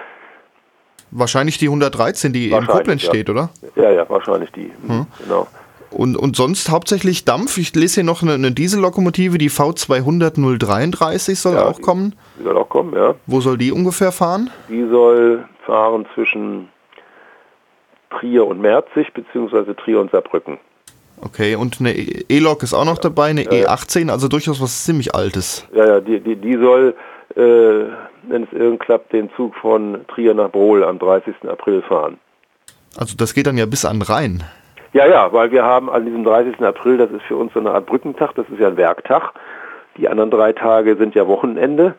Wahrscheinlich 1.11 1.59
die 1.59 1.67
113, 1.67 2.33
die 2.33 2.51
in 2.51 2.67
Koblenz 2.67 3.03
ja. 3.03 3.09
steht, 3.11 3.29
oder? 3.29 3.51
Ja, 3.77 3.91
ja, 3.91 4.09
wahrscheinlich 4.09 4.51
die. 4.53 4.71
Mhm, 4.83 5.07
Genau. 5.23 5.47
Und, 5.91 6.17
und 6.17 6.37
sonst 6.37 6.71
hauptsächlich 6.71 7.27
Dampf. 7.27 7.59
Ich 7.59 7.75
lese 7.75 7.97
hier 7.97 8.05
noch 8.05 8.23
eine, 8.23 8.33
eine 8.33 8.51
Diesellokomotive, 8.51 9.37
die 9.37 9.51
V200 9.51 10.59
033 10.59 11.39
soll 11.39 11.55
Ja, 11.55 11.67
auch 11.67 11.83
kommen. 11.83 12.15
Die 12.39 12.45
soll 12.45 12.57
auch 12.57 12.69
kommen, 12.69 12.95
ja. 12.95 13.15
Wo 13.27 13.43
soll 13.43 13.59
die 13.59 13.73
ungefähr 13.73 14.11
fahren? 14.11 14.49
Die 14.71 14.87
soll 14.91 15.45
fahren 15.67 16.07
zwischen 16.15 16.69
Trier 18.11 18.47
und 18.47 18.61
Merzig, 18.61 19.13
beziehungsweise 19.15 19.75
Trier 19.75 20.01
und 20.01 20.11
Saarbrücken. 20.11 20.59
Okay, 21.25 21.55
und 21.55 21.79
eine 21.81 21.95
E- 21.97 22.25
E-Lok 22.29 22.63
ist 22.63 22.75
auch 22.75 22.85
noch 22.85 22.99
dabei, 22.99 23.27
eine 23.31 23.45
Ja, 23.45 23.53
ja. 23.53 23.69
E18, 23.75 24.11
also 24.11 24.29
durchaus 24.29 24.61
was 24.61 24.85
ziemlich 24.85 25.15
Altes. 25.15 25.67
Ja, 25.73 25.87
ja, 25.87 26.01
die, 26.01 26.19
die, 26.21 26.37
die 26.37 26.57
soll, 26.57 26.95
äh, 27.37 27.41
wenn 28.29 28.43
es 28.45 28.53
irgend 28.53 28.81
klappt, 28.81 29.13
den 29.13 29.31
Zug 29.37 29.55
von 29.57 30.05
Trier 30.09 30.35
nach 30.35 30.51
Brohl 30.51 30.83
am 30.85 30.99
30. 30.99 31.35
April 31.49 31.83
fahren. 31.83 32.19
Also 32.97 33.17
das 33.17 33.35
geht 33.35 33.47
dann 33.47 33.57
ja 33.57 33.67
bis 33.67 33.85
an 33.85 34.03
Rhein. 34.03 34.43
Ja, 34.93 35.07
ja, 35.07 35.33
weil 35.33 35.51
wir 35.53 35.63
haben 35.65 35.89
an 35.89 36.05
diesem 36.05 36.25
30. 36.25 36.61
April, 36.61 36.99
das 36.99 37.11
ist 37.11 37.23
für 37.23 37.37
uns 37.37 37.53
so 37.55 37.61
eine 37.61 37.71
Art 37.71 37.87
Brückentag, 37.87 38.35
das 38.35 38.47
ist 38.51 38.59
ja 38.59 38.69
ein 38.69 38.77
Werktag. 38.77 39.33
Die 39.97 40.09
anderen 40.09 40.31
drei 40.31 40.53
Tage 40.53 40.97
sind 40.97 41.15
ja 41.15 41.27
Wochenende. 41.27 41.95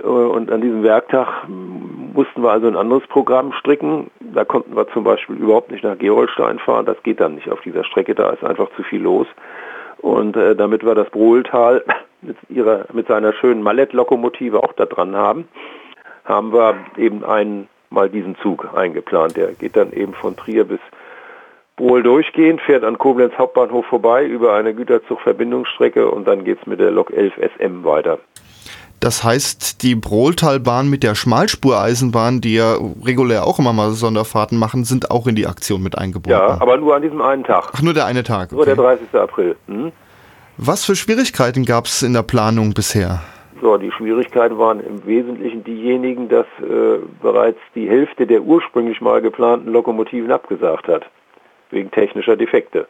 Äh, 0.00 0.06
Und 0.06 0.50
an 0.50 0.60
diesem 0.60 0.82
Werktag 0.82 1.48
mussten 1.48 2.42
wir 2.42 2.50
also 2.50 2.66
ein 2.66 2.76
anderes 2.76 3.06
Programm 3.06 3.52
stricken. 3.52 4.10
Da 4.20 4.44
konnten 4.44 4.76
wir 4.76 4.88
zum 4.88 5.04
Beispiel 5.04 5.36
überhaupt 5.36 5.70
nicht 5.70 5.84
nach 5.84 5.98
Gerolstein 5.98 6.58
fahren. 6.58 6.86
Das 6.86 7.02
geht 7.02 7.20
dann 7.20 7.34
nicht 7.34 7.50
auf 7.50 7.60
dieser 7.60 7.84
Strecke, 7.84 8.14
da 8.14 8.30
ist 8.30 8.44
einfach 8.44 8.70
zu 8.76 8.82
viel 8.82 9.02
los. 9.02 9.26
Und 9.98 10.36
äh, 10.36 10.56
damit 10.56 10.84
wir 10.84 10.94
das 10.94 11.08
Brohltal 11.10 11.84
mit, 12.22 12.36
ihrer, 12.48 12.86
mit 12.92 13.06
seiner 13.06 13.32
schönen 13.32 13.62
Mallet-Lokomotive 13.62 14.62
auch 14.62 14.72
da 14.72 14.86
dran 14.86 15.14
haben, 15.14 15.48
haben 16.24 16.52
wir 16.52 16.76
eben 16.96 17.24
einmal 17.24 18.08
diesen 18.10 18.36
Zug 18.36 18.68
eingeplant. 18.74 19.36
Der 19.36 19.52
geht 19.52 19.76
dann 19.76 19.92
eben 19.92 20.14
von 20.14 20.36
Trier 20.36 20.64
bis 20.64 20.80
Bohl 21.76 22.02
durchgehend, 22.02 22.60
fährt 22.60 22.84
an 22.84 22.98
Koblenz 22.98 23.34
Hauptbahnhof 23.38 23.86
vorbei 23.86 24.24
über 24.26 24.54
eine 24.54 24.74
Güterzugverbindungsstrecke 24.74 26.08
und 26.10 26.28
dann 26.28 26.44
geht's 26.44 26.66
mit 26.66 26.80
der 26.80 26.90
Lok 26.90 27.10
11 27.10 27.34
SM 27.56 27.82
weiter. 27.82 28.18
Das 29.02 29.24
heißt, 29.24 29.82
die 29.82 29.96
Brohltalbahn 29.96 30.88
mit 30.88 31.02
der 31.02 31.16
Schmalspureisenbahn, 31.16 32.40
die 32.40 32.54
ja 32.54 32.76
regulär 33.04 33.44
auch 33.44 33.58
immer 33.58 33.72
mal 33.72 33.90
Sonderfahrten 33.90 34.56
machen, 34.56 34.84
sind 34.84 35.10
auch 35.10 35.26
in 35.26 35.34
die 35.34 35.48
Aktion 35.48 35.82
mit 35.82 35.98
eingebunden. 35.98 36.38
Ja, 36.38 36.60
aber 36.60 36.76
nur 36.76 36.94
an 36.94 37.02
diesem 37.02 37.20
einen 37.20 37.42
Tag. 37.42 37.70
Ach, 37.72 37.82
nur 37.82 37.94
der 37.94 38.06
eine 38.06 38.22
Tag. 38.22 38.52
Nur 38.52 38.64
der 38.64 38.78
Okay. 38.78 38.98
30. 39.10 39.20
April. 39.20 39.56
Hm? 39.66 39.90
Was 40.56 40.84
für 40.84 40.94
Schwierigkeiten 40.94 41.64
gab 41.64 41.86
es 41.86 42.04
in 42.04 42.12
der 42.12 42.22
Planung 42.22 42.74
bisher? 42.74 43.20
So, 43.60 43.76
die 43.76 43.90
Schwierigkeiten 43.90 44.56
waren 44.58 44.78
im 44.78 45.04
Wesentlichen 45.04 45.64
diejenigen, 45.64 46.28
dass 46.28 46.46
äh, 46.60 46.98
bereits 47.20 47.58
die 47.74 47.88
Hälfte 47.88 48.28
der 48.28 48.42
ursprünglich 48.42 49.00
mal 49.00 49.20
geplanten 49.20 49.72
Lokomotiven 49.72 50.30
abgesagt 50.30 50.86
hat, 50.86 51.06
wegen 51.70 51.90
technischer 51.90 52.36
Defekte. 52.36 52.86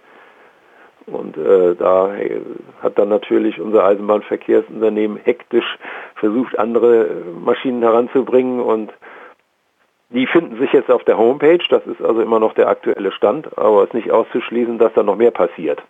Und 1.07 1.37
äh, 1.37 1.75
da 1.75 2.15
äh, 2.15 2.41
hat 2.83 2.99
dann 2.99 3.09
natürlich 3.09 3.61
unser 3.61 3.85
Eisenbahnverkehrsunternehmen 3.85 5.19
hektisch 5.23 5.79
versucht, 6.17 6.59
andere 6.59 7.05
äh, 7.05 7.09
Maschinen 7.45 7.83
heranzubringen 7.83 8.61
und 8.61 8.93
die 10.11 10.27
finden 10.27 10.59
sich 10.59 10.73
jetzt 10.73 10.91
auf 10.91 11.05
der 11.05 11.17
Homepage, 11.17 11.65
das 11.71 11.87
ist 11.87 12.03
also 12.03 12.21
immer 12.21 12.39
noch 12.39 12.53
der 12.55 12.69
aktuelle 12.69 13.13
Stand, 13.13 13.57
aber 13.57 13.83
es 13.83 13.89
ist 13.89 13.95
nicht 13.95 14.11
auszuschließen, 14.11 14.79
dass 14.79 14.93
da 14.95 15.03
noch 15.03 15.17
mehr 15.17 15.31
passiert. 15.31 15.83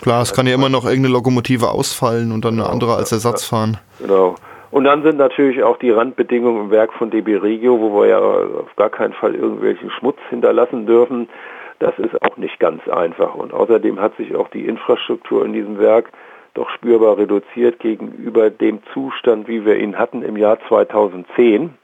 Klar, 0.00 0.22
es 0.22 0.32
kann 0.32 0.46
ja 0.46 0.54
immer 0.54 0.70
noch 0.70 0.84
irgendeine 0.84 1.12
Lokomotive 1.12 1.70
ausfallen 1.70 2.32
und 2.32 2.44
dann 2.44 2.54
eine 2.54 2.68
andere 2.68 2.94
als 2.94 3.12
Ersatz 3.12 3.44
fahren. 3.44 3.76
Genau. 4.00 4.36
Und 4.70 4.84
dann 4.84 5.02
sind 5.02 5.18
natürlich 5.18 5.62
auch 5.62 5.76
die 5.78 5.90
Randbedingungen 5.90 6.64
im 6.64 6.70
Werk 6.70 6.92
von 6.94 7.10
DB 7.10 7.36
Regio, 7.36 7.78
wo 7.78 8.00
wir 8.00 8.08
ja 8.08 8.18
auf 8.18 8.74
gar 8.76 8.90
keinen 8.90 9.12
Fall 9.12 9.34
irgendwelchen 9.34 9.90
Schmutz 9.90 10.18
hinterlassen 10.30 10.86
dürfen. 10.86 11.28
Das 11.78 11.98
ist 11.98 12.14
auch 12.22 12.36
nicht 12.36 12.58
ganz 12.60 12.86
einfach. 12.88 13.34
Und 13.34 13.52
außerdem 13.52 14.00
hat 14.00 14.16
sich 14.16 14.34
auch 14.34 14.48
die 14.48 14.66
Infrastruktur 14.66 15.44
in 15.44 15.52
diesem 15.52 15.78
Werk 15.78 16.10
doch 16.54 16.70
spürbar 16.70 17.18
reduziert 17.18 17.80
gegenüber 17.80 18.48
dem 18.48 18.80
Zustand, 18.92 19.48
wie 19.48 19.64
wir 19.64 19.76
ihn 19.76 19.98
hatten 19.98 20.22
im 20.22 20.36
Jahr 20.36 20.58
2010. 20.68 21.74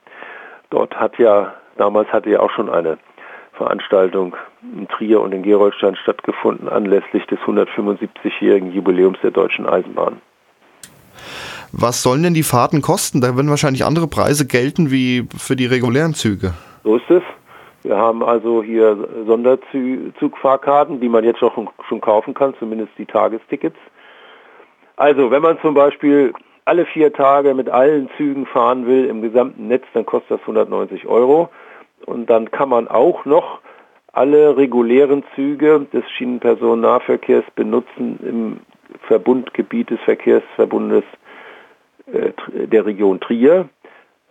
Dort 0.71 0.95
hat 0.95 1.19
ja, 1.19 1.55
damals 1.77 2.09
hatte 2.13 2.31
ja 2.31 2.41
auch 2.41 2.51
schon 2.51 2.71
eine 2.71 2.99
Veranstaltung 3.53 4.37
in 4.63 4.89
Trier 4.89 5.21
und 5.21 5.33
in 5.33 5.43
Gerolstein 5.43 5.97
stattgefunden, 5.97 6.69
anlässlich 6.69 7.27
des 7.27 7.39
175-jährigen 7.41 8.73
Jubiläums 8.73 9.19
der 9.23 9.33
Deutschen 9.33 9.67
Eisenbahn. 9.67 10.21
Was 11.73 12.03
sollen 12.03 12.23
denn 12.23 12.35
die 12.35 12.43
Fahrten 12.43 12.81
kosten? 12.81 13.21
Da 13.21 13.37
werden 13.37 13.51
wahrscheinlich 13.51 13.85
andere 13.85 14.07
Preise 14.07 14.47
gelten 14.47 14.91
wie 14.91 15.29
für 15.37 15.57
die 15.57 15.67
regulären 15.67 16.15
Züge. 16.15 16.55
So 16.85 16.97
ist 16.97 17.11
es. 17.11 17.23
Wir 17.83 17.97
haben 17.97 18.23
also 18.23 18.63
hier 18.63 19.09
Sonderzugfahrkarten, 19.27 21.01
die 21.01 21.09
man 21.09 21.25
jetzt 21.25 21.43
auch 21.43 21.55
schon 21.89 22.01
kaufen 22.01 22.35
kann, 22.35 22.55
zumindest 22.59 22.93
die 22.99 23.07
Tagestickets. 23.07 23.79
Also, 24.97 25.31
wenn 25.31 25.41
man 25.41 25.59
zum 25.61 25.73
Beispiel 25.73 26.35
alle 26.67 26.85
vier 26.85 27.13
Tage 27.13 27.55
mit 27.55 27.71
allen 27.71 28.11
Zügen 28.17 28.45
fahren 28.45 28.87
will 28.87 29.07
im 29.07 29.23
gesamten 29.23 29.69
Netz, 29.69 29.85
dann 29.95 30.05
kostet 30.05 30.33
das 30.33 30.41
190 30.41 31.07
Euro. 31.07 31.49
Und 32.05 32.29
dann 32.29 32.51
kann 32.51 32.69
man 32.69 32.87
auch 32.87 33.25
noch 33.25 33.61
alle 34.13 34.57
regulären 34.57 35.25
Züge 35.35 35.87
des 35.93 36.09
Schienenpersonennahverkehrs 36.11 37.45
benutzen 37.55 38.19
im 38.23 38.61
Verbundgebiet 39.07 39.91
des 39.91 40.01
Verkehrsverbundes 40.01 41.05
äh, 42.13 42.33
der 42.67 42.85
Region 42.85 43.21
Trier. 43.21 43.69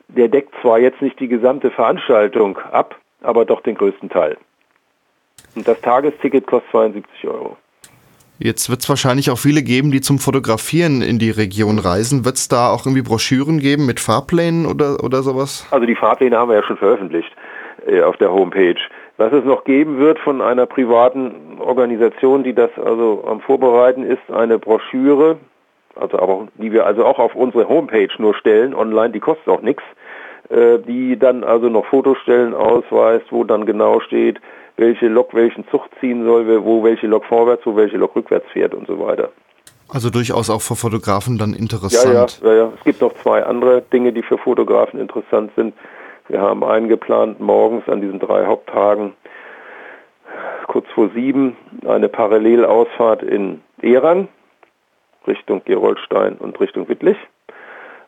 Der 0.08 0.28
deckt 0.28 0.54
zwar 0.62 0.80
jetzt 0.80 1.02
nicht 1.02 1.20
die 1.20 1.28
gesamte 1.28 1.72
Veranstaltung 1.72 2.58
ab, 2.72 2.96
aber 3.22 3.46
doch 3.46 3.62
den 3.62 3.76
größten 3.76 4.10
Teil. 4.10 4.38
Und 5.56 5.68
das 5.68 5.80
Tagesticket 5.82 6.46
kostet 6.48 6.72
72 6.72 7.28
Euro. 7.28 7.58
Jetzt 8.42 8.70
wird 8.70 8.80
es 8.80 8.88
wahrscheinlich 8.88 9.32
auch 9.32 9.38
viele 9.38 9.64
geben, 9.64 9.92
die 9.92 10.00
zum 10.00 10.18
Fotografieren 10.18 11.02
in 11.02 11.20
die 11.20 11.30
Region 11.30 11.78
reisen. 11.78 12.24
Wird 12.24 12.38
es 12.38 12.48
da 12.48 12.72
auch 12.72 12.86
irgendwie 12.86 13.02
Broschüren 13.02 13.60
geben 13.60 13.86
mit 13.86 14.00
Fahrplänen 14.00 14.66
oder, 14.66 15.04
oder 15.04 15.24
sowas? 15.24 15.68
Also 15.72 15.86
die 15.86 15.96
Fahrpläne 15.96 16.38
haben 16.38 16.48
wir 16.48 16.56
ja 16.56 16.64
schon 16.64 16.78
veröffentlicht 16.78 17.30
äh, 17.86 18.02
auf 18.02 18.16
der 18.16 18.32
Homepage. 18.32 18.80
Was 19.18 19.34
es 19.34 19.44
noch 19.44 19.66
geben 19.66 20.00
wird 20.00 20.20
von 20.20 20.42
einer 20.42 20.66
privaten 20.66 21.60
Organisation, 21.60 22.46
die 22.46 22.54
das 22.54 22.70
also 22.78 23.26
am 23.28 23.42
Vorbereiten 23.42 24.04
ist, 24.04 24.32
eine 24.32 24.58
Broschüre, 24.58 25.38
also 25.98 26.18
aber 26.20 26.48
die 26.56 26.72
wir 26.72 26.86
also 26.86 27.04
auch 27.04 27.20
auf 27.20 27.36
unsere 27.36 27.68
Homepage 27.68 28.08
nur 28.20 28.34
stellen, 28.36 28.74
online, 28.74 29.10
die 29.10 29.20
kostet 29.20 29.50
auch 29.50 29.62
nichts, 29.62 29.84
die 30.50 31.18
dann 31.20 31.44
also 31.44 31.70
noch 31.70 31.86
Fotostellen 31.86 32.56
ausweist, 32.56 33.26
wo 33.32 33.44
dann 33.44 33.66
genau 33.66 34.00
steht, 34.00 34.40
welche 34.78 35.08
Lok 35.08 35.34
welchen 35.34 35.68
Zug 35.70 35.84
ziehen 36.00 36.24
soll, 36.24 36.64
wo 36.64 36.84
welche 36.84 37.08
Lok 37.08 37.26
vorwärts, 37.26 37.66
wo 37.66 37.76
welche 37.76 37.98
Lok 37.98 38.16
rückwärts 38.16 38.50
fährt 38.52 38.74
und 38.74 38.88
so 38.88 39.00
weiter. 39.00 39.30
Also 39.92 40.10
durchaus 40.10 40.50
auch 40.50 40.62
für 40.62 40.76
Fotografen 40.76 41.38
dann 41.38 41.54
interessant. 41.54 42.40
Ja, 42.44 42.50
ja, 42.50 42.58
ja, 42.58 42.72
Es 42.78 42.84
gibt 42.84 43.02
noch 43.02 43.14
zwei 43.16 43.44
andere 43.44 43.82
Dinge, 43.82 44.14
die 44.14 44.22
für 44.22 44.38
Fotografen 44.38 45.00
interessant 45.00 45.52
sind. 45.56 45.74
Wir 46.28 46.42
haben 46.42 46.64
eingeplant, 46.64 47.40
morgens 47.40 47.90
an 47.90 48.02
diesen 48.02 48.20
drei 48.20 48.46
Haupttagen, 48.46 49.14
kurz 50.68 50.86
vor 50.94 51.10
sieben, 51.16 51.58
eine 51.88 52.08
Parallelausfahrt 52.08 53.24
in 53.24 53.62
Erang, 53.82 54.28
Richtung 55.26 55.64
Gerolstein 55.66 56.36
und 56.36 56.60
Richtung 56.60 56.88
Wittlich. 56.88 57.18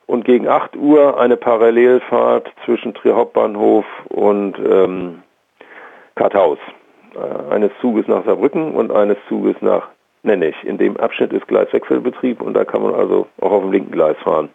Und 0.07 0.25
gegen 0.25 0.47
8 0.47 0.75
Uhr 0.75 1.19
eine 1.19 1.37
Parallelfahrt 1.37 2.51
zwischen 2.65 2.93
Trier 2.93 3.15
Hauptbahnhof 3.15 3.85
und 4.09 4.57
ähm, 4.59 5.23
Karthaus. 6.15 6.57
Äh, 7.15 7.53
eines 7.53 7.71
Zuges 7.81 8.07
nach 8.07 8.25
Saarbrücken 8.25 8.73
und 8.73 8.91
eines 8.91 9.17
Zuges 9.27 9.55
nach 9.61 9.87
Nennich. 10.23 10.55
In 10.63 10.77
dem 10.77 10.97
Abschnitt 10.97 11.33
ist 11.33 11.47
Gleiswechselbetrieb 11.47 12.41
und 12.41 12.53
da 12.53 12.63
kann 12.63 12.83
man 12.83 12.93
also 12.93 13.27
auch 13.41 13.51
auf 13.51 13.63
dem 13.63 13.71
linken 13.71 13.91
Gleis 13.91 14.15
fahren. 14.23 14.49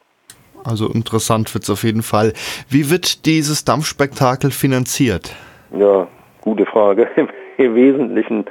Also 0.64 0.88
interessant 0.88 1.52
wird 1.54 1.64
es 1.64 1.70
auf 1.70 1.84
jeden 1.84 2.02
Fall. 2.02 2.32
Wie 2.68 2.90
wird 2.90 3.26
dieses 3.26 3.64
Dampfspektakel 3.64 4.50
finanziert? 4.50 5.34
Ja, 5.76 6.08
gute 6.40 6.66
Frage. 6.66 7.08
Im 7.58 7.74
Wesentlichen 7.74 8.46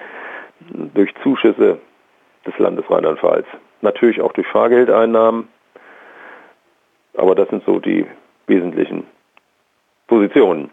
durch 0.94 1.14
Zuschüsse 1.24 1.80
des 2.46 2.58
Landes 2.60 2.90
Rheinland-Pfalz. 2.90 3.46
Natürlich 3.82 4.22
auch 4.22 4.34
durch 4.34 4.48
Fahrgeldeinnahmen. 4.48 5.48
Aber 7.18 7.36
das 7.36 7.50
sind 7.50 7.64
so 7.66 7.80
die 7.80 8.06
wesentlichen 8.48 9.06
Positionen. 10.08 10.70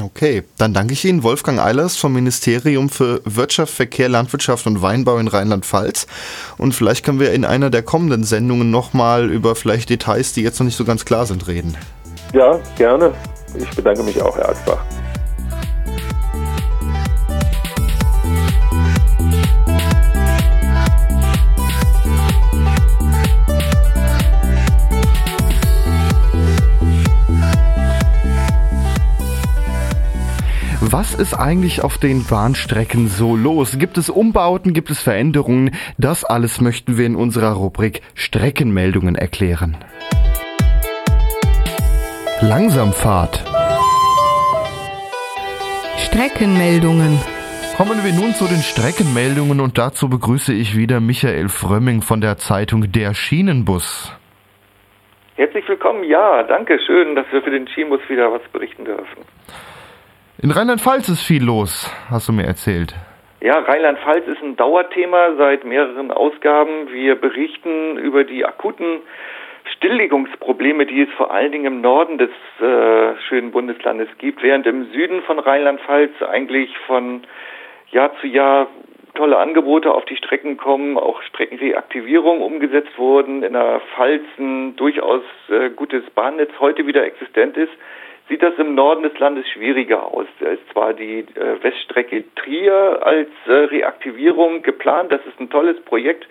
Okay, 0.00 0.44
dann 0.58 0.72
danke 0.72 0.92
ich 0.92 1.04
Ihnen, 1.04 1.24
Wolfgang 1.24 1.58
Eilers 1.58 1.96
vom 1.96 2.12
Ministerium 2.12 2.88
für 2.88 3.20
Wirtschaft, 3.24 3.74
Verkehr, 3.74 4.08
Landwirtschaft 4.08 4.66
und 4.68 4.80
Weinbau 4.80 5.18
in 5.18 5.26
Rheinland-Pfalz. 5.26 6.06
Und 6.56 6.72
vielleicht 6.72 7.04
können 7.04 7.18
wir 7.18 7.32
in 7.32 7.44
einer 7.44 7.68
der 7.68 7.82
kommenden 7.82 8.22
Sendungen 8.22 8.70
nochmal 8.70 9.28
über 9.28 9.56
vielleicht 9.56 9.90
Details, 9.90 10.34
die 10.34 10.42
jetzt 10.42 10.60
noch 10.60 10.66
nicht 10.66 10.76
so 10.76 10.84
ganz 10.84 11.04
klar 11.04 11.26
sind, 11.26 11.48
reden. 11.48 11.76
Ja, 12.32 12.60
gerne. 12.76 13.12
Ich 13.58 13.70
bedanke 13.70 14.04
mich 14.04 14.22
auch, 14.22 14.36
Herr 14.36 14.50
Arzbach. 14.50 14.84
Was 30.92 31.14
ist 31.14 31.32
eigentlich 31.32 31.82
auf 31.82 31.96
den 31.96 32.26
Bahnstrecken 32.28 33.08
so 33.08 33.34
los? 33.34 33.78
Gibt 33.78 33.96
es 33.96 34.10
Umbauten? 34.10 34.74
Gibt 34.74 34.90
es 34.90 35.02
Veränderungen? 35.02 35.70
Das 35.96 36.22
alles 36.22 36.60
möchten 36.60 36.98
wir 36.98 37.06
in 37.06 37.16
unserer 37.16 37.52
Rubrik 37.52 38.02
Streckenmeldungen 38.14 39.14
erklären. 39.14 39.78
Langsamfahrt. 42.42 43.42
Streckenmeldungen. 45.96 47.18
Kommen 47.78 48.04
wir 48.04 48.12
nun 48.12 48.34
zu 48.34 48.44
den 48.44 48.60
Streckenmeldungen 48.60 49.60
und 49.60 49.78
dazu 49.78 50.10
begrüße 50.10 50.52
ich 50.52 50.76
wieder 50.76 51.00
Michael 51.00 51.48
Frömming 51.48 52.02
von 52.02 52.20
der 52.20 52.36
Zeitung 52.36 52.92
Der 52.92 53.14
Schienenbus. 53.14 54.14
Herzlich 55.36 55.66
willkommen, 55.66 56.04
ja, 56.04 56.42
danke 56.42 56.78
schön, 56.86 57.16
dass 57.16 57.24
wir 57.32 57.40
für 57.40 57.50
den 57.50 57.66
Schienenbus 57.66 58.02
wieder 58.10 58.30
was 58.30 58.42
berichten 58.52 58.84
dürfen. 58.84 59.24
In 60.42 60.50
Rheinland-Pfalz 60.50 61.08
ist 61.08 61.22
viel 61.22 61.44
los, 61.44 61.88
hast 62.10 62.28
du 62.28 62.32
mir 62.32 62.44
erzählt. 62.44 62.96
Ja, 63.40 63.60
Rheinland-Pfalz 63.60 64.26
ist 64.26 64.42
ein 64.42 64.56
Dauerthema 64.56 65.36
seit 65.38 65.62
mehreren 65.62 66.10
Ausgaben. 66.10 66.90
Wir 66.90 67.14
berichten 67.14 67.96
über 67.96 68.24
die 68.24 68.44
akuten 68.44 69.02
Stilllegungsprobleme, 69.76 70.86
die 70.86 71.02
es 71.02 71.08
vor 71.16 71.32
allen 71.32 71.52
Dingen 71.52 71.66
im 71.66 71.80
Norden 71.80 72.18
des 72.18 72.30
äh, 72.60 73.14
schönen 73.28 73.52
Bundeslandes 73.52 74.08
gibt, 74.18 74.42
während 74.42 74.66
im 74.66 74.90
Süden 74.90 75.22
von 75.22 75.38
Rheinland-Pfalz 75.38 76.10
eigentlich 76.28 76.76
von 76.88 77.22
Jahr 77.92 78.10
zu 78.20 78.26
Jahr 78.26 78.66
tolle 79.14 79.38
Angebote 79.38 79.94
auf 79.94 80.06
die 80.06 80.16
Strecken 80.16 80.56
kommen, 80.56 80.98
auch 80.98 81.22
Streckenreaktivierung 81.22 82.40
umgesetzt 82.40 82.98
wurden, 82.98 83.44
in 83.44 83.52
der 83.52 83.80
Pfalz 83.94 84.24
ein 84.40 84.74
durchaus 84.74 85.22
äh, 85.50 85.70
gutes 85.70 86.02
Bahnnetz 86.16 86.50
heute 86.58 86.84
wieder 86.84 87.04
existent 87.04 87.56
ist 87.56 87.70
sieht 88.28 88.42
das 88.42 88.54
im 88.58 88.74
Norden 88.74 89.02
des 89.02 89.18
Landes 89.18 89.48
schwieriger 89.48 90.04
aus. 90.04 90.26
Da 90.40 90.50
ist 90.50 90.68
zwar 90.72 90.94
die 90.94 91.20
äh, 91.20 91.62
Weststrecke 91.62 92.24
Trier 92.36 93.00
als 93.02 93.28
äh, 93.46 93.52
Reaktivierung 93.52 94.62
geplant, 94.62 95.12
das 95.12 95.24
ist 95.26 95.40
ein 95.40 95.50
tolles 95.50 95.80
Projekt, 95.84 96.26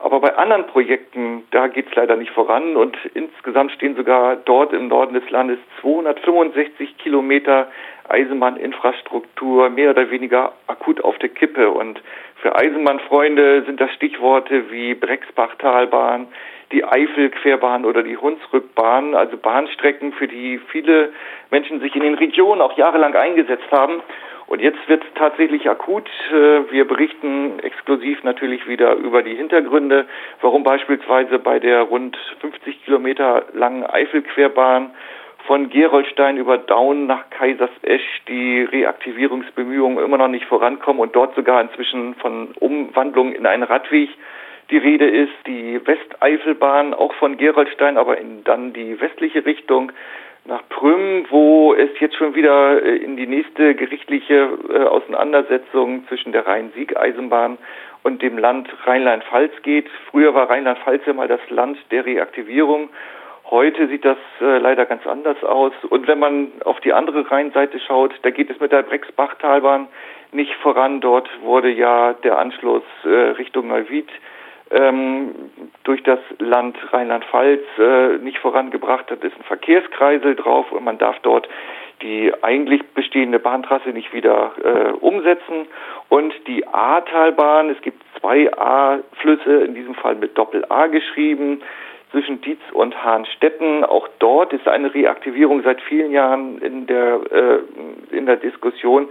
aber 0.00 0.20
bei 0.20 0.34
anderen 0.34 0.66
Projekten, 0.66 1.44
da 1.50 1.68
geht 1.68 1.88
es 1.88 1.94
leider 1.94 2.16
nicht 2.16 2.32
voran 2.32 2.76
und 2.76 2.96
insgesamt 3.12 3.72
stehen 3.72 3.96
sogar 3.96 4.36
dort 4.36 4.72
im 4.72 4.88
Norden 4.88 5.12
des 5.12 5.28
Landes 5.28 5.58
265 5.82 6.96
Kilometer 6.96 7.68
Eisenbahninfrastruktur 8.08 9.68
mehr 9.68 9.90
oder 9.90 10.10
weniger 10.10 10.54
akut 10.66 11.04
auf 11.04 11.18
der 11.18 11.28
Kippe. 11.28 11.70
Und 11.70 12.00
für 12.36 12.56
Eisenbahnfreunde 12.56 13.64
sind 13.66 13.78
das 13.78 13.92
Stichworte 13.92 14.70
wie 14.70 14.94
Brexbachtalbahn, 14.94 16.28
die 16.72 16.84
Eifelquerbahn 16.84 17.84
oder 17.84 18.02
die 18.02 18.16
Hunsrückbahn, 18.16 19.14
also 19.14 19.36
Bahnstrecken, 19.36 20.12
für 20.12 20.28
die 20.28 20.58
viele 20.70 21.12
Menschen 21.50 21.80
sich 21.80 21.94
in 21.96 22.02
den 22.02 22.14
Regionen 22.14 22.60
auch 22.60 22.76
jahrelang 22.76 23.14
eingesetzt 23.14 23.70
haben. 23.70 24.02
Und 24.46 24.60
jetzt 24.60 24.88
wird 24.88 25.04
es 25.04 25.14
tatsächlich 25.14 25.70
akut. 25.70 26.08
Äh, 26.32 26.72
wir 26.72 26.86
berichten 26.86 27.60
exklusiv 27.60 28.22
natürlich 28.24 28.66
wieder 28.66 28.94
über 28.94 29.22
die 29.22 29.34
Hintergründe, 29.34 30.06
warum 30.40 30.64
beispielsweise 30.64 31.38
bei 31.38 31.60
der 31.60 31.82
rund 31.82 32.16
50 32.40 32.84
Kilometer 32.84 33.44
langen 33.52 33.84
Eifelquerbahn 33.84 34.90
von 35.46 35.70
Gerolstein 35.70 36.36
über 36.36 36.58
Daun 36.58 37.06
nach 37.06 37.30
Kaisersesch 37.30 38.22
die 38.28 38.62
Reaktivierungsbemühungen 38.62 40.04
immer 40.04 40.18
noch 40.18 40.28
nicht 40.28 40.46
vorankommen 40.46 41.00
und 41.00 41.14
dort 41.16 41.34
sogar 41.34 41.60
inzwischen 41.60 42.14
von 42.16 42.48
Umwandlung 42.58 43.32
in 43.32 43.46
einen 43.46 43.62
Radweg 43.62 44.10
die 44.70 44.78
Rede 44.78 45.08
ist. 45.08 45.32
Die 45.46 45.80
Westeifelbahn 45.84 46.94
auch 46.94 47.14
von 47.14 47.36
Gerolstein, 47.36 47.98
aber 47.98 48.18
in 48.18 48.44
dann 48.44 48.72
die 48.72 49.00
westliche 49.00 49.44
Richtung 49.44 49.92
nach 50.44 50.62
Prüm, 50.68 51.26
wo 51.30 51.74
es 51.74 51.90
jetzt 52.00 52.16
schon 52.16 52.34
wieder 52.34 52.82
äh, 52.82 52.96
in 52.96 53.16
die 53.16 53.26
nächste 53.26 53.74
gerichtliche 53.74 54.48
äh, 54.72 54.84
Auseinandersetzung 54.84 56.06
zwischen 56.08 56.32
der 56.32 56.46
Rhein-Sieg-Eisenbahn 56.46 57.58
und 58.02 58.22
dem 58.22 58.38
Land 58.38 58.68
Rheinland-Pfalz 58.84 59.52
geht. 59.62 59.88
Früher 60.10 60.34
war 60.34 60.48
Rheinland-Pfalz 60.48 61.02
ja 61.06 61.12
mal 61.12 61.28
das 61.28 61.40
Land 61.50 61.78
der 61.90 62.06
Reaktivierung. 62.06 62.88
Heute 63.50 63.88
sieht 63.88 64.04
das 64.04 64.18
äh, 64.40 64.58
leider 64.58 64.86
ganz 64.86 65.06
anders 65.06 65.42
aus. 65.44 65.72
Und 65.88 66.06
wenn 66.06 66.18
man 66.18 66.52
auf 66.64 66.80
die 66.80 66.92
andere 66.92 67.30
Rheinseite 67.30 67.78
schaut, 67.80 68.14
da 68.22 68.30
geht 68.30 68.48
es 68.48 68.58
mit 68.60 68.72
der 68.72 68.82
Brexbachtalbahn 68.82 69.88
nicht 70.32 70.54
voran. 70.62 71.00
Dort 71.00 71.28
wurde 71.42 71.70
ja 71.70 72.14
der 72.14 72.38
Anschluss 72.38 72.84
Richtung 73.04 73.66
Neuwied 73.66 74.08
ähm, 74.70 75.34
durch 75.84 76.02
das 76.02 76.20
Land 76.38 76.76
Rheinland-Pfalz 76.92 77.62
äh, 77.78 78.18
nicht 78.18 78.38
vorangebracht 78.38 79.10
hat, 79.10 79.24
ist 79.24 79.36
ein 79.36 79.44
Verkehrskreisel 79.44 80.36
drauf 80.36 80.70
und 80.72 80.84
man 80.84 80.98
darf 80.98 81.18
dort 81.22 81.48
die 82.02 82.32
eigentlich 82.42 82.82
bestehende 82.94 83.38
Bahntrasse 83.38 83.90
nicht 83.90 84.12
wieder 84.14 84.52
äh, 84.62 84.92
umsetzen. 84.92 85.66
Und 86.08 86.32
die 86.46 86.66
Ahrtalbahn, 86.66 87.70
es 87.70 87.80
gibt 87.82 88.02
zwei 88.18 88.50
A-Flüsse, 88.56 89.64
in 89.64 89.74
diesem 89.74 89.94
Fall 89.94 90.14
mit 90.14 90.36
Doppel-A 90.36 90.86
geschrieben, 90.86 91.62
zwischen 92.10 92.40
Dietz 92.40 92.60
und 92.72 93.04
Hahnstetten. 93.04 93.84
Auch 93.84 94.08
dort 94.18 94.52
ist 94.52 94.66
eine 94.66 94.92
Reaktivierung 94.92 95.62
seit 95.62 95.80
vielen 95.82 96.10
Jahren 96.10 96.58
in 96.58 96.86
der, 96.86 97.20
äh, 97.30 98.16
in 98.16 98.26
der 98.26 98.36
Diskussion. 98.36 99.08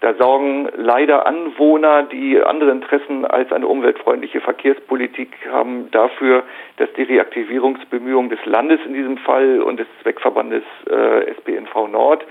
Da 0.00 0.14
sorgen 0.14 0.68
leider 0.76 1.26
Anwohner, 1.26 2.04
die 2.04 2.42
andere 2.42 2.70
Interessen 2.70 3.26
als 3.26 3.52
eine 3.52 3.66
umweltfreundliche 3.66 4.40
Verkehrspolitik 4.40 5.30
haben, 5.52 5.90
dafür, 5.90 6.42
dass 6.78 6.90
die 6.94 7.02
Reaktivierungsbemühungen 7.02 8.30
des 8.30 8.44
Landes 8.46 8.80
in 8.86 8.94
diesem 8.94 9.18
Fall 9.18 9.60
und 9.60 9.78
des 9.78 9.86
Zweckverbandes 10.02 10.62
äh, 10.88 11.32
SPNV 11.32 11.88
Nord 11.88 12.24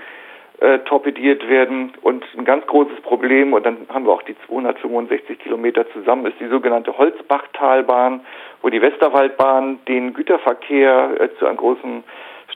äh, 0.58 0.80
torpediert 0.80 1.48
werden. 1.48 1.92
Und 2.02 2.24
ein 2.36 2.44
ganz 2.44 2.66
großes 2.66 3.00
Problem, 3.02 3.52
und 3.52 3.64
dann 3.64 3.86
haben 3.88 4.04
wir 4.04 4.12
auch 4.12 4.22
die 4.22 4.36
265 4.48 5.38
Kilometer 5.38 5.88
zusammen, 5.92 6.26
ist 6.26 6.40
die 6.40 6.48
sogenannte 6.48 6.98
Holzbachtalbahn, 6.98 8.20
wo 8.62 8.68
die 8.68 8.82
Westerwaldbahn 8.82 9.78
den 9.86 10.12
Güterverkehr 10.12 11.20
äh, 11.20 11.28
zu 11.38 11.46
einem 11.46 11.56
großen 11.56 12.02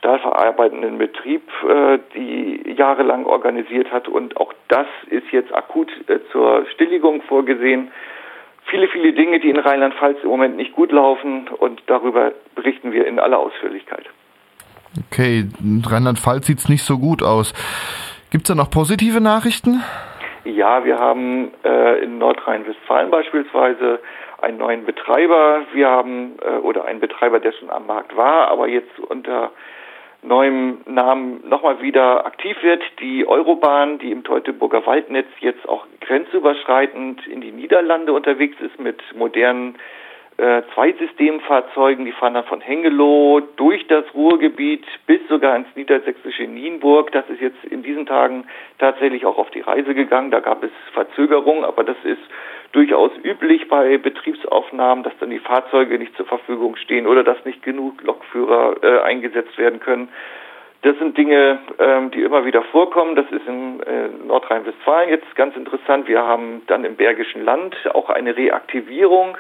stahlverarbeitenden 0.05 0.99
Betrieb, 0.99 1.43
äh, 1.67 1.99
die 2.15 2.75
jahrelang 2.77 3.25
organisiert 3.25 3.91
hat. 3.91 4.07
Und 4.07 4.37
auch 4.37 4.53
das 4.69 4.87
ist 5.09 5.31
jetzt 5.33 5.53
akut 5.55 5.91
äh, 6.09 6.19
zur 6.31 6.67
Stilligung 6.75 7.23
vorgesehen. 7.23 7.91
Viele, 8.67 8.89
viele 8.89 9.15
Dinge, 9.15 9.41
die 9.41 9.49
in 9.49 9.59
Rheinland-Pfalz 9.59 10.19
im 10.23 10.29
Moment 10.29 10.57
nicht 10.57 10.75
gut 10.75 10.93
laufen 10.93 11.49
und 11.49 11.83
darüber 11.87 12.33
berichten 12.55 12.93
wir 12.93 13.07
in 13.07 13.19
aller 13.19 13.39
Ausführlichkeit. 13.39 14.05
Okay, 15.11 15.45
in 15.61 15.83
Rheinland-Pfalz 15.87 16.47
sieht 16.47 16.59
es 16.59 16.69
nicht 16.69 16.83
so 16.83 16.99
gut 16.99 17.23
aus. 17.23 17.53
Gibt 18.31 18.45
es 18.45 18.49
da 18.49 18.55
noch 18.55 18.71
positive 18.71 19.21
Nachrichten? 19.21 19.83
Ja, 20.45 20.85
wir 20.85 20.99
haben 20.99 21.51
äh, 21.65 22.05
in 22.05 22.19
Nordrhein-Westfalen 22.19 23.11
beispielsweise 23.11 24.01
einen 24.43 24.59
neuen 24.59 24.85
Betreiber. 24.85 25.63
Wir 25.73 25.89
haben 25.89 26.35
äh, 26.43 26.59
oder 26.59 26.85
einen 26.85 27.01
Betreiber, 27.01 27.41
der 27.41 27.53
schon 27.53 27.71
am 27.71 27.87
Markt 27.87 28.15
war, 28.17 28.49
aber 28.49 28.69
jetzt 28.69 28.99
unter 28.99 29.51
neuem 30.27 30.79
Namen 30.87 31.47
nochmal 31.49 31.83
wieder 31.83 32.27
aktiv 32.27 32.57
wird. 32.63 32.83
Die 33.01 33.27
Eurobahn, 33.27 33.99
die 33.99 34.11
im 34.11 34.25
Teutoburger 34.25 34.87
Waldnetz 34.87 35.29
jetzt 35.41 35.69
auch 35.69 35.87
grenzüberschreitend 36.01 37.27
in 37.27 37.41
die 37.41 37.53
Niederlande 37.53 38.13
unterwegs 38.13 38.57
ist 38.61 38.79
mit 38.81 39.03
modernen 39.15 39.77
äh, 40.37 40.63
Zweitsystemfahrzeugen, 40.75 42.05
die 42.05 42.13
fahren 42.13 42.35
dann 42.35 42.45
von 42.45 42.61
Hengelo 42.61 43.41
durch 43.55 43.87
das 43.87 44.05
Ruhrgebiet 44.15 44.85
bis 45.07 45.21
sogar 45.29 45.55
ins 45.55 45.69
niedersächsische 45.77 46.43
Nienburg. 46.45 47.13
Das 47.13 47.29
ist 47.31 47.41
jetzt 47.41 47.63
in 47.65 47.85
diesen 47.85 48.07
Tagen 48.07 48.45
tatsächlich 48.79 49.27
auch 49.27 49.39
auf 49.39 49.51
die 49.51 49.61
Reise 49.61 49.95
gegangen. 49.95 50.33
Da 50.33 50.41
gab 50.41 50.65
es 50.65 50.73
Verzögerungen, 50.93 51.65
aber 51.65 51.85
das 51.85 51.97
ist 52.03 52.23
durchaus 52.75 53.13
üblich 53.23 53.69
bei 53.69 53.99
Betriebsaufnahmen, 53.99 55.05
dass 55.05 55.17
dann 55.21 55.31
die 55.31 55.39
Fahrzeuge 55.39 55.99
nicht 55.99 56.17
zur 56.17 56.27
Verfügung 56.27 56.77
stehen 56.77 57.07
oder 57.07 57.23
dass 57.23 57.45
nicht 57.45 57.63
genug 57.63 58.03
Lokführer 58.03 58.83
äh, 58.83 59.01
eingesetzt 59.03 59.57
werden 59.57 59.81
können. 59.81 60.09
Das 60.83 60.99
sind 60.99 61.17
Dinge, 61.17 61.61
ähm, 61.79 62.11
die 62.11 62.23
immer 62.23 62.45
wieder 62.45 62.63
vorkommen. 62.63 63.17
Das 63.17 63.25
ist 63.31 63.47
in 63.47 63.81
äh, 63.81 64.09
Nordrhein-Westfalen 64.27 65.09
jetzt 65.09 65.35
ganz 65.37 65.57
interessant. 65.57 66.09
Wir 66.09 66.27
haben 66.27 66.63
dann 66.67 66.85
im 66.85 66.97
Bergischen 66.97 67.43
Land 67.45 67.75
auch 67.95 68.11
eine 68.11 68.37
Reaktivierung 68.37 69.39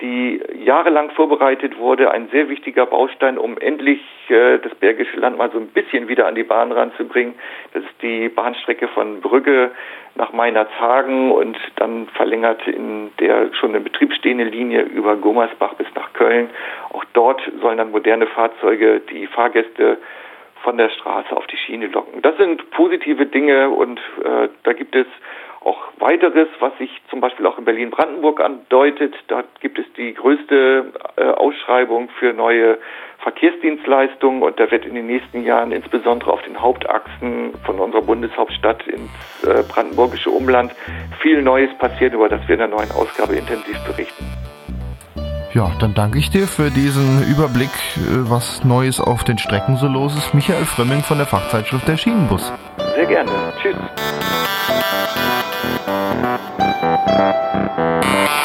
die 0.00 0.40
jahrelang 0.64 1.10
vorbereitet 1.10 1.78
wurde, 1.78 2.10
ein 2.10 2.28
sehr 2.30 2.48
wichtiger 2.48 2.86
Baustein, 2.86 3.38
um 3.38 3.58
endlich 3.58 4.00
äh, 4.28 4.58
das 4.58 4.74
Bergische 4.76 5.16
Land 5.18 5.36
mal 5.38 5.50
so 5.50 5.58
ein 5.58 5.68
bisschen 5.68 6.08
wieder 6.08 6.26
an 6.26 6.34
die 6.34 6.42
Bahn 6.42 6.72
ranzubringen. 6.72 7.34
Das 7.72 7.82
ist 7.82 8.02
die 8.02 8.28
Bahnstrecke 8.28 8.88
von 8.88 9.20
Brügge 9.20 9.70
nach 10.14 10.32
Meinerzhagen 10.32 11.30
und 11.30 11.56
dann 11.76 12.08
verlängert 12.14 12.66
in 12.66 13.10
der 13.20 13.52
schon 13.54 13.74
in 13.74 13.84
Betrieb 13.84 14.12
stehende 14.14 14.44
Linie 14.44 14.82
über 14.82 15.16
Gummersbach 15.16 15.74
bis 15.74 15.86
nach 15.94 16.12
Köln. 16.12 16.50
Auch 16.92 17.04
dort 17.12 17.40
sollen 17.60 17.78
dann 17.78 17.90
moderne 17.90 18.26
Fahrzeuge 18.26 19.00
die 19.00 19.26
Fahrgäste 19.26 19.98
von 20.62 20.76
der 20.76 20.90
Straße 20.90 21.34
auf 21.34 21.46
die 21.46 21.56
Schiene 21.56 21.86
locken. 21.86 22.22
Das 22.22 22.36
sind 22.36 22.70
positive 22.70 23.26
Dinge 23.26 23.70
und 23.70 23.98
äh, 24.22 24.48
da 24.62 24.72
gibt 24.72 24.94
es 24.94 25.06
auch 25.60 25.78
weiteres, 25.98 26.48
was 26.58 26.76
sich 26.78 26.90
zum 27.10 27.20
Beispiel 27.20 27.46
auch 27.46 27.58
in 27.58 27.64
Berlin-Brandenburg 27.64 28.40
andeutet. 28.40 29.14
Da 29.28 29.44
gibt 29.60 29.78
es 29.78 29.84
die 29.96 30.14
größte 30.14 30.92
äh, 31.16 31.22
Ausschreibung 31.22 32.08
für 32.18 32.32
neue 32.32 32.78
Verkehrsdienstleistungen 33.18 34.42
und 34.42 34.58
da 34.58 34.70
wird 34.70 34.86
in 34.86 34.94
den 34.94 35.06
nächsten 35.06 35.44
Jahren 35.44 35.72
insbesondere 35.72 36.32
auf 36.32 36.42
den 36.42 36.60
Hauptachsen 36.60 37.52
von 37.66 37.78
unserer 37.78 38.02
Bundeshauptstadt 38.02 38.86
ins 38.86 39.10
äh, 39.46 39.62
brandenburgische 39.68 40.30
Umland 40.30 40.72
viel 41.20 41.42
Neues 41.42 41.70
passieren, 41.78 42.14
über 42.14 42.30
das 42.30 42.40
wir 42.48 42.54
in 42.54 42.60
der 42.60 42.68
neuen 42.68 42.90
Ausgabe 42.92 43.34
intensiv 43.34 43.78
berichten. 43.84 44.24
Ja, 45.52 45.72
dann 45.80 45.94
danke 45.94 46.18
ich 46.18 46.30
dir 46.30 46.46
für 46.46 46.70
diesen 46.70 47.24
Überblick, 47.24 47.70
äh, 47.96 48.30
was 48.30 48.64
Neues 48.64 49.00
auf 49.00 49.24
den 49.24 49.36
Strecken 49.36 49.76
so 49.76 49.88
los 49.88 50.16
ist. 50.16 50.32
Michael 50.32 50.64
Frömming 50.64 51.02
von 51.02 51.18
der 51.18 51.26
Fachzeitschrift 51.26 51.86
Der 51.88 51.96
Schienenbus. 51.96 52.52
Sehr 52.94 53.06
gerne. 53.06 53.30
Tschüss. 53.60 53.76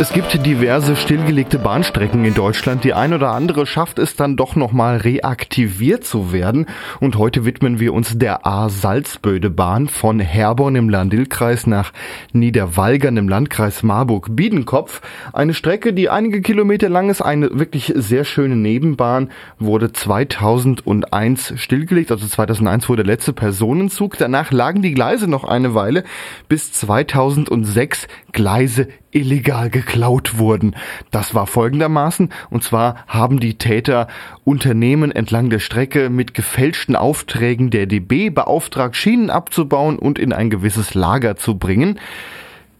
Es 0.00 0.14
gibt 0.14 0.46
diverse 0.46 0.96
stillgelegte 0.96 1.58
Bahnstrecken 1.58 2.24
in 2.24 2.32
Deutschland. 2.32 2.84
Die 2.84 2.94
ein 2.94 3.12
oder 3.12 3.32
andere 3.32 3.66
schafft 3.66 3.98
es 3.98 4.16
dann 4.16 4.34
doch 4.34 4.56
nochmal 4.56 4.96
reaktiviert 4.96 6.04
zu 6.04 6.32
werden. 6.32 6.64
Und 7.00 7.16
heute 7.18 7.44
widmen 7.44 7.80
wir 7.80 7.92
uns 7.92 8.16
der 8.16 8.46
A-Salzböde-Bahn 8.46 9.88
von 9.88 10.18
Herborn 10.18 10.76
im 10.76 10.88
Landil-Kreis 10.88 11.66
nach 11.66 11.92
Niederwalgern 12.32 13.18
im 13.18 13.28
Landkreis 13.28 13.82
Marburg-Biedenkopf. 13.82 15.02
Eine 15.34 15.52
Strecke, 15.52 15.92
die 15.92 16.08
einige 16.08 16.40
Kilometer 16.40 16.88
lang 16.88 17.10
ist, 17.10 17.20
eine 17.20 17.50
wirklich 17.58 17.92
sehr 17.94 18.24
schöne 18.24 18.56
Nebenbahn, 18.56 19.30
wurde 19.58 19.92
2001 19.92 21.52
stillgelegt. 21.56 22.10
Also 22.10 22.26
2001 22.26 22.88
wurde 22.88 23.02
der 23.02 23.12
letzte 23.12 23.34
Personenzug. 23.34 24.16
Danach 24.16 24.50
lagen 24.50 24.80
die 24.80 24.94
Gleise 24.94 25.28
noch 25.28 25.44
eine 25.44 25.74
Weile 25.74 26.04
bis 26.48 26.72
2006 26.72 28.08
Gleise 28.32 28.88
illegal 29.12 29.70
geklaut 29.70 30.38
wurden. 30.38 30.76
Das 31.10 31.34
war 31.34 31.46
folgendermaßen, 31.46 32.30
und 32.50 32.62
zwar 32.62 33.04
haben 33.06 33.40
die 33.40 33.58
Täter 33.58 34.08
Unternehmen 34.44 35.12
entlang 35.12 35.50
der 35.50 35.58
Strecke 35.58 36.10
mit 36.10 36.34
gefälschten 36.34 36.96
Aufträgen 36.96 37.70
der 37.70 37.86
DB 37.86 38.30
beauftragt, 38.30 38.96
Schienen 38.96 39.30
abzubauen 39.30 39.98
und 39.98 40.18
in 40.18 40.32
ein 40.32 40.50
gewisses 40.50 40.94
Lager 40.94 41.36
zu 41.36 41.58
bringen. 41.58 41.98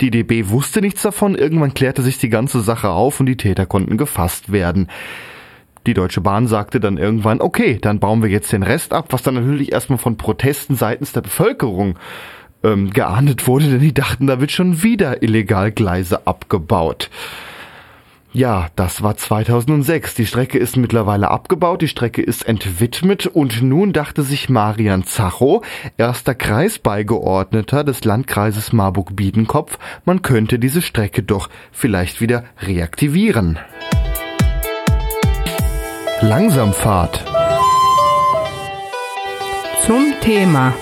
Die 0.00 0.10
DB 0.10 0.48
wusste 0.48 0.80
nichts 0.80 1.02
davon, 1.02 1.34
irgendwann 1.34 1.74
klärte 1.74 2.02
sich 2.02 2.18
die 2.18 2.30
ganze 2.30 2.60
Sache 2.60 2.88
auf 2.88 3.20
und 3.20 3.26
die 3.26 3.36
Täter 3.36 3.66
konnten 3.66 3.98
gefasst 3.98 4.50
werden. 4.50 4.88
Die 5.86 5.94
Deutsche 5.94 6.20
Bahn 6.20 6.46
sagte 6.46 6.78
dann 6.78 6.98
irgendwann, 6.98 7.40
okay, 7.40 7.78
dann 7.80 8.00
bauen 8.00 8.22
wir 8.22 8.28
jetzt 8.28 8.52
den 8.52 8.62
Rest 8.62 8.92
ab, 8.92 9.06
was 9.10 9.22
dann 9.22 9.34
natürlich 9.34 9.72
erstmal 9.72 9.98
von 9.98 10.16
Protesten 10.16 10.76
seitens 10.76 11.12
der 11.12 11.22
Bevölkerung 11.22 11.98
ähm, 12.62 12.90
geahndet 12.90 13.46
wurde, 13.46 13.66
denn 13.66 13.80
die 13.80 13.94
dachten, 13.94 14.26
da 14.26 14.40
wird 14.40 14.50
schon 14.50 14.82
wieder 14.82 15.22
illegal 15.22 15.72
Gleise 15.72 16.26
abgebaut. 16.26 17.10
Ja, 18.32 18.68
das 18.76 19.02
war 19.02 19.16
2006. 19.16 20.14
Die 20.14 20.26
Strecke 20.26 20.58
ist 20.58 20.76
mittlerweile 20.76 21.32
abgebaut, 21.32 21.82
die 21.82 21.88
Strecke 21.88 22.22
ist 22.22 22.46
entwidmet 22.46 23.26
und 23.26 23.60
nun 23.60 23.92
dachte 23.92 24.22
sich 24.22 24.48
Marian 24.48 25.02
Zacho, 25.02 25.62
erster 25.96 26.36
Kreisbeigeordneter 26.36 27.82
des 27.82 28.04
Landkreises 28.04 28.72
Marburg-Biedenkopf, 28.72 29.78
man 30.04 30.22
könnte 30.22 30.60
diese 30.60 30.80
Strecke 30.80 31.24
doch 31.24 31.48
vielleicht 31.72 32.20
wieder 32.20 32.44
reaktivieren. 32.60 33.58
Langsamfahrt. 36.20 37.24
Zum 39.84 40.12
Thema. 40.20 40.74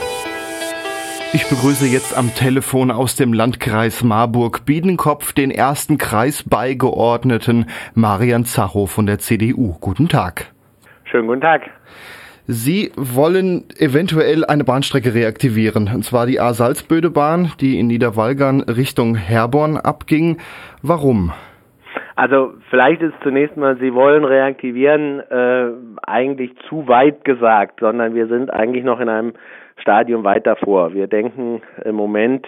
Ich 1.34 1.46
begrüße 1.46 1.86
jetzt 1.86 2.16
am 2.16 2.34
Telefon 2.34 2.90
aus 2.90 3.14
dem 3.14 3.34
Landkreis 3.34 4.02
Marburg-Biedenkopf 4.02 5.34
den 5.34 5.50
ersten 5.50 5.98
Kreisbeigeordneten 5.98 7.66
Marian 7.94 8.44
Zacho 8.44 8.86
von 8.86 9.04
der 9.04 9.18
CDU. 9.18 9.76
Guten 9.78 10.08
Tag. 10.08 10.46
Schönen 11.04 11.26
guten 11.26 11.42
Tag. 11.42 11.68
Sie 12.46 12.92
wollen 12.96 13.64
eventuell 13.78 14.46
eine 14.46 14.64
Bahnstrecke 14.64 15.12
reaktivieren, 15.12 15.90
und 15.94 16.02
zwar 16.02 16.24
die 16.24 16.40
A-Salzböde-Bahn, 16.40 17.52
die 17.60 17.78
in 17.78 17.88
Niederwalgern 17.88 18.62
Richtung 18.62 19.14
Herborn 19.14 19.76
abging. 19.76 20.38
Warum? 20.80 21.34
Also 22.16 22.54
vielleicht 22.70 23.02
ist 23.02 23.14
zunächst 23.22 23.58
mal, 23.58 23.76
Sie 23.76 23.92
wollen 23.92 24.24
reaktivieren, 24.24 25.20
äh, 25.20 25.72
eigentlich 26.02 26.52
zu 26.70 26.88
weit 26.88 27.22
gesagt, 27.24 27.80
sondern 27.80 28.14
wir 28.14 28.28
sind 28.28 28.50
eigentlich 28.50 28.82
noch 28.82 28.98
in 28.98 29.10
einem 29.10 29.34
Stadium 29.80 30.24
weiter 30.24 30.56
vor. 30.56 30.94
Wir 30.94 31.06
denken 31.06 31.62
im 31.84 31.94
Moment 31.94 32.46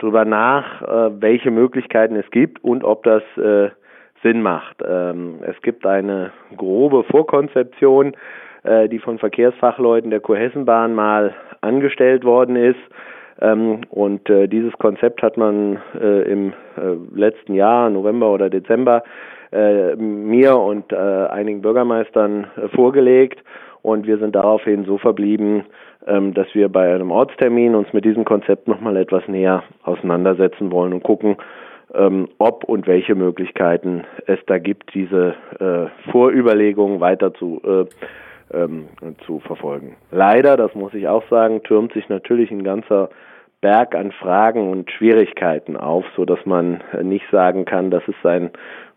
darüber 0.00 0.24
nach, 0.24 0.82
äh, 0.82 1.10
welche 1.20 1.50
Möglichkeiten 1.50 2.16
es 2.16 2.30
gibt 2.30 2.62
und 2.64 2.84
ob 2.84 3.04
das 3.04 3.22
äh, 3.36 3.70
Sinn 4.22 4.42
macht. 4.42 4.76
Ähm, 4.86 5.36
es 5.42 5.60
gibt 5.62 5.86
eine 5.86 6.32
grobe 6.56 7.04
Vorkonzeption, 7.04 8.14
äh, 8.64 8.88
die 8.88 8.98
von 8.98 9.18
Verkehrsfachleuten 9.18 10.10
der 10.10 10.20
Kurhessenbahn 10.20 10.94
mal 10.94 11.34
angestellt 11.60 12.24
worden 12.24 12.56
ist. 12.56 12.80
Ähm, 13.40 13.82
und 13.88 14.28
dieses 14.28 14.72
Konzept 14.74 15.22
hat 15.22 15.38
man 15.38 15.78
im 15.96 16.52
letzten 17.14 17.54
Jahr, 17.54 17.88
November 17.88 18.30
oder 18.30 18.50
Dezember, 18.50 19.02
mir 19.50 20.56
und 20.58 20.92
einigen 20.92 21.62
Bürgermeistern 21.62 22.48
vorgelegt. 22.74 23.42
Und 23.82 24.06
wir 24.06 24.18
sind 24.18 24.36
daraufhin 24.36 24.84
so 24.84 24.98
verblieben, 24.98 25.64
dass 26.06 26.46
wir 26.54 26.68
bei 26.70 26.94
einem 26.94 27.10
Ortstermin 27.10 27.74
uns 27.74 27.92
mit 27.92 28.04
diesem 28.04 28.24
Konzept 28.24 28.68
nochmal 28.68 28.96
etwas 28.96 29.28
näher 29.28 29.62
auseinandersetzen 29.82 30.72
wollen 30.72 30.94
und 30.94 31.02
gucken, 31.02 31.36
ähm, 31.94 32.28
ob 32.38 32.64
und 32.64 32.86
welche 32.86 33.14
Möglichkeiten 33.14 34.04
es 34.26 34.38
da 34.46 34.58
gibt, 34.58 34.94
diese 34.94 35.34
äh, 35.58 36.10
Vorüberlegungen 36.10 37.00
weiter 37.00 37.34
zu, 37.34 37.60
äh, 37.64 38.56
ähm, 38.56 38.88
zu 39.26 39.40
verfolgen. 39.40 39.96
Leider, 40.10 40.56
das 40.56 40.74
muss 40.74 40.94
ich 40.94 41.08
auch 41.08 41.24
sagen, 41.28 41.62
türmt 41.62 41.92
sich 41.92 42.08
natürlich 42.08 42.50
ein 42.50 42.64
ganzer 42.64 43.10
Berg 43.60 43.94
an 43.94 44.12
Fragen 44.12 44.70
und 44.70 44.90
Schwierigkeiten 44.90 45.76
auf, 45.76 46.04
so 46.16 46.24
dass 46.24 46.44
man 46.46 46.82
nicht 47.02 47.26
sagen 47.30 47.64
kann, 47.64 47.90
das 47.90 48.02
ist 48.08 48.24
ein 48.24 48.50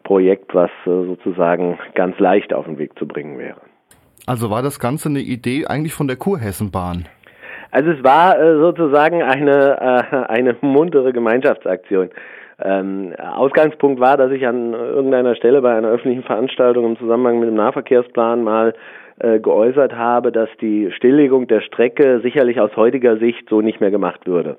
Projekt, 0.03 0.53
was 0.53 0.71
äh, 0.85 1.05
sozusagen 1.05 1.79
ganz 1.95 2.17
leicht 2.19 2.53
auf 2.53 2.65
den 2.65 2.77
Weg 2.77 2.97
zu 2.97 3.07
bringen 3.07 3.37
wäre. 3.37 3.57
Also 4.25 4.49
war 4.49 4.62
das 4.62 4.79
Ganze 4.79 5.09
eine 5.09 5.19
Idee 5.19 5.65
eigentlich 5.65 5.93
von 5.93 6.07
der 6.07 6.15
Kurhessenbahn? 6.15 7.07
Also 7.71 7.91
es 7.91 8.03
war 8.03 8.39
äh, 8.39 8.57
sozusagen 8.57 9.21
eine, 9.21 9.79
äh, 10.12 10.15
eine 10.31 10.55
muntere 10.62 11.12
Gemeinschaftsaktion. 11.12 12.09
Ähm, 12.63 13.13
Ausgangspunkt 13.17 13.99
war, 13.99 14.15
dass 14.15 14.31
ich 14.31 14.45
an 14.45 14.73
irgendeiner 14.73 15.36
Stelle 15.36 15.62
bei 15.62 15.75
einer 15.75 15.89
öffentlichen 15.89 16.23
Veranstaltung 16.23 16.86
im 16.86 16.97
Zusammenhang 16.97 17.39
mit 17.39 17.49
dem 17.49 17.55
Nahverkehrsplan 17.55 18.43
mal 18.43 18.73
äh, 19.19 19.39
geäußert 19.39 19.93
habe, 19.93 20.31
dass 20.31 20.49
die 20.62 20.91
Stilllegung 20.91 21.47
der 21.47 21.62
Strecke 21.62 22.21
sicherlich 22.21 22.62
aus 22.62 22.75
heutiger 22.77 23.17
Sicht 23.17 23.49
so 23.49 23.62
nicht 23.62 23.81
mehr 23.81 23.91
gemacht 23.91 24.25
würde. 24.25 24.57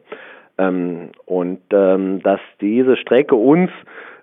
Ähm, 0.59 1.11
und 1.25 1.61
ähm, 1.73 2.23
dass 2.23 2.41
diese 2.61 2.97
Strecke 2.97 3.37
uns 3.37 3.71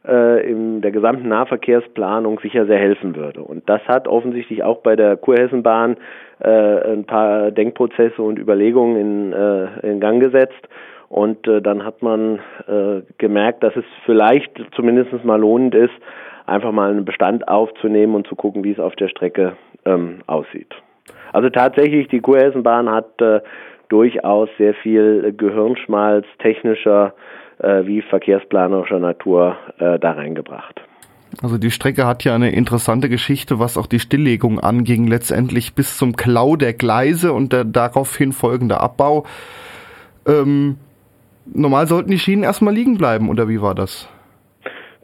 äh, 0.07 0.49
in 0.49 0.81
der 0.81 0.91
gesamten 0.91 1.29
Nahverkehrsplanung 1.29 2.39
sicher 2.39 2.65
sehr 2.65 2.79
helfen 2.79 3.15
würde. 3.15 3.41
Und 3.41 3.69
das 3.69 3.81
hat 3.87 4.07
offensichtlich 4.07 4.63
auch 4.63 4.79
bei 4.79 4.95
der 4.95 5.17
Kurhessenbahn 5.17 5.97
äh, 6.39 6.93
ein 6.93 7.05
paar 7.05 7.51
Denkprozesse 7.51 8.21
und 8.21 8.39
Überlegungen 8.39 8.97
in, 8.97 9.33
äh, 9.33 9.91
in 9.91 9.99
Gang 9.99 10.19
gesetzt. 10.19 10.67
Und 11.09 11.47
äh, 11.47 11.61
dann 11.61 11.83
hat 11.83 12.01
man 12.01 12.39
äh, 12.67 13.01
gemerkt, 13.17 13.63
dass 13.63 13.75
es 13.75 13.83
vielleicht 14.05 14.51
zumindest 14.75 15.25
mal 15.25 15.39
lohnend 15.39 15.75
ist, 15.75 15.93
einfach 16.45 16.71
mal 16.71 16.89
einen 16.89 17.05
Bestand 17.05 17.47
aufzunehmen 17.47 18.15
und 18.15 18.27
zu 18.27 18.35
gucken, 18.35 18.63
wie 18.63 18.71
es 18.71 18.79
auf 18.79 18.95
der 18.95 19.09
Strecke 19.09 19.53
ähm, 19.85 20.19
aussieht. 20.27 20.73
Also 21.33 21.49
tatsächlich, 21.49 22.07
die 22.07 22.21
Kurhessenbahn 22.21 22.89
hat 22.89 23.21
äh, 23.21 23.41
durchaus 23.89 24.49
sehr 24.57 24.73
viel 24.73 25.33
Gehirnschmalz 25.37 26.25
technischer 26.39 27.13
wie 27.85 28.01
verkehrsplanerischer 28.01 28.99
Natur 28.99 29.57
äh, 29.79 29.99
da 29.99 30.11
reingebracht. 30.11 30.81
Also 31.41 31.57
die 31.57 31.71
Strecke 31.71 32.05
hat 32.05 32.23
ja 32.23 32.35
eine 32.35 32.51
interessante 32.51 33.07
Geschichte, 33.07 33.59
was 33.59 33.77
auch 33.77 33.87
die 33.87 33.99
Stilllegung 33.99 34.59
anging, 34.59 35.07
letztendlich 35.07 35.73
bis 35.73 35.97
zum 35.97 36.15
Klau 36.15 36.55
der 36.55 36.73
Gleise 36.73 37.31
und 37.33 37.53
der 37.53 37.63
daraufhin 37.63 38.33
folgende 38.33 38.81
Abbau. 38.81 39.25
Ähm, 40.27 40.77
normal 41.45 41.87
sollten 41.87 42.11
die 42.11 42.19
Schienen 42.19 42.43
erstmal 42.43 42.73
liegen 42.73 42.97
bleiben, 42.97 43.29
oder 43.29 43.47
wie 43.47 43.61
war 43.61 43.75
das? 43.75 44.09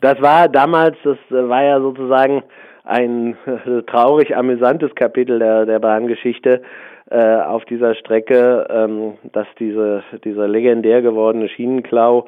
Das 0.01 0.21
war 0.21 0.49
damals, 0.49 0.97
das 1.03 1.17
war 1.29 1.63
ja 1.63 1.79
sozusagen 1.79 2.43
ein 2.83 3.37
traurig 3.87 4.35
amüsantes 4.35 4.93
Kapitel 4.95 5.39
der, 5.39 5.65
der 5.65 5.79
Bahngeschichte 5.79 6.61
äh, 7.09 7.37
auf 7.41 7.65
dieser 7.65 7.95
Strecke, 7.95 8.67
ähm, 8.69 9.13
dass 9.31 9.47
diese, 9.59 10.03
dieser 10.23 10.47
legendär 10.47 11.01
gewordene 11.01 11.49
Schienenklau 11.49 12.27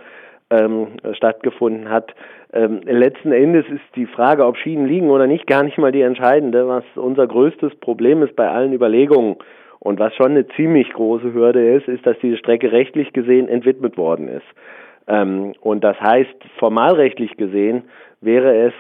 ähm, 0.50 0.88
stattgefunden 1.14 1.90
hat. 1.90 2.14
Ähm, 2.54 2.82
letzten 2.86 3.32
Endes 3.32 3.66
ist 3.68 3.84
die 3.96 4.08
Frage, 4.08 4.46
ob 4.46 4.58
Schienen 4.58 4.88
liegen 4.88 5.10
oder 5.10 5.28
nicht, 5.28 5.48
gar 5.48 5.64
nicht 5.64 5.78
mal 5.78 5.92
die 5.92 6.02
entscheidende. 6.02 6.68
Was 6.68 6.84
unser 6.96 7.28
größtes 7.28 7.76
Problem 7.76 8.24
ist 8.24 8.36
bei 8.36 8.50
allen 8.50 8.74
Überlegungen 8.74 9.36
und 9.80 10.00
was 10.00 10.14
schon 10.16 10.32
eine 10.32 10.48
ziemlich 10.50 10.92
große 10.92 11.34
Hürde 11.34 11.76
ist, 11.76 11.88
ist, 11.88 12.06
dass 12.06 12.18
diese 12.20 12.38
Strecke 12.38 12.72
rechtlich 12.72 13.14
gesehen 13.14 13.48
entwidmet 13.48 13.98
worden 13.98 14.28
ist. 14.28 14.48
Ähm, 15.10 15.54
und 15.60 15.84
das 15.84 16.00
heißt, 16.00 16.36
formalrechtlich 16.58 17.36
gesehen 17.36 17.84
wäre 18.22 18.68
es 18.68 18.74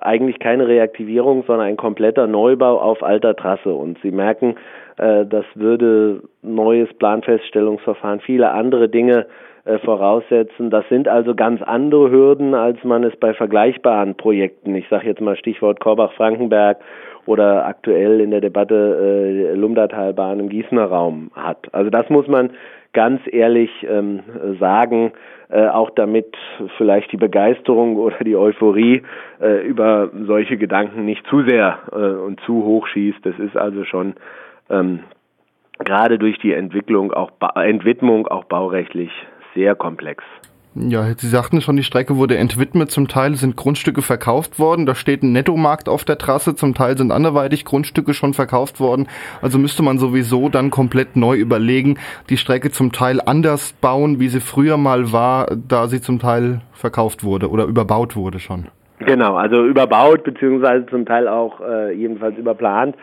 eigentlich 0.00 0.38
keine 0.38 0.68
Reaktivierung, 0.68 1.44
sondern 1.46 1.66
ein 1.66 1.76
kompletter 1.76 2.26
Neubau 2.26 2.78
auf 2.78 3.02
alter 3.02 3.34
Trasse. 3.34 3.74
Und 3.74 3.98
Sie 4.02 4.10
merken, 4.10 4.56
äh, 4.98 5.26
das 5.26 5.44
würde 5.54 6.22
neues 6.42 6.92
Planfeststellungsverfahren, 6.94 8.20
viele 8.20 8.50
andere 8.50 8.88
Dinge 8.88 9.26
äh, 9.64 9.78
voraussetzen. 9.78 10.70
Das 10.70 10.84
sind 10.88 11.08
also 11.08 11.34
ganz 11.34 11.62
andere 11.62 12.10
Hürden, 12.10 12.54
als 12.54 12.82
man 12.84 13.02
es 13.02 13.16
bei 13.16 13.34
vergleichbaren 13.34 14.16
Projekten, 14.16 14.74
ich 14.74 14.88
sage 14.88 15.08
jetzt 15.08 15.20
mal 15.20 15.36
Stichwort 15.36 15.80
Korbach-Frankenberg 15.80 16.78
oder 17.26 17.66
aktuell 17.66 18.20
in 18.20 18.30
der 18.30 18.40
Debatte 18.40 18.74
äh, 18.74 19.54
Lumdatalbahn 19.54 20.40
im 20.40 20.48
Gießener 20.48 20.84
Raum 20.84 21.30
hat. 21.34 21.72
Also 21.72 21.90
das 21.90 22.08
muss 22.10 22.26
man 22.28 22.50
ganz 22.92 23.20
ehrlich 23.30 23.70
ähm, 23.88 24.20
sagen, 24.60 25.12
äh, 25.48 25.66
auch 25.66 25.90
damit 25.90 26.34
vielleicht 26.76 27.12
die 27.12 27.16
Begeisterung 27.16 27.96
oder 27.98 28.24
die 28.24 28.36
Euphorie 28.36 29.02
äh, 29.40 29.66
über 29.66 30.10
solche 30.26 30.56
Gedanken 30.56 31.04
nicht 31.04 31.26
zu 31.26 31.42
sehr 31.42 31.78
äh, 31.92 31.96
und 31.96 32.40
zu 32.40 32.64
hoch 32.64 32.86
schießt. 32.86 33.24
Das 33.24 33.38
ist 33.38 33.56
also 33.56 33.84
schon 33.84 34.14
ähm, 34.70 35.00
gerade 35.78 36.18
durch 36.18 36.38
die 36.38 36.52
Entwicklung 36.52 37.12
auch 37.12 37.30
ba 37.32 37.52
Entwidmung 37.62 38.26
auch 38.26 38.44
baurechtlich 38.44 39.10
sehr 39.54 39.74
komplex. 39.74 40.24
Ja, 40.74 41.04
Sie 41.16 41.28
sagten 41.28 41.60
schon, 41.60 41.76
die 41.76 41.82
Strecke 41.82 42.16
wurde 42.16 42.38
entwidmet. 42.38 42.90
Zum 42.90 43.06
Teil 43.06 43.34
sind 43.34 43.56
Grundstücke 43.56 44.00
verkauft 44.00 44.58
worden. 44.58 44.86
Da 44.86 44.94
steht 44.94 45.22
ein 45.22 45.32
Nettomarkt 45.32 45.86
auf 45.86 46.04
der 46.04 46.16
Trasse. 46.16 46.54
Zum 46.54 46.74
Teil 46.74 46.96
sind 46.96 47.12
anderweitig 47.12 47.66
Grundstücke 47.66 48.14
schon 48.14 48.32
verkauft 48.32 48.80
worden. 48.80 49.06
Also 49.42 49.58
müsste 49.58 49.82
man 49.82 49.98
sowieso 49.98 50.48
dann 50.48 50.70
komplett 50.70 51.14
neu 51.14 51.36
überlegen, 51.36 51.98
die 52.30 52.38
Strecke 52.38 52.70
zum 52.70 52.90
Teil 52.90 53.20
anders 53.20 53.74
bauen, 53.74 54.18
wie 54.18 54.28
sie 54.28 54.40
früher 54.40 54.78
mal 54.78 55.12
war, 55.12 55.54
da 55.68 55.88
sie 55.88 56.00
zum 56.00 56.18
Teil 56.18 56.62
verkauft 56.72 57.22
wurde 57.22 57.50
oder 57.50 57.64
überbaut 57.64 58.16
wurde 58.16 58.38
schon. 58.38 58.68
Genau, 59.00 59.34
also 59.34 59.66
überbaut 59.66 60.24
beziehungsweise 60.24 60.86
zum 60.86 61.04
Teil 61.04 61.28
auch 61.28 61.60
äh, 61.60 61.92
jedenfalls 61.92 62.38
überplant. 62.38 62.96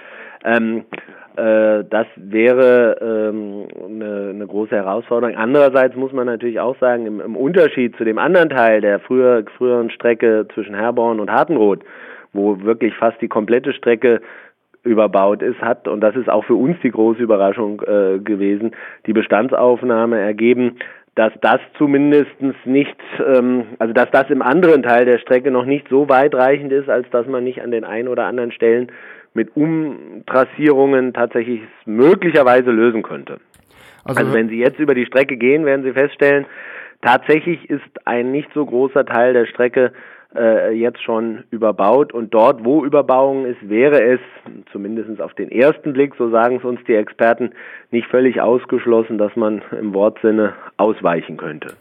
Ähm, 0.44 0.86
äh, 0.92 0.98
das 1.36 2.08
wäre 2.15 2.98
ähm, 3.02 3.68
eine, 3.86 4.30
eine 4.30 4.48
große 4.48 4.76
Herausforderung. 4.76 5.36
Andererseits 5.38 5.96
muss 5.96 6.12
man 6.12 6.26
natürlich 6.26 6.60
auch 6.60 6.78
sagen, 6.80 7.06
im, 7.06 7.22
im 7.22 7.36
Unterschied 7.36 7.96
zu 7.96 8.04
dem 8.04 8.18
anderen 8.18 8.50
Teil 8.50 8.82
der 8.82 9.00
früher, 9.00 9.44
früheren 9.58 9.89
Strecke 9.89 10.48
zwischen 10.54 10.76
Herborn 10.76 11.20
und 11.20 11.32
Hartenroth, 11.32 11.80
wo 12.34 12.62
wirklich 12.62 12.94
fast 12.96 13.22
die 13.22 13.28
komplette 13.28 13.74
Strecke 13.74 14.22
überbaut 14.84 15.42
ist, 15.42 15.62
hat, 15.62 15.88
und 15.88 16.02
das 16.02 16.15
ist 16.15 16.30
auch 16.30 16.46
für 16.46 16.56
uns 16.56 16.78
die 16.82 16.92
große 16.92 17.22
Überraschung 17.22 17.82
äh, 17.82 18.20
gewesen, 18.20 18.72
die 19.06 19.13
Bestandsaufnahme 19.13 20.18
ergeben, 20.20 20.78
dass 21.15 21.34
das 21.42 21.60
zumindestens 21.78 22.56
nicht, 22.63 22.96
ähm, 23.26 23.65
also 23.78 23.94
dass 23.94 24.10
das 24.12 24.30
im 24.30 24.42
anderen 24.42 24.84
Teil 24.84 25.06
der 25.06 25.18
Strecke 25.18 25.52
noch 25.52 25.65
nicht 25.65 25.88
so 25.89 26.08
weitreichend 26.08 26.72
ist, 26.72 26.89
als 26.89 27.10
dass 27.10 27.28
man 27.28 27.44
nicht 27.44 27.62
an 27.62 27.72
den 27.72 27.84
ein 27.84 28.08
oder 28.08 28.26
anderen 28.26 28.54
Stellen 28.54 28.92
mit 29.34 29.56
Umtrassierungen 29.56 31.13
tatsächlich 31.13 31.62
möglicherweise 31.86 32.72
lösen 32.72 33.04
könnte. 33.04 33.39
Also, 34.04 34.22
also 34.22 34.34
wenn 34.34 34.50
Sie 34.50 34.58
jetzt 34.58 34.80
über 34.80 34.96
die 34.96 35.06
Strecke 35.06 35.38
gehen, 35.38 35.65
werden 35.65 35.84
Sie 35.84 35.94
feststellen, 35.94 36.46
tatsächlich 37.02 37.70
ist 37.70 37.84
ein 38.06 38.32
nicht 38.32 38.50
so 38.54 38.65
großer 38.65 39.06
Teil 39.06 39.34
der 39.34 39.46
Strecke 39.46 39.92
äh, 40.36 40.74
jetzt 40.74 41.02
schon 41.02 41.44
überbaut 41.50 42.13
und 42.13 42.34
dort, 42.34 42.63
wo 42.63 42.86
Überbauung 42.86 43.46
ist, 43.46 43.68
wäre 43.68 44.02
es 44.02 44.20
zumindest 44.72 45.22
auf 45.22 45.34
den 45.34 45.52
ersten 45.52 45.94
Blick, 45.94 46.13
so 46.18 46.30
sagen 46.30 46.58
es 46.58 46.63
uns 46.63 46.80
die 46.88 46.94
Experten, 46.94 47.52
nicht 47.92 48.08
völlig 48.08 48.39
ausgeschlossen, 48.42 49.18
dass 49.18 49.36
man 49.36 49.62
im 49.80 49.94
Wortsinne 49.94 50.54
ausweichen 50.78 51.38
könnte. 51.38 51.73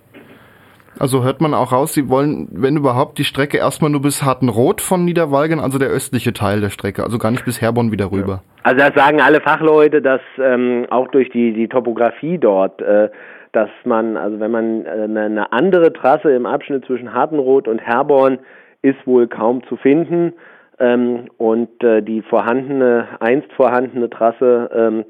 Also 0.99 1.23
hört 1.23 1.41
man 1.41 1.55
auch 1.55 1.73
raus, 1.73 1.95
Sie 1.95 2.09
wollen, 2.09 2.49
wenn 2.51 2.77
überhaupt, 2.77 3.19
die 3.19 3.25
Strecke 3.25 3.59
erstmal 3.59 3.91
nur 3.91 4.03
bis 4.03 4.23
Hartenrot 4.23 4.81
von 4.81 5.05
Niederwalgen, 5.05 5.61
also 5.61 5.79
der 5.79 5.89
östliche 5.89 6.33
Teil 6.33 6.61
der 6.61 6.71
Strecke, 6.71 7.03
also 7.05 7.19
gar 7.19 7.31
nicht 7.31 7.45
bis 7.45 7.61
Herborn 7.61 7.93
wieder 7.93 8.11
rüber. 8.11 8.43
Also 8.63 8.79
das 8.79 8.95
sagen 8.95 9.21
alle 9.21 9.41
Fachleute, 9.41 10.03
dass 10.03 10.21
ähm, 10.39 10.87
auch 10.91 11.09
durch 11.09 11.31
die, 11.31 11.53
die 11.53 11.69
Topografie 11.69 12.39
dort, 12.39 12.83
äh, 12.83 13.09
dass 13.53 13.71
man, 13.85 14.17
also 14.17 14.41
wenn 14.41 14.51
man 14.51 14.85
äh, 14.85 15.05
eine 15.05 15.53
andere 15.53 15.93
Trasse 15.93 16.33
im 16.33 16.47
Abschnitt 16.47 16.85
zwischen 16.85 17.15
Hartenrot 17.15 17.69
und 17.69 17.81
Herborn 17.81 18.39
ist 18.83 19.07
wohl 19.07 19.29
kaum 19.29 19.63
zu 19.69 19.77
finden. 19.77 20.35
Ähm, 20.81 21.27
und 21.39 21.83
äh, 21.83 22.03
die 22.03 22.23
vorhandene, 22.23 23.09
einst 23.21 23.53
vorhandene 23.53 24.11
Trasse 24.11 24.71
ähm, 24.73 25.05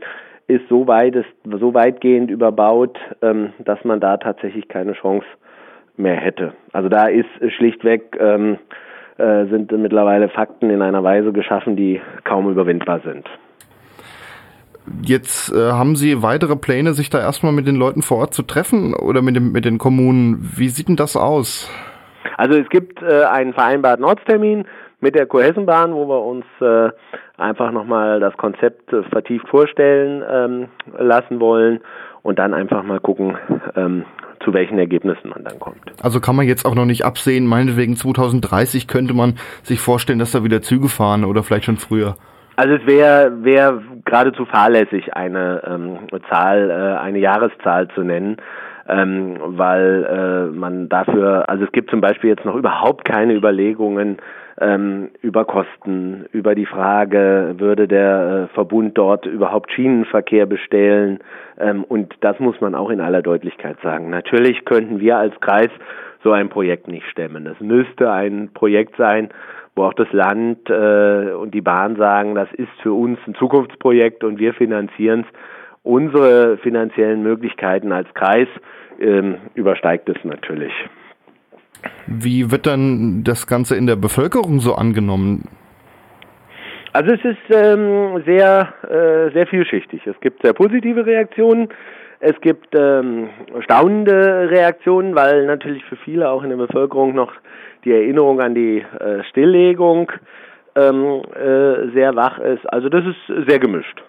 ist 0.47 0.67
so 0.71 0.87
weit 0.87 1.15
ist 1.15 1.29
so 1.45 1.75
weitgehend 1.75 2.31
überbaut, 2.31 2.99
ähm, 3.21 3.53
dass 3.59 3.85
man 3.85 4.01
da 4.01 4.17
tatsächlich 4.17 4.69
keine 4.69 4.95
Chance 4.95 5.27
mehr 5.99 6.17
hätte. 6.17 6.53
Also 6.73 6.89
da 6.89 7.07
ist 7.07 7.29
schlichtweg 7.57 8.17
ähm, 8.21 8.59
äh, 9.19 9.47
sind 9.47 9.73
mittlerweile 9.73 10.29
Fakten 10.29 10.71
in 10.71 10.81
einer 10.81 11.03
Weise 11.03 11.33
geschaffen, 11.33 11.77
die 11.77 12.01
kaum 12.25 12.51
überwindbar 12.51 13.01
sind. 13.01 13.29
Jetzt 15.03 15.53
äh, 15.53 15.73
haben 15.73 15.97
Sie 15.97 16.23
weitere 16.23 16.57
Pläne, 16.57 16.95
sich 16.95 17.11
da 17.11 17.19
erstmal 17.19 17.53
mit 17.53 17.67
den 17.67 17.77
Leuten 17.77 18.03
vor 18.03 18.19
Ort 18.19 18.33
zu 18.33 18.43
treffen 18.43 18.95
oder 18.95 19.21
mit, 19.21 19.37
dem, 19.37 19.53
mit 19.53 19.65
den 19.65 19.79
Kommunen. 19.79 20.53
Wie 20.57 20.69
sieht 20.69 20.89
denn 20.89 20.97
das 20.97 21.17
aus? 21.17 21.71
Also 22.37 22.59
es 22.59 22.69
gibt 22.69 23.03
äh, 23.03 23.25
einen 23.25 23.53
vereinbarten 23.53 24.05
Ortstermin 24.05 24.65
mit 25.01 25.15
der 25.15 25.27
Kurhessenbahn, 25.27 25.93
wo 25.93 26.09
wir 26.09 26.23
uns 26.23 26.45
äh, 26.61 26.91
einfach 27.37 27.71
nochmal 27.73 28.21
das 28.21 28.37
Konzept 28.37 28.93
äh, 28.93 29.03
vertieft 29.05 29.49
vorstellen 29.49 30.23
ähm, 30.31 30.69
lassen 30.97 31.41
wollen 31.41 31.81
und 32.23 32.39
dann 32.39 32.55
einfach 32.55 32.83
mal 32.83 33.01
gucken, 33.01 33.37
ähm, 33.77 34.05
zu 34.45 34.53
welchen 34.55 34.79
Ergebnissen 34.79 35.31
man 35.31 35.45
dann 35.45 35.59
kommt. 35.59 35.81
Also 36.03 36.21
kann 36.21 36.37
man 36.37 36.47
jetzt 36.47 36.65
auch 36.65 36.75
noch 36.75 36.85
nicht 36.85 37.05
absehen, 37.05 37.47
meinetwegen 37.47 37.97
2030 37.97 38.89
könnte 38.89 39.15
man 39.15 39.35
sich 39.63 39.81
vorstellen, 39.81 40.19
dass 40.19 40.33
da 40.33 40.45
wieder 40.45 40.63
Züge 40.63 40.89
fahren 40.89 41.25
oder 41.25 41.43
vielleicht 41.43 41.65
schon 41.65 41.77
früher. 41.77 42.17
Also 42.57 42.75
es 42.75 42.87
wäre 42.87 43.45
wär 43.45 43.81
geradezu 44.05 44.45
fahrlässig, 44.45 45.15
eine 45.15 45.63
ähm, 45.65 45.99
Zahl, 46.29 46.71
äh, 46.71 46.99
eine 46.99 47.19
Jahreszahl 47.19 47.89
zu 47.95 48.03
nennen 48.03 48.39
ähm, 48.89 49.37
weil 49.41 50.05
äh, 50.05 50.57
man 50.57 50.89
dafür, 50.89 51.49
also 51.49 51.65
es 51.65 51.73
gibt 51.73 51.91
zum 51.91 52.01
Beispiel 52.01 52.31
jetzt 52.31 52.45
noch 52.45 52.55
überhaupt 52.55 53.05
keine 53.05 53.35
Überlegungen 53.35 54.17
ähm, 54.61 55.11
über 55.23 55.45
Kosten, 55.45 56.27
über 56.33 56.55
die 56.55 56.67
Frage, 56.67 57.55
würde 57.59 57.89
der 57.89 58.49
äh, 58.51 58.55
Verbund 58.55 58.97
dort 58.97 59.27
überhaupt 59.27 59.73
Schienenverkehr 59.73 60.47
bestellen 60.47 61.21
ähm, 61.59 61.85
und 61.85 62.15
das 62.21 62.39
muss 62.41 62.61
man 62.61 62.75
auch 62.75 62.91
in 62.91 63.01
aller 63.01 63.23
Deutlichkeit 63.23 63.79
sagen. 63.83 64.11
Natürlich 64.11 64.65
könnten 64.65 65.01
wir 65.01 65.19
als 65.19 65.39
Kreis 65.41 65.71
so 66.25 66.33
ein 66.33 66.49
Projekt 66.49 66.89
nicht 66.89 67.07
stemmen. 67.07 67.47
Es 67.47 67.61
müsste 67.61 68.11
ein 68.11 68.51
Projekt 68.53 68.97
sein, 68.97 69.29
wo 69.77 69.85
auch 69.85 69.95
das 69.95 70.13
Land 70.13 70.69
äh, 70.69 71.33
und 71.33 71.55
die 71.55 71.61
Bahn 71.61 71.97
sagen, 71.97 72.35
das 72.35 72.53
ist 72.53 72.73
für 72.83 72.93
uns 72.93 73.19
ein 73.27 73.35
Zukunftsprojekt 73.37 74.25
und 74.25 74.39
wir 74.39 74.55
finanzieren 74.55 75.21
es 75.21 75.39
unsere 75.85 76.59
finanziellen 76.59 77.23
Möglichkeiten 77.23 77.93
als 77.93 78.13
Kreis 78.15 78.49
ähm, 79.01 79.37
übersteigt 79.55 80.09
es 80.09 80.23
natürlich. 80.25 80.73
Wie 82.09 82.51
wird 82.51 82.67
dann 82.67 83.23
das 83.25 83.47
Ganze 83.47 83.77
in 83.77 83.87
der 83.87 83.97
Bevölkerung 83.97 84.61
so 84.61 84.75
angenommen? 84.75 85.45
Also 86.93 87.13
es 87.13 87.25
ist 87.25 87.51
ähm, 87.51 88.23
sehr, 88.25 88.73
äh, 88.83 89.33
sehr 89.33 89.47
vielschichtig. 89.47 90.07
Es 90.07 90.19
gibt 90.21 90.43
sehr 90.43 90.55
positive 90.55 91.05
Reaktionen, 91.05 91.69
es 92.21 92.41
gibt 92.41 92.75
ähm, 92.75 93.29
staunende 93.61 94.51
Reaktionen, 94.51 95.15
weil 95.15 95.47
natürlich 95.47 95.85
für 95.85 95.97
viele 95.97 96.29
auch 96.31 96.43
in 96.43 96.49
der 96.51 96.57
Bevölkerung 96.57 97.15
noch 97.15 97.33
die 97.85 97.93
Erinnerung 97.93 98.41
an 98.41 98.55
die 98.55 98.79
äh, 98.79 99.23
Stilllegung 99.31 100.11
ähm, 100.75 101.23
äh, 101.35 101.91
sehr 101.93 102.17
wach 102.17 102.39
ist. 102.39 102.67
Also 102.73 102.89
das 102.89 103.05
ist 103.05 103.49
sehr 103.49 103.59
gemischt. 103.59 104.03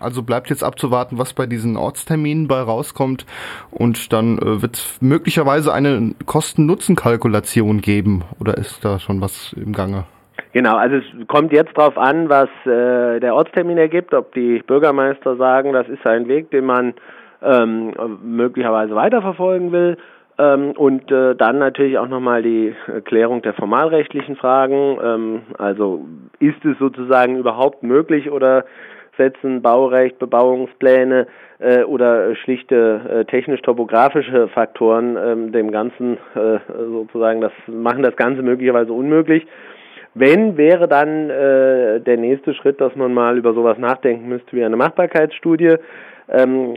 Also 0.00 0.22
bleibt 0.22 0.50
jetzt 0.50 0.62
abzuwarten, 0.62 1.18
was 1.18 1.32
bei 1.32 1.46
diesen 1.46 1.76
Ortsterminen 1.76 2.48
bei 2.48 2.60
rauskommt 2.60 3.26
und 3.70 4.12
dann 4.12 4.38
äh, 4.38 4.62
wird 4.62 4.76
es 4.76 4.98
möglicherweise 5.00 5.72
eine 5.72 6.14
Kosten-Nutzen-Kalkulation 6.26 7.80
geben 7.80 8.24
oder 8.40 8.56
ist 8.56 8.84
da 8.84 8.98
schon 8.98 9.20
was 9.20 9.52
im 9.54 9.72
Gange? 9.72 10.04
Genau, 10.52 10.76
also 10.76 10.96
es 10.96 11.26
kommt 11.26 11.52
jetzt 11.52 11.76
darauf 11.76 11.98
an, 11.98 12.28
was 12.28 12.48
äh, 12.64 13.20
der 13.20 13.34
Ortstermin 13.34 13.78
ergibt, 13.78 14.14
ob 14.14 14.32
die 14.32 14.62
Bürgermeister 14.66 15.36
sagen, 15.36 15.72
das 15.72 15.88
ist 15.88 16.06
ein 16.06 16.28
Weg, 16.28 16.50
den 16.50 16.64
man 16.64 16.94
ähm, 17.42 17.94
möglicherweise 18.22 18.94
weiterverfolgen 18.94 19.72
will. 19.72 19.98
Ähm, 20.38 20.72
und 20.72 21.10
äh, 21.10 21.34
dann 21.34 21.58
natürlich 21.58 21.98
auch 21.98 22.08
nochmal 22.08 22.42
die 22.42 22.74
Klärung 23.04 23.42
der 23.42 23.54
formalrechtlichen 23.54 24.36
Fragen. 24.36 24.98
Ähm, 25.02 25.42
also 25.58 26.06
ist 26.38 26.64
es 26.64 26.78
sozusagen 26.78 27.36
überhaupt 27.38 27.82
möglich 27.82 28.30
oder 28.30 28.64
setzen, 29.18 29.60
Baurecht, 29.60 30.18
Bebauungspläne 30.18 31.26
äh, 31.58 31.82
oder 31.82 32.34
schlichte 32.36 33.00
äh, 33.10 33.24
technisch-topografische 33.26 34.48
Faktoren 34.48 35.18
ähm, 35.22 35.52
dem 35.52 35.70
Ganzen 35.70 36.16
äh, 36.34 36.58
sozusagen 36.68 37.42
das 37.42 37.52
machen 37.66 38.02
das 38.02 38.16
Ganze 38.16 38.42
möglicherweise 38.42 38.92
unmöglich. 38.92 39.46
Wenn 40.14 40.56
wäre 40.56 40.88
dann 40.88 41.30
äh, 41.30 42.00
der 42.00 42.16
nächste 42.16 42.54
Schritt, 42.54 42.80
dass 42.80 42.96
man 42.96 43.12
mal 43.12 43.36
über 43.36 43.52
sowas 43.52 43.78
nachdenken 43.78 44.28
müsste 44.28 44.56
wie 44.56 44.64
eine 44.64 44.76
Machbarkeitsstudie 44.76 45.76
ähm, 46.28 46.74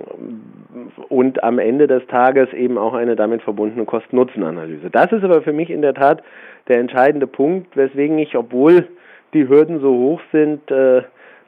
und 1.10 1.44
am 1.44 1.60
Ende 1.60 1.88
des 1.88 2.06
Tages 2.08 2.52
eben 2.54 2.78
auch 2.78 2.94
eine 2.94 3.16
damit 3.16 3.42
verbundene 3.42 3.86
Kosten-Nutzen-Analyse. 3.86 4.90
Das 4.92 5.12
ist 5.12 5.24
aber 5.24 5.42
für 5.42 5.54
mich 5.54 5.70
in 5.70 5.82
der 5.82 5.94
Tat 5.94 6.22
der 6.68 6.80
entscheidende 6.80 7.28
Punkt, 7.28 7.76
weswegen 7.76 8.18
ich, 8.20 8.36
obwohl 8.36 8.88
die 9.34 9.48
Hürden 9.48 9.80
so 9.80 9.90
hoch 9.90 10.22
sind, 10.32 10.70
äh, 10.70 11.02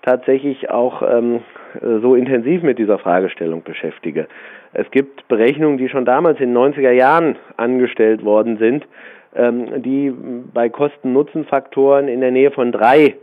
tatsächlich 0.04 0.70
auch 0.70 1.01
ähm, 1.01 1.41
so 1.82 2.16
intensiv 2.16 2.62
mit 2.62 2.78
dieser 2.78 2.99
Fragestellung 2.99 3.64
beschäftige. 3.64 4.28
Es 4.74 4.89
gibt 4.91 5.28
Berechnungen, 5.28 5.78
die 5.78 5.89
schon 5.89 6.06
damals 6.06 6.39
in 6.39 6.54
den 6.54 6.58
90er 6.58 6.91
Jahren 6.91 7.38
angestellt 7.58 8.24
worden 8.24 8.58
sind, 8.58 8.86
ähm, 9.36 9.82
die 9.82 10.14
bei 10.54 10.70
Kosten-Nutzen-Faktoren 10.70 12.08
in 12.08 12.22
der 12.22 12.32
Nähe 12.32 12.51
von 12.51 12.72
drei 12.72 13.16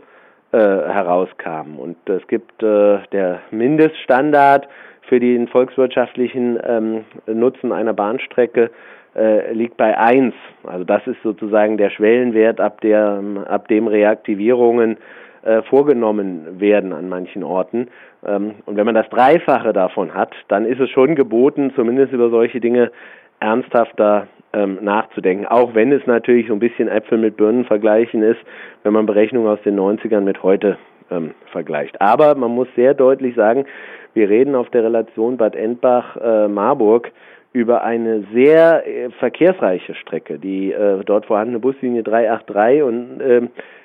äh, 0.51 0.57
herauskamen. 0.57 1.77
Und 1.77 1.97
es 2.09 2.25
gibt 2.27 2.61
äh, 2.61 2.99
der 3.11 3.39
Mindeststandard 3.51 4.67
für 5.03 5.19
den 5.19 5.47
volkswirtschaftlichen 5.47 6.59
ähm, 6.65 7.05
Nutzen 7.25 7.71
einer 7.71 7.93
Bahnstrecke 7.93 8.71
äh, 9.15 9.53
liegt 9.53 9.77
bei 9.77 9.97
eins. 9.97 10.33
Also 10.63 10.83
das 10.83 11.05
ist 11.05 11.21
sozusagen 11.23 11.77
der 11.77 11.89
Schwellenwert, 11.89 12.59
ab, 12.59 12.81
der, 12.81 13.21
ab 13.47 13.67
dem 13.67 13.87
Reaktivierungen 13.87 14.97
äh, 15.43 15.61
vorgenommen 15.63 16.59
werden 16.59 16.93
an 16.93 17.09
manchen 17.09 17.43
Orten. 17.43 17.87
Ähm, 18.25 18.55
und 18.65 18.77
wenn 18.77 18.85
man 18.85 18.95
das 18.95 19.09
Dreifache 19.09 19.73
davon 19.73 20.13
hat, 20.13 20.33
dann 20.47 20.65
ist 20.65 20.79
es 20.79 20.89
schon 20.89 21.15
geboten, 21.15 21.71
zumindest 21.75 22.13
über 22.13 22.29
solche 22.29 22.59
Dinge 22.59 22.91
ernsthafter 23.39 24.27
ähm, 24.53 24.79
nachzudenken. 24.81 25.47
Auch 25.47 25.73
wenn 25.73 25.91
es 25.91 26.05
natürlich 26.05 26.47
so 26.47 26.53
ein 26.53 26.59
bisschen 26.59 26.87
Äpfel 26.87 27.17
mit 27.17 27.37
Birnen 27.37 27.65
vergleichen 27.65 28.21
ist, 28.21 28.39
wenn 28.83 28.93
man 28.93 29.05
Berechnungen 29.05 29.47
aus 29.47 29.61
den 29.63 29.79
90ern 29.79 30.21
mit 30.21 30.43
heute 30.43 30.77
ähm, 31.09 31.31
vergleicht. 31.51 31.99
Aber 32.01 32.35
man 32.35 32.51
muss 32.51 32.67
sehr 32.75 32.93
deutlich 32.93 33.35
sagen, 33.35 33.65
wir 34.13 34.29
reden 34.29 34.55
auf 34.55 34.69
der 34.69 34.83
Relation 34.83 35.37
Bad 35.37 35.55
Endbach-Marburg 35.55 37.07
äh, 37.07 37.11
über 37.53 37.83
eine 37.83 38.23
sehr 38.33 38.87
äh, 38.87 39.09
verkehrsreiche 39.11 39.95
Strecke. 39.95 40.39
Die 40.39 40.71
äh, 40.71 41.03
dort 41.03 41.25
vorhandene 41.25 41.59
Buslinie 41.59 42.03
383 42.03 42.83
und 42.83 43.21
äh, 43.21 43.41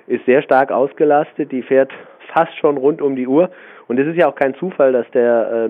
ist 0.06 0.24
sehr 0.26 0.42
stark 0.42 0.72
ausgelastet. 0.72 1.52
Die 1.52 1.62
fährt 1.62 1.92
fast 2.32 2.56
schon 2.58 2.76
rund 2.76 3.02
um 3.02 3.16
die 3.16 3.26
Uhr. 3.26 3.50
Und 3.88 3.98
es 3.98 4.06
ist 4.06 4.16
ja 4.16 4.28
auch 4.28 4.34
kein 4.34 4.54
Zufall, 4.56 4.92
dass 4.92 5.08
der 5.12 5.68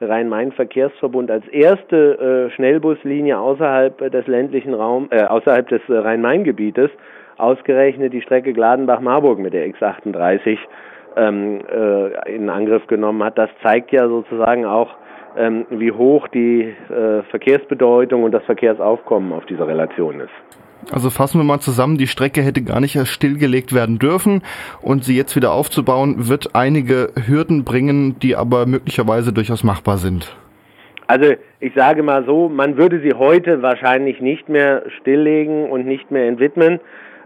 äh, 0.00 0.04
Rhein-Main-Verkehrsverbund 0.04 1.30
als 1.30 1.46
erste 1.48 2.48
äh, 2.48 2.54
Schnellbuslinie 2.54 3.38
außerhalb 3.38 4.10
des 4.10 4.26
ländlichen 4.26 4.74
Raums, 4.74 5.08
äh, 5.10 5.24
außerhalb 5.24 5.68
des 5.68 5.82
äh, 5.88 5.94
Rhein-Main-Gebietes 5.94 6.90
ausgerechnet 7.36 8.12
die 8.12 8.22
Strecke 8.22 8.52
Gladenbach-Marburg 8.52 9.38
mit 9.38 9.54
der 9.54 9.66
X38 9.68 10.58
ähm, 11.16 11.60
äh, 11.70 12.34
in 12.34 12.50
Angriff 12.50 12.86
genommen 12.86 13.22
hat. 13.22 13.38
Das 13.38 13.50
zeigt 13.62 13.92
ja 13.92 14.08
sozusagen 14.08 14.64
auch, 14.64 14.94
ähm, 15.36 15.66
wie 15.70 15.92
hoch 15.92 16.28
die 16.28 16.62
äh, 16.62 17.22
Verkehrsbedeutung 17.30 18.24
und 18.24 18.32
das 18.32 18.44
Verkehrsaufkommen 18.44 19.32
auf 19.32 19.46
dieser 19.46 19.66
Relation 19.66 20.20
ist. 20.20 20.67
Also 20.92 21.10
fassen 21.10 21.38
wir 21.38 21.44
mal 21.44 21.60
zusammen, 21.60 21.98
die 21.98 22.06
Strecke 22.06 22.40
hätte 22.40 22.62
gar 22.62 22.80
nicht 22.80 22.96
erst 22.96 23.12
stillgelegt 23.12 23.74
werden 23.74 23.98
dürfen 23.98 24.42
und 24.80 25.04
sie 25.04 25.16
jetzt 25.16 25.36
wieder 25.36 25.52
aufzubauen, 25.52 26.28
wird 26.28 26.54
einige 26.54 27.10
Hürden 27.26 27.64
bringen, 27.64 28.18
die 28.20 28.36
aber 28.36 28.66
möglicherweise 28.66 29.32
durchaus 29.32 29.64
machbar 29.64 29.98
sind. 29.98 30.34
Also 31.06 31.34
ich 31.60 31.72
sage 31.74 32.02
mal 32.02 32.24
so, 32.24 32.48
man 32.48 32.76
würde 32.76 33.00
sie 33.00 33.14
heute 33.14 33.62
wahrscheinlich 33.62 34.20
nicht 34.20 34.48
mehr 34.48 34.82
stilllegen 35.00 35.70
und 35.70 35.86
nicht 35.86 36.10
mehr 36.10 36.28
entwidmen, 36.28 36.80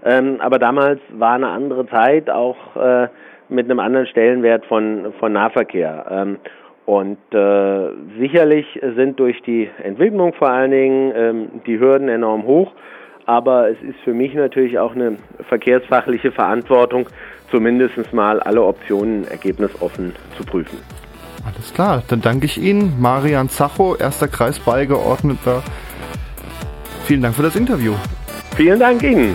ähm, 0.04 0.36
aber 0.40 0.58
damals 0.58 1.00
war 1.10 1.34
eine 1.34 1.48
andere 1.48 1.86
Zeit, 1.88 2.30
auch 2.30 2.76
äh, 2.76 3.08
mit 3.48 3.70
einem 3.70 3.80
anderen 3.80 4.06
Stellenwert 4.06 4.64
von, 4.66 5.12
von 5.18 5.32
Nahverkehr. 5.32 6.06
Ähm, 6.10 6.38
und 6.84 7.18
äh, 7.32 7.90
sicherlich 8.18 8.66
sind 8.96 9.18
durch 9.20 9.40
die 9.42 9.68
Entwicklung 9.82 10.32
vor 10.34 10.48
allen 10.48 10.72
Dingen 10.72 11.12
ähm, 11.14 11.48
die 11.66 11.78
Hürden 11.78 12.08
enorm 12.08 12.44
hoch. 12.44 12.72
Aber 13.26 13.68
es 13.70 13.80
ist 13.82 13.98
für 14.04 14.14
mich 14.14 14.34
natürlich 14.34 14.78
auch 14.78 14.94
eine 14.94 15.16
verkehrsfachliche 15.48 16.32
Verantwortung, 16.32 17.08
zumindest 17.50 18.12
mal 18.12 18.40
alle 18.40 18.62
Optionen 18.62 19.26
ergebnisoffen 19.28 20.12
zu 20.36 20.44
prüfen. 20.44 20.78
Alles 21.44 21.74
klar, 21.74 22.02
dann 22.08 22.20
danke 22.20 22.46
ich 22.46 22.60
Ihnen, 22.60 23.00
Marian 23.00 23.48
Zacho, 23.48 23.96
erster 23.96 24.28
Kreisbeigeordneter. 24.28 25.62
Vielen 27.04 27.22
Dank 27.22 27.34
für 27.34 27.42
das 27.42 27.56
Interview. 27.56 27.94
Vielen 28.56 28.78
Dank 28.78 29.02
Ihnen. 29.02 29.34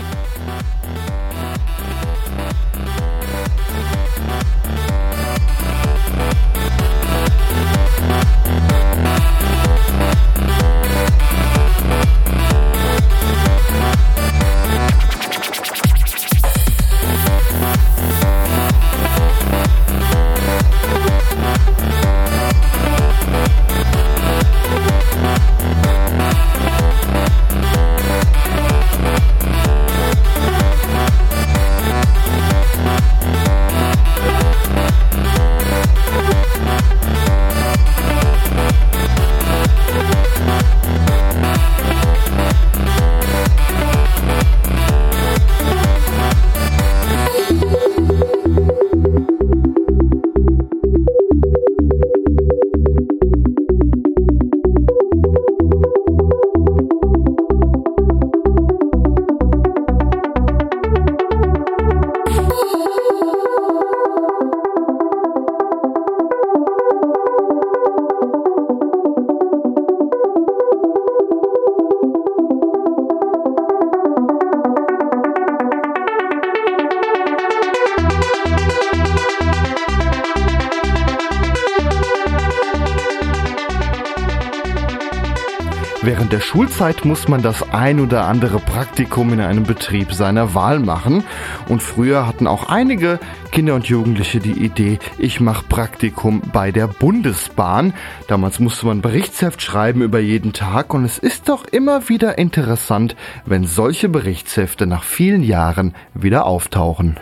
Der 86.38 86.43
Schulzeit 86.43 87.03
muss 87.03 87.27
man 87.27 87.41
das 87.41 87.67
ein 87.71 87.99
oder 87.99 88.25
andere 88.25 88.59
Praktikum 88.59 89.33
in 89.33 89.41
einem 89.41 89.63
Betrieb 89.63 90.13
seiner 90.13 90.53
Wahl 90.53 90.77
machen. 90.77 91.23
Und 91.67 91.81
früher 91.81 92.27
hatten 92.27 92.45
auch 92.45 92.69
einige 92.69 93.19
Kinder 93.51 93.73
und 93.73 93.88
Jugendliche 93.88 94.39
die 94.39 94.51
Idee, 94.51 94.99
ich 95.17 95.39
mache 95.39 95.65
Praktikum 95.67 96.43
bei 96.53 96.71
der 96.71 96.85
Bundesbahn. 96.85 97.95
Damals 98.27 98.59
musste 98.59 98.85
man 98.85 99.01
Berichtsheft 99.01 99.63
schreiben 99.63 100.03
über 100.03 100.19
jeden 100.19 100.53
Tag 100.53 100.93
und 100.93 101.05
es 101.05 101.17
ist 101.17 101.49
doch 101.49 101.65
immer 101.65 102.07
wieder 102.07 102.38
interessant, 102.38 103.15
wenn 103.47 103.63
solche 103.63 104.07
Berichtshefte 104.07 104.85
nach 104.85 105.03
vielen 105.03 105.41
Jahren 105.41 105.95
wieder 106.13 106.45
auftauchen. 106.45 107.17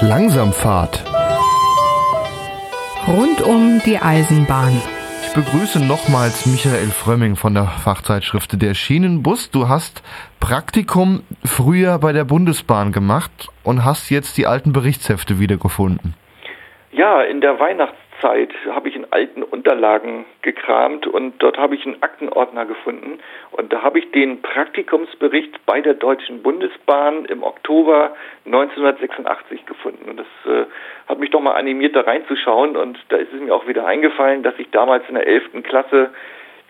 Langsamfahrt. 0.00 1.02
Rund 3.08 3.42
um 3.42 3.82
die 3.84 3.98
Eisenbahn. 3.98 4.80
Begrüße 5.34 5.78
nochmals 5.78 6.44
Michael 6.46 6.90
Frömming 6.90 7.36
von 7.36 7.54
der 7.54 7.66
Fachzeitschrift 7.66 8.60
Der 8.60 8.74
Schienenbus. 8.74 9.52
Du 9.52 9.68
hast 9.68 10.02
Praktikum 10.40 11.22
früher 11.44 12.00
bei 12.00 12.12
der 12.12 12.24
Bundesbahn 12.24 12.90
gemacht 12.90 13.30
und 13.62 13.84
hast 13.84 14.10
jetzt 14.10 14.38
die 14.38 14.48
alten 14.48 14.72
Berichtshefte 14.72 15.38
wiedergefunden. 15.38 16.14
Ja, 16.90 17.22
in 17.22 17.40
der 17.40 17.60
Weihnachts 17.60 17.99
Zeit 18.20 18.52
habe 18.70 18.88
ich 18.88 18.96
in 18.96 19.06
alten 19.10 19.42
Unterlagen 19.42 20.24
gekramt 20.42 21.06
und 21.06 21.34
dort 21.38 21.58
habe 21.58 21.74
ich 21.74 21.86
einen 21.86 22.02
Aktenordner 22.02 22.66
gefunden. 22.66 23.18
Und 23.50 23.72
da 23.72 23.82
habe 23.82 23.98
ich 23.98 24.10
den 24.12 24.42
Praktikumsbericht 24.42 25.64
bei 25.66 25.80
der 25.80 25.94
Deutschen 25.94 26.42
Bundesbahn 26.42 27.24
im 27.26 27.42
Oktober 27.42 28.14
1986 28.46 29.66
gefunden. 29.66 30.10
Und 30.10 30.18
das 30.18 30.26
äh, 30.46 30.66
hat 31.08 31.18
mich 31.18 31.30
doch 31.30 31.40
mal 31.40 31.54
animiert 31.54 31.96
da 31.96 32.02
reinzuschauen. 32.02 32.76
Und 32.76 32.98
da 33.08 33.16
ist 33.16 33.32
es 33.32 33.40
mir 33.40 33.54
auch 33.54 33.66
wieder 33.66 33.86
eingefallen, 33.86 34.42
dass 34.42 34.54
ich 34.58 34.70
damals 34.70 35.04
in 35.08 35.14
der 35.14 35.26
11. 35.26 35.62
Klasse 35.62 36.10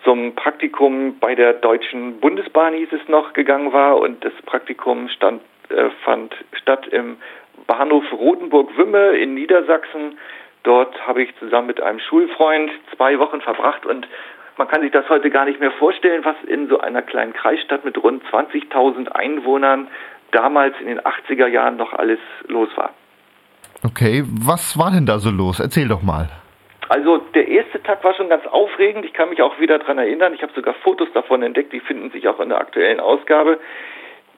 zum 0.05 0.35
Praktikum 0.35 1.19
bei 1.19 1.35
der 1.35 1.53
Deutschen 1.55 2.21
Bundesbahn 2.21 2.75
hieß 2.75 2.89
es 2.93 3.09
noch 3.09 3.33
gegangen 3.33 3.73
war. 3.73 3.99
Und 3.99 4.25
das 4.25 4.33
Praktikum 4.47 5.09
stand, 5.09 5.43
äh, 5.69 5.91
fand 6.05 6.35
statt 6.53 6.87
im 6.89 7.19
Bahnhof 7.67 8.05
Rotenburg-Wümme 8.13 9.17
in 9.19 9.35
Niedersachsen 9.35 10.19
Dort 10.63 11.07
habe 11.07 11.23
ich 11.23 11.35
zusammen 11.39 11.69
mit 11.69 11.81
einem 11.81 12.01
Schulfreund 12.01 12.71
zwei 12.95 13.19
Wochen 13.19 13.41
verbracht 13.41 13.87
und 13.87 14.07
man 14.59 14.69
kann 14.69 14.83
sich 14.83 14.93
das 14.93 15.09
heute 15.09 15.31
gar 15.31 15.47
nicht 15.47 15.59
mehr 15.59 15.73
vorstellen, 15.73 16.23
was 16.25 16.37
in 16.47 16.69
so 16.69 16.81
einer 16.81 17.01
kleinen 17.01 17.33
Kreisstadt 17.33 17.85
mit 17.85 17.97
rund 18.03 18.23
20.000 18.25 19.09
Einwohnern 19.09 19.89
damals 20.33 20.75
in 20.81 20.87
den 20.87 21.01
80er 21.01 21.47
Jahren 21.47 21.77
noch 21.77 21.93
alles 21.95 22.19
los 22.47 22.69
war. 22.77 22.91
Okay, 23.85 24.23
was 24.27 24.79
war 24.79 24.91
denn 24.91 25.07
da 25.07 25.19
so 25.19 25.31
los? 25.31 25.61
Erzähl 25.61 25.89
doch 25.89 26.03
mal. 26.03 26.29
Also 26.91 27.19
der 27.35 27.49
erste 27.49 27.83
Tag 27.83 28.03
war 28.05 28.15
schon 28.15 28.29
ganz 28.29 28.47
aufregend. 28.47 29.05
Ich 29.05 29.13
kann 29.13 29.31
mich 29.31 29.41
auch 29.41 29.59
wieder 29.61 29.79
daran 29.79 29.99
erinnern. 29.99 30.35
Ich 30.35 30.43
habe 30.43 30.53
sogar 30.55 30.75
Fotos 30.75 31.09
davon 31.15 31.43
entdeckt, 31.43 31.73
die 31.73 31.81
finden 31.81 32.11
sich 32.11 32.29
auch 32.29 32.41
in 32.41 32.49
der 32.49 32.59
aktuellen 32.59 33.01
Ausgabe. 33.01 33.61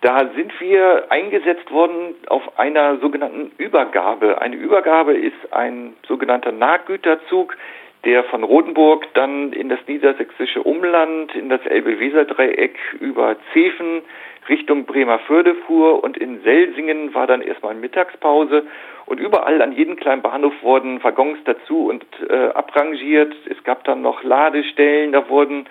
Da 0.03 0.29
sind 0.35 0.53
wir 0.61 1.07
eingesetzt 1.11 1.71
worden 1.71 2.17
auf 2.27 2.59
einer 2.59 2.99
sogenannten 2.99 3.53
Übergabe. 3.57 4.43
Eine 4.43 4.57
Übergabe 4.57 5.15
ist 5.15 5.53
ein 5.53 5.95
sogenannter 6.09 6.51
Nahgüterzug, 6.51 7.57
der 8.05 8.25
von 8.25 8.43
Rotenburg 8.43 9.07
dann 9.15 9.53
in 9.53 9.69
das 9.69 9.79
niedersächsische 9.87 10.61
Umland, 10.65 11.33
in 11.37 11.49
das 11.49 11.65
Elbe-Weser-Dreieck 11.65 12.77
über 12.99 13.37
Zefen 13.53 14.03
Richtung 14.49 14.87
Bremerförde 14.87 15.55
fuhr 15.67 16.03
und 16.03 16.17
in 16.17 16.43
Selsingen 16.43 17.15
war 17.15 17.29
dann 17.29 17.41
erstmal 17.41 17.77
Mittagspause 17.77 18.65
und 19.07 19.21
überall 19.21 19.63
an 19.63 19.71
jedem 19.71 19.95
kleinen 19.95 20.23
Bahnhof 20.23 20.55
wurden 20.63 21.03
Waggons 21.05 21.39
dazu 21.45 21.87
und 21.87 22.05
äh, 22.29 22.49
abrangiert. 22.49 23.33
Es 23.49 23.63
gab 23.63 23.85
dann 23.85 24.03
noch 24.03 24.25
Ladestellen, 24.25 25.13
da 25.13 25.29
wurden 25.29 25.67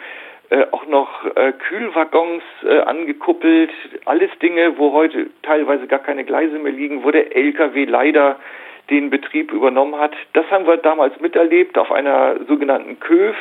äh, 0.52 0.66
auch 0.72 0.86
noch 0.86 1.26
äh, 1.36 1.54
Kühlwaggons 1.54 2.44
äh, 2.64 2.80
angekuppelt, 2.82 3.72
alles 4.04 4.30
Dinge, 4.42 4.78
wo 4.78 4.92
heute 4.92 5.30
teilweise 5.44 5.88
gar 5.88 6.00
keine 6.00 6.26
Gleise 6.26 6.60
mehr 6.60 6.74
liegen, 6.74 7.06
wo 7.06 7.12
der 7.12 7.34
LKW 7.36 7.86
leider 7.86 8.38
den 8.90 9.10
Betrieb 9.10 9.54
übernommen 9.54 9.98
hat. 9.98 10.12
Das 10.34 10.46
haben 10.52 10.68
wir 10.68 10.76
damals 10.76 11.18
miterlebt 11.22 11.78
auf 11.78 11.90
einer 11.90 12.36
sogenannten 12.50 13.00
Köf, 13.00 13.34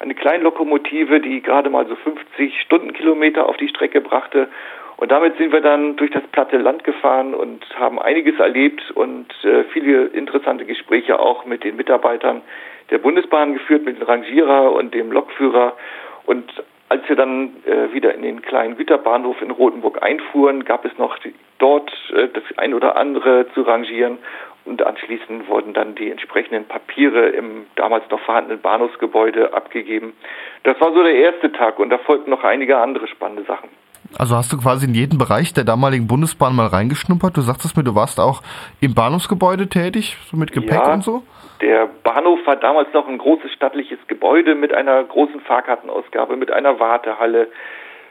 eine 0.00 0.14
Kleinlokomotive, 0.14 1.20
die 1.20 1.40
gerade 1.40 1.70
mal 1.70 1.86
so 1.86 1.96
50 1.96 2.60
Stundenkilometer 2.60 3.48
auf 3.48 3.56
die 3.56 3.68
Strecke 3.68 4.02
brachte. 4.02 4.48
Und 4.98 5.10
damit 5.10 5.38
sind 5.38 5.54
wir 5.54 5.62
dann 5.62 5.96
durch 5.96 6.10
das 6.10 6.24
platte 6.24 6.58
Land 6.58 6.84
gefahren 6.84 7.32
und 7.32 7.64
haben 7.78 7.98
einiges 7.98 8.38
erlebt 8.38 8.82
und 8.90 9.32
äh, 9.44 9.64
viele 9.72 10.08
interessante 10.08 10.66
Gespräche 10.66 11.18
auch 11.18 11.46
mit 11.46 11.64
den 11.64 11.76
Mitarbeitern 11.76 12.42
der 12.90 12.98
Bundesbahn 12.98 13.54
geführt, 13.54 13.86
mit 13.86 13.96
dem 13.96 14.06
Rangierer 14.06 14.72
und 14.72 14.92
dem 14.92 15.10
Lokführer. 15.10 15.74
Und 16.26 16.50
als 16.88 17.08
wir 17.08 17.16
dann 17.16 17.56
äh, 17.66 17.92
wieder 17.92 18.14
in 18.14 18.22
den 18.22 18.42
kleinen 18.42 18.76
Güterbahnhof 18.76 19.40
in 19.42 19.50
Rothenburg 19.50 20.02
einfuhren, 20.02 20.64
gab 20.64 20.84
es 20.84 20.96
noch 20.98 21.18
die, 21.18 21.34
dort 21.58 21.90
äh, 22.12 22.28
das 22.28 22.42
ein 22.56 22.74
oder 22.74 22.96
andere 22.96 23.46
zu 23.54 23.62
rangieren 23.62 24.18
und 24.64 24.82
anschließend 24.82 25.48
wurden 25.48 25.72
dann 25.72 25.94
die 25.94 26.10
entsprechenden 26.10 26.66
Papiere 26.66 27.28
im 27.28 27.66
damals 27.76 28.08
noch 28.10 28.20
vorhandenen 28.20 28.60
Bahnhofsgebäude 28.60 29.54
abgegeben. 29.54 30.14
Das 30.64 30.80
war 30.80 30.92
so 30.92 31.02
der 31.02 31.14
erste 31.14 31.52
Tag 31.52 31.78
und 31.78 31.90
da 31.90 31.98
folgten 31.98 32.30
noch 32.30 32.44
einige 32.44 32.78
andere 32.78 33.06
spannende 33.06 33.44
Sachen. 33.44 33.68
Also 34.18 34.36
hast 34.36 34.52
du 34.52 34.58
quasi 34.58 34.86
in 34.86 34.94
jeden 34.94 35.18
Bereich 35.18 35.54
der 35.54 35.64
damaligen 35.64 36.06
Bundesbahn 36.06 36.54
mal 36.54 36.66
reingeschnuppert? 36.66 37.36
Du 37.36 37.40
sagtest 37.42 37.76
mir, 37.76 37.84
du 37.84 37.94
warst 37.94 38.18
auch 38.18 38.42
im 38.80 38.94
Bahnhofsgebäude 38.94 39.68
tätig, 39.68 40.16
so 40.30 40.36
mit 40.36 40.52
Gepäck 40.52 40.80
ja, 40.84 40.92
und 40.92 41.04
so? 41.04 41.22
Der 41.60 41.88
Bahnhof 42.02 42.38
war 42.46 42.56
damals 42.56 42.92
noch 42.92 43.06
ein 43.06 43.18
großes 43.18 43.52
stattliches 43.52 43.98
Gebäude 44.08 44.54
mit 44.54 44.72
einer 44.72 45.04
großen 45.04 45.40
Fahrkartenausgabe, 45.40 46.36
mit 46.36 46.50
einer 46.50 46.80
Wartehalle, 46.80 47.48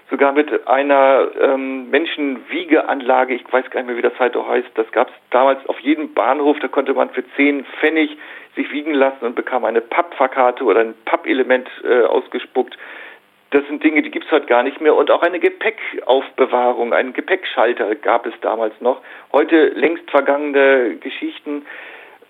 sogar 0.09 0.31
mit 0.31 0.67
einer 0.67 1.27
ähm, 1.39 1.89
Menschenwiegeanlage, 1.89 3.35
ich 3.35 3.43
weiß 3.51 3.69
gar 3.69 3.81
nicht 3.81 3.87
mehr, 3.87 3.97
wie 3.97 4.01
das 4.01 4.17
heute 4.19 4.47
heißt. 4.47 4.69
Das 4.75 4.91
gab 4.91 5.09
es 5.09 5.13
damals 5.31 5.65
auf 5.67 5.79
jedem 5.79 6.13
Bahnhof, 6.13 6.57
da 6.61 6.67
konnte 6.67 6.93
man 6.93 7.09
für 7.09 7.23
10 7.35 7.65
Pfennig 7.79 8.17
sich 8.55 8.71
wiegen 8.71 8.93
lassen 8.93 9.25
und 9.25 9.35
bekam 9.35 9.65
eine 9.65 9.81
Pappfahrkarte 9.81 10.63
oder 10.63 10.81
ein 10.81 10.95
Pappelement 11.05 11.69
äh, 11.83 12.03
ausgespuckt. 12.03 12.77
Das 13.51 13.65
sind 13.67 13.83
Dinge, 13.83 14.03
die 14.03 14.11
gibt 14.11 14.25
es 14.25 14.31
heute 14.31 14.45
gar 14.45 14.61
nicht 14.61 14.79
mehr. 14.79 14.95
Und 14.95 15.09
auch 15.09 15.23
eine 15.23 15.39
Gepäckaufbewahrung, 15.39 16.93
einen 16.93 17.13
Gepäckschalter 17.13 17.95
gab 17.95 18.25
es 18.27 18.33
damals 18.41 18.79
noch. 18.79 19.01
Heute 19.33 19.69
längst 19.69 20.09
vergangene 20.11 20.97
Geschichten. 20.97 21.65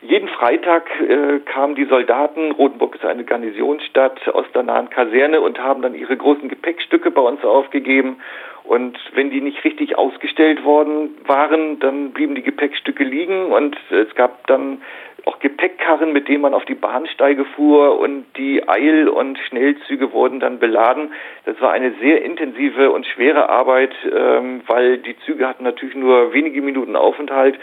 Jeden 0.01 0.30
Freitag 0.30 0.89
äh, 1.01 1.39
kamen 1.39 1.76
die 1.76 1.84
Soldaten, 1.84 2.53
Rotenburg 2.53 2.95
ist 2.95 3.03
eine 3.03 3.26
Garnisonsstadt, 3.26 4.30
aus 4.30 4.45
der 4.53 4.63
nahen 4.63 4.89
Kaserne 4.89 5.41
und 5.41 5.59
haben 5.59 5.82
dann 5.82 5.93
ihre 5.93 6.15
großen 6.15 6.47
Gepäckstücke 6.47 7.11
bei 7.11 7.22
uns 7.22 7.43
aufgegeben. 7.43 8.22
Und 8.63 8.97
wenn 9.13 9.30
die 9.30 9.41
nicht 9.41 9.61
richtig 9.65 9.97
ausgestellt 9.97 10.63
worden 10.63 11.17
waren, 11.26 11.80
dann 11.80 12.11
blieben 12.11 12.36
die 12.36 12.43
Gepäckstücke 12.43 13.03
liegen 13.03 13.51
und 13.51 13.76
es 13.89 14.13
gab 14.15 14.47
dann 14.47 14.82
auch 15.30 15.39
Gepäckkarren, 15.39 16.11
mit 16.11 16.27
denen 16.27 16.41
man 16.41 16.55
auf 16.55 16.65
die 16.65 16.75
Bahnsteige 16.75 17.45
fuhr 17.45 17.99
und 17.99 18.25
die 18.36 18.67
Eil- 18.67 19.07
und 19.07 19.38
Schnellzüge 19.38 20.11
wurden 20.11 20.39
dann 20.39 20.57
beladen. 20.57 21.13
Das 21.45 21.61
war 21.61 21.71
eine 21.71 21.91
sehr 22.01 22.23
intensive 22.23 22.91
und 22.91 23.05
schwere 23.05 23.47
Arbeit, 23.47 23.93
ähm, 24.11 24.61
weil 24.65 24.97
die 24.97 25.17
Züge 25.19 25.47
hatten 25.47 25.63
natürlich 25.63 25.95
nur 25.95 26.34
wenige 26.34 26.61
Minuten 26.61 26.95
Aufenthalt 26.95 27.59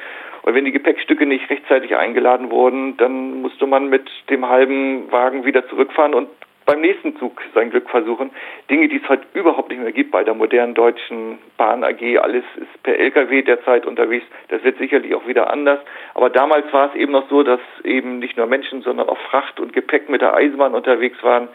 und 0.46 0.54
wenn 0.54 0.64
die 0.64 0.70
Gepäckstücke 0.70 1.26
nicht 1.26 1.50
rechtzeitig 1.50 1.96
eingeladen 1.96 2.50
wurden, 2.50 2.96
dann 2.98 3.42
musste 3.42 3.66
man 3.66 3.88
mit 3.88 4.08
dem 4.30 4.48
halben 4.48 5.10
Wagen 5.10 5.44
wieder 5.44 5.68
zurückfahren 5.68 6.14
und 6.14 6.28
beim 6.66 6.80
nächsten 6.80 7.16
Zug 7.16 7.40
sein 7.54 7.70
Glück 7.70 7.88
versuchen. 7.88 8.30
Dinge, 8.68 8.88
die 8.88 9.00
es 9.02 9.08
heute 9.08 9.24
überhaupt 9.32 9.70
nicht 9.70 9.80
mehr 9.80 9.92
gibt 9.92 10.10
bei 10.10 10.24
der 10.24 10.34
modernen 10.34 10.74
deutschen 10.74 11.38
Bahn 11.56 11.84
AG. 11.84 12.18
Alles 12.18 12.44
ist 12.56 12.82
per 12.82 12.98
Lkw 12.98 13.42
derzeit 13.42 13.86
unterwegs. 13.86 14.26
Das 14.48 14.62
wird 14.64 14.76
sicherlich 14.78 15.14
auch 15.14 15.26
wieder 15.26 15.50
anders. 15.50 15.78
Aber 16.14 16.28
damals 16.28 16.70
war 16.72 16.90
es 16.90 16.96
eben 16.96 17.12
noch 17.12 17.28
so, 17.30 17.42
dass 17.42 17.60
eben 17.84 18.18
nicht 18.18 18.36
nur 18.36 18.46
Menschen, 18.46 18.82
sondern 18.82 19.08
auch 19.08 19.18
Fracht 19.30 19.60
und 19.60 19.72
Gepäck 19.72 20.08
mit 20.08 20.20
der 20.20 20.34
Eisenbahn 20.34 20.74
unterwegs 20.74 21.22
waren. 21.22 21.48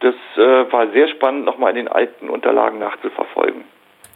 Das 0.00 0.14
äh, 0.36 0.72
war 0.72 0.88
sehr 0.92 1.08
spannend, 1.08 1.44
nochmal 1.44 1.70
in 1.70 1.76
den 1.76 1.88
alten 1.88 2.30
Unterlagen 2.30 2.78
nachzuverfolgen. 2.78 3.64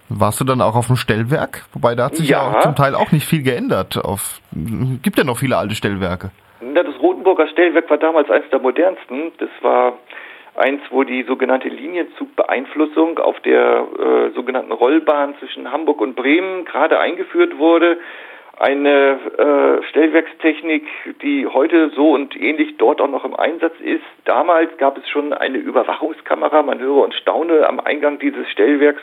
Warst 0.09 0.41
du 0.41 0.45
dann 0.45 0.61
auch 0.61 0.77
auf 0.77 0.87
dem 0.87 0.97
Stellwerk? 0.97 1.65
Wobei 1.73 1.95
da 1.95 2.05
hat 2.05 2.17
sich 2.17 2.29
ja, 2.29 2.53
ja 2.53 2.61
zum 2.61 2.75
Teil 2.75 2.95
auch 2.95 3.13
nicht 3.13 3.27
viel 3.27 3.43
geändert. 3.43 3.97
Auf, 3.99 4.41
gibt 5.03 5.19
ja 5.19 5.25
noch 5.25 5.39
viele 5.39 5.57
alte 5.57 5.75
Stellwerke. 5.75 6.31
Das 6.75 7.01
Rotenburger 7.01 7.49
Stellwerk 7.49 7.91
war 7.91 7.99
damals 7.99 8.31
eines 8.31 8.49
der 8.51 8.61
modernsten. 8.61 9.33
Das 9.39 9.51
war 9.63 9.99
eins, 10.55 10.81
wo 10.91 11.03
die 11.03 11.23
sogenannte 11.25 11.69
Linienzugbeeinflussung 11.69 13.19
auf 13.19 13.41
der 13.41 13.87
äh, 13.99 14.31
sogenannten 14.35 14.73
Rollbahn 14.73 15.35
zwischen 15.39 15.73
Hamburg 15.73 16.01
und 16.01 16.15
Bremen 16.15 16.65
gerade 16.65 16.99
eingeführt 16.99 17.59
wurde. 17.59 17.99
Eine 18.59 19.19
äh, 19.39 19.83
Stellwerkstechnik, 19.89 20.87
die 21.23 21.47
heute 21.47 21.91
so 21.97 22.13
und 22.13 22.41
ähnlich 22.41 22.77
dort 22.77 23.01
auch 23.01 23.09
noch 23.09 23.25
im 23.25 23.35
Einsatz 23.35 23.75
ist. 23.81 24.05
Damals 24.25 24.77
gab 24.77 24.99
es 24.99 25.09
schon 25.09 25.33
eine 25.33 25.59
Überwachungskamera, 25.59 26.63
man 26.63 26.79
höre 26.79 27.03
und 27.03 27.15
staune 27.15 27.67
am 27.67 27.81
Eingang 27.81 28.19
dieses 28.19 28.49
Stellwerks 28.51 29.03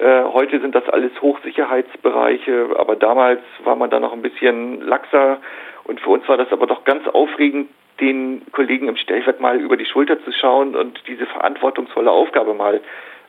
Äh, 0.00 0.24
heute 0.32 0.60
sind 0.60 0.74
das 0.74 0.88
alles 0.88 1.12
Hochsicherheitsbereiche, 1.20 2.70
aber 2.78 2.96
damals 2.96 3.40
war 3.64 3.76
man 3.76 3.90
da 3.90 4.00
noch 4.00 4.14
ein 4.14 4.22
bisschen 4.22 4.80
laxer 4.80 5.38
und 5.84 6.00
für 6.00 6.10
uns 6.10 6.26
war 6.26 6.38
das 6.38 6.50
aber 6.52 6.66
doch 6.66 6.84
ganz 6.84 7.06
aufregend, 7.06 7.68
den 8.00 8.40
Kollegen 8.52 8.88
im 8.88 8.96
Stellwerk 8.96 9.40
mal 9.40 9.60
über 9.60 9.76
die 9.76 9.84
Schulter 9.84 10.22
zu 10.24 10.32
schauen 10.32 10.74
und 10.74 11.02
diese 11.06 11.26
verantwortungsvolle 11.26 12.10
Aufgabe 12.10 12.54
mal 12.54 12.80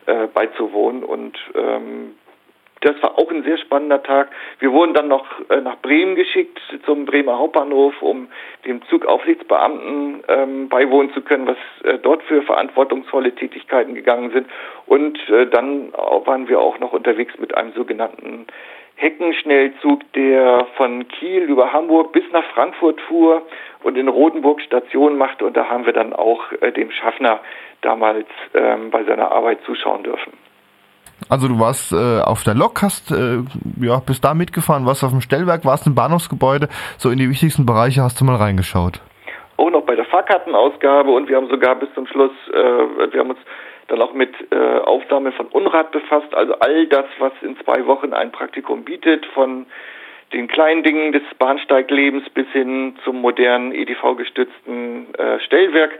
äh, 0.05 0.27
beizuwohnen. 0.27 1.03
Und 1.03 1.37
ähm, 1.55 2.15
das 2.81 3.01
war 3.01 3.17
auch 3.17 3.31
ein 3.31 3.43
sehr 3.43 3.57
spannender 3.57 4.01
Tag. 4.03 4.29
Wir 4.59 4.71
wurden 4.71 4.93
dann 4.93 5.07
noch 5.07 5.25
äh, 5.49 5.61
nach 5.61 5.77
Bremen 5.81 6.15
geschickt 6.15 6.59
zum 6.85 7.05
Bremer 7.05 7.37
Hauptbahnhof, 7.37 8.01
um 8.01 8.27
dem 8.65 8.81
Zugaufsichtsbeamten 8.87 10.23
ähm, 10.27 10.69
beiwohnen 10.69 11.13
zu 11.13 11.21
können, 11.21 11.47
was 11.47 11.57
äh, 11.83 11.99
dort 11.99 12.23
für 12.23 12.41
verantwortungsvolle 12.41 13.33
Tätigkeiten 13.33 13.93
gegangen 13.93 14.31
sind. 14.31 14.47
Und 14.87 15.17
äh, 15.29 15.47
dann 15.47 15.93
waren 15.93 16.49
wir 16.49 16.59
auch 16.59 16.79
noch 16.79 16.91
unterwegs 16.91 17.37
mit 17.37 17.55
einem 17.55 17.71
sogenannten 17.73 18.47
Heckenschnellzug, 18.95 20.01
der 20.13 20.67
von 20.75 21.07
Kiel 21.07 21.43
über 21.43 21.73
Hamburg 21.73 22.11
bis 22.11 22.23
nach 22.31 22.43
Frankfurt 22.53 22.99
fuhr 23.01 23.43
und 23.83 23.97
in 23.97 24.07
Rotenburg 24.07 24.61
Station 24.61 25.17
machte. 25.17 25.45
Und 25.45 25.55
da 25.55 25.69
haben 25.69 25.85
wir 25.85 25.93
dann 25.93 26.13
auch 26.13 26.51
äh, 26.61 26.71
dem 26.71 26.91
Schaffner 26.91 27.41
damals 27.81 28.27
ähm, 28.53 28.89
bei 28.89 29.03
seiner 29.03 29.31
Arbeit 29.31 29.59
zuschauen 29.65 30.03
dürfen. 30.03 30.33
Also 31.29 31.47
du 31.47 31.59
warst 31.59 31.91
äh, 31.91 32.21
auf 32.21 32.43
der 32.43 32.55
Lok, 32.55 32.81
hast 32.81 33.11
äh, 33.11 33.39
ja 33.79 33.99
bist 33.99 34.23
da 34.23 34.33
mitgefahren, 34.33 34.85
warst 34.85 35.03
auf 35.03 35.11
dem 35.11 35.21
Stellwerk, 35.21 35.65
warst 35.65 35.87
im 35.87 35.95
Bahnhofsgebäude, 35.95 36.67
so 36.97 37.09
in 37.09 37.17
die 37.17 37.29
wichtigsten 37.29 37.65
Bereiche 37.65 38.01
hast 38.01 38.19
du 38.19 38.25
mal 38.25 38.35
reingeschaut. 38.35 39.01
Auch 39.57 39.69
noch 39.69 39.83
bei 39.83 39.95
der 39.95 40.05
Fahrkartenausgabe 40.05 41.11
und 41.11 41.29
wir 41.29 41.37
haben 41.37 41.49
sogar 41.49 41.75
bis 41.75 41.93
zum 41.93 42.07
Schluss, 42.07 42.31
äh, 42.51 43.11
wir 43.11 43.19
haben 43.19 43.29
uns 43.29 43.39
dann 43.87 44.01
auch 44.01 44.13
mit 44.13 44.33
äh, 44.51 44.79
Aufnahme 44.79 45.31
von 45.33 45.47
Unrat 45.47 45.91
befasst, 45.91 46.33
also 46.33 46.53
all 46.59 46.87
das, 46.87 47.05
was 47.19 47.33
in 47.41 47.57
zwei 47.63 47.85
Wochen 47.85 48.13
ein 48.13 48.31
Praktikum 48.31 48.83
bietet, 48.83 49.25
von 49.33 49.65
den 50.33 50.47
kleinen 50.47 50.83
Dingen 50.83 51.11
des 51.11 51.23
Bahnsteiglebens 51.37 52.29
bis 52.29 52.47
hin 52.53 52.95
zum 53.03 53.21
modernen 53.21 53.73
EDV-gestützten 53.73 55.13
äh, 55.15 55.39
Stellwerk. 55.41 55.91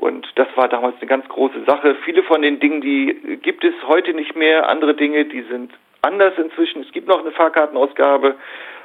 Und 0.00 0.26
das 0.36 0.48
war 0.56 0.66
damals 0.68 0.96
eine 0.98 1.08
ganz 1.08 1.28
große 1.28 1.64
Sache. 1.66 1.94
Viele 2.06 2.22
von 2.22 2.40
den 2.40 2.58
Dingen, 2.58 2.80
die 2.80 3.38
gibt 3.42 3.64
es 3.64 3.74
heute 3.86 4.14
nicht 4.14 4.34
mehr. 4.34 4.66
Andere 4.68 4.94
Dinge, 4.94 5.26
die 5.26 5.42
sind 5.42 5.72
anders 6.00 6.32
inzwischen. 6.38 6.80
Es 6.80 6.90
gibt 6.92 7.06
noch 7.06 7.20
eine 7.20 7.32
Fahrkartenausgabe, 7.32 8.36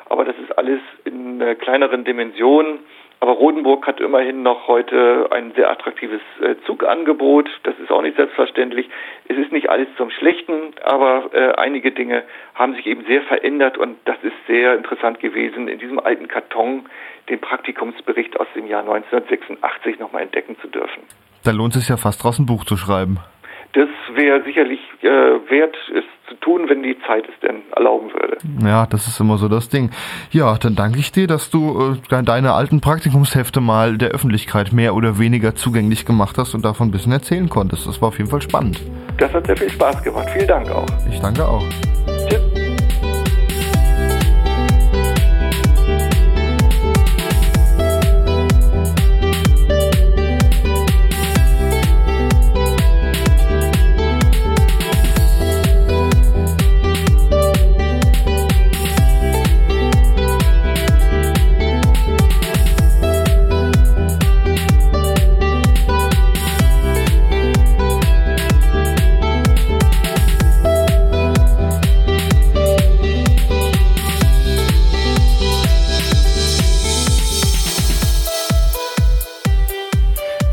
aber 0.10 0.26
das 0.26 0.36
ist 0.38 0.58
alles 0.58 0.82
in 1.06 1.42
kleineren 1.60 2.04
Dimensionen. 2.04 2.80
Aber 3.20 3.32
Rodenburg 3.32 3.88
hat 3.88 4.00
immerhin 4.00 4.44
noch 4.44 4.68
heute 4.68 5.28
ein 5.32 5.54
sehr 5.56 5.72
attraktives 5.72 6.22
äh, 6.42 6.56
Zugangebot. 6.66 7.50
Das 7.64 7.74
ist 7.80 7.92
auch 7.92 8.02
nicht 8.02 8.18
selbstverständlich. 8.18 8.90
Es 9.28 9.38
ist 9.38 9.52
nicht 9.52 9.70
alles 9.70 9.88
zum 9.98 10.10
Schlechten, 10.12 10.74
aber 10.84 11.30
äh, 11.34 11.54
einige 11.54 11.92
Dinge 11.92 12.24
haben 12.54 12.76
sich 12.76 12.86
eben 12.86 13.06
sehr 13.06 13.22
verändert 13.24 13.78
und 13.78 13.98
das 14.06 14.18
ist 14.22 14.36
sehr 14.48 14.76
interessant 14.76 15.20
gewesen, 15.20 15.68
in 15.68 15.80
diesem 15.80 16.00
alten 16.00 16.28
Karton 16.28 16.86
den 17.30 17.40
Praktikumsbericht 17.40 18.40
aus 18.40 18.48
dem 18.56 18.68
Jahr 18.68 18.82
1986 18.82 20.00
nochmal 20.00 20.24
entdecken 20.24 20.58
zu 20.62 20.68
dürfen. 20.68 21.02
Da 21.44 21.52
lohnt 21.52 21.76
es 21.76 21.88
ja 21.88 21.98
fast 21.98 22.24
draus 22.24 22.40
ein 22.40 22.46
Buch 22.46 22.66
zu 22.66 22.76
schreiben. 22.78 23.20
Das 23.76 23.90
wäre 24.14 24.42
sicherlich 24.44 24.80
äh, 25.02 25.08
wert, 25.08 25.76
es 25.94 26.06
zu 26.30 26.36
tun, 26.36 26.70
wenn 26.70 26.82
die 26.82 26.98
Zeit 27.06 27.26
es 27.28 27.40
denn 27.42 27.62
erlauben 27.76 28.10
würde. 28.14 28.38
Ja, 28.66 28.86
das 28.86 29.06
ist 29.06 29.20
immer 29.20 29.38
so 29.38 29.50
das 29.50 29.68
Ding. 29.68 29.92
Ja, 30.32 30.58
dann 30.58 30.76
danke 30.76 30.98
ich 30.98 31.12
dir, 31.12 31.28
dass 31.28 31.50
du 31.50 31.98
äh, 32.10 32.24
deine 32.24 32.54
alten 32.54 32.80
Praktikumshefte 32.80 33.60
mal 33.60 33.98
der 33.98 34.10
Öffentlichkeit 34.10 34.72
mehr 34.72 34.96
oder 34.96 35.20
weniger 35.20 35.56
zugänglich 35.56 36.06
gemacht 36.06 36.38
hast 36.38 36.56
und 36.56 36.64
davon 36.64 36.88
ein 36.88 36.92
bisschen 36.92 37.12
erzählen 37.12 37.50
konntest. 37.50 37.86
Das 37.86 38.02
war 38.02 38.08
auf 38.08 38.18
jeden 38.18 38.30
Fall 38.30 38.42
spannend. 38.42 38.80
Das 39.18 39.34
hat 39.34 39.46
sehr 39.46 39.58
viel 39.58 39.70
Spaß 39.70 40.02
gemacht. 40.04 40.30
Vielen 40.30 40.48
Dank 40.48 40.72
auch. 40.72 40.88
Ich 41.12 41.20
danke 41.20 41.46
auch. 41.46 41.64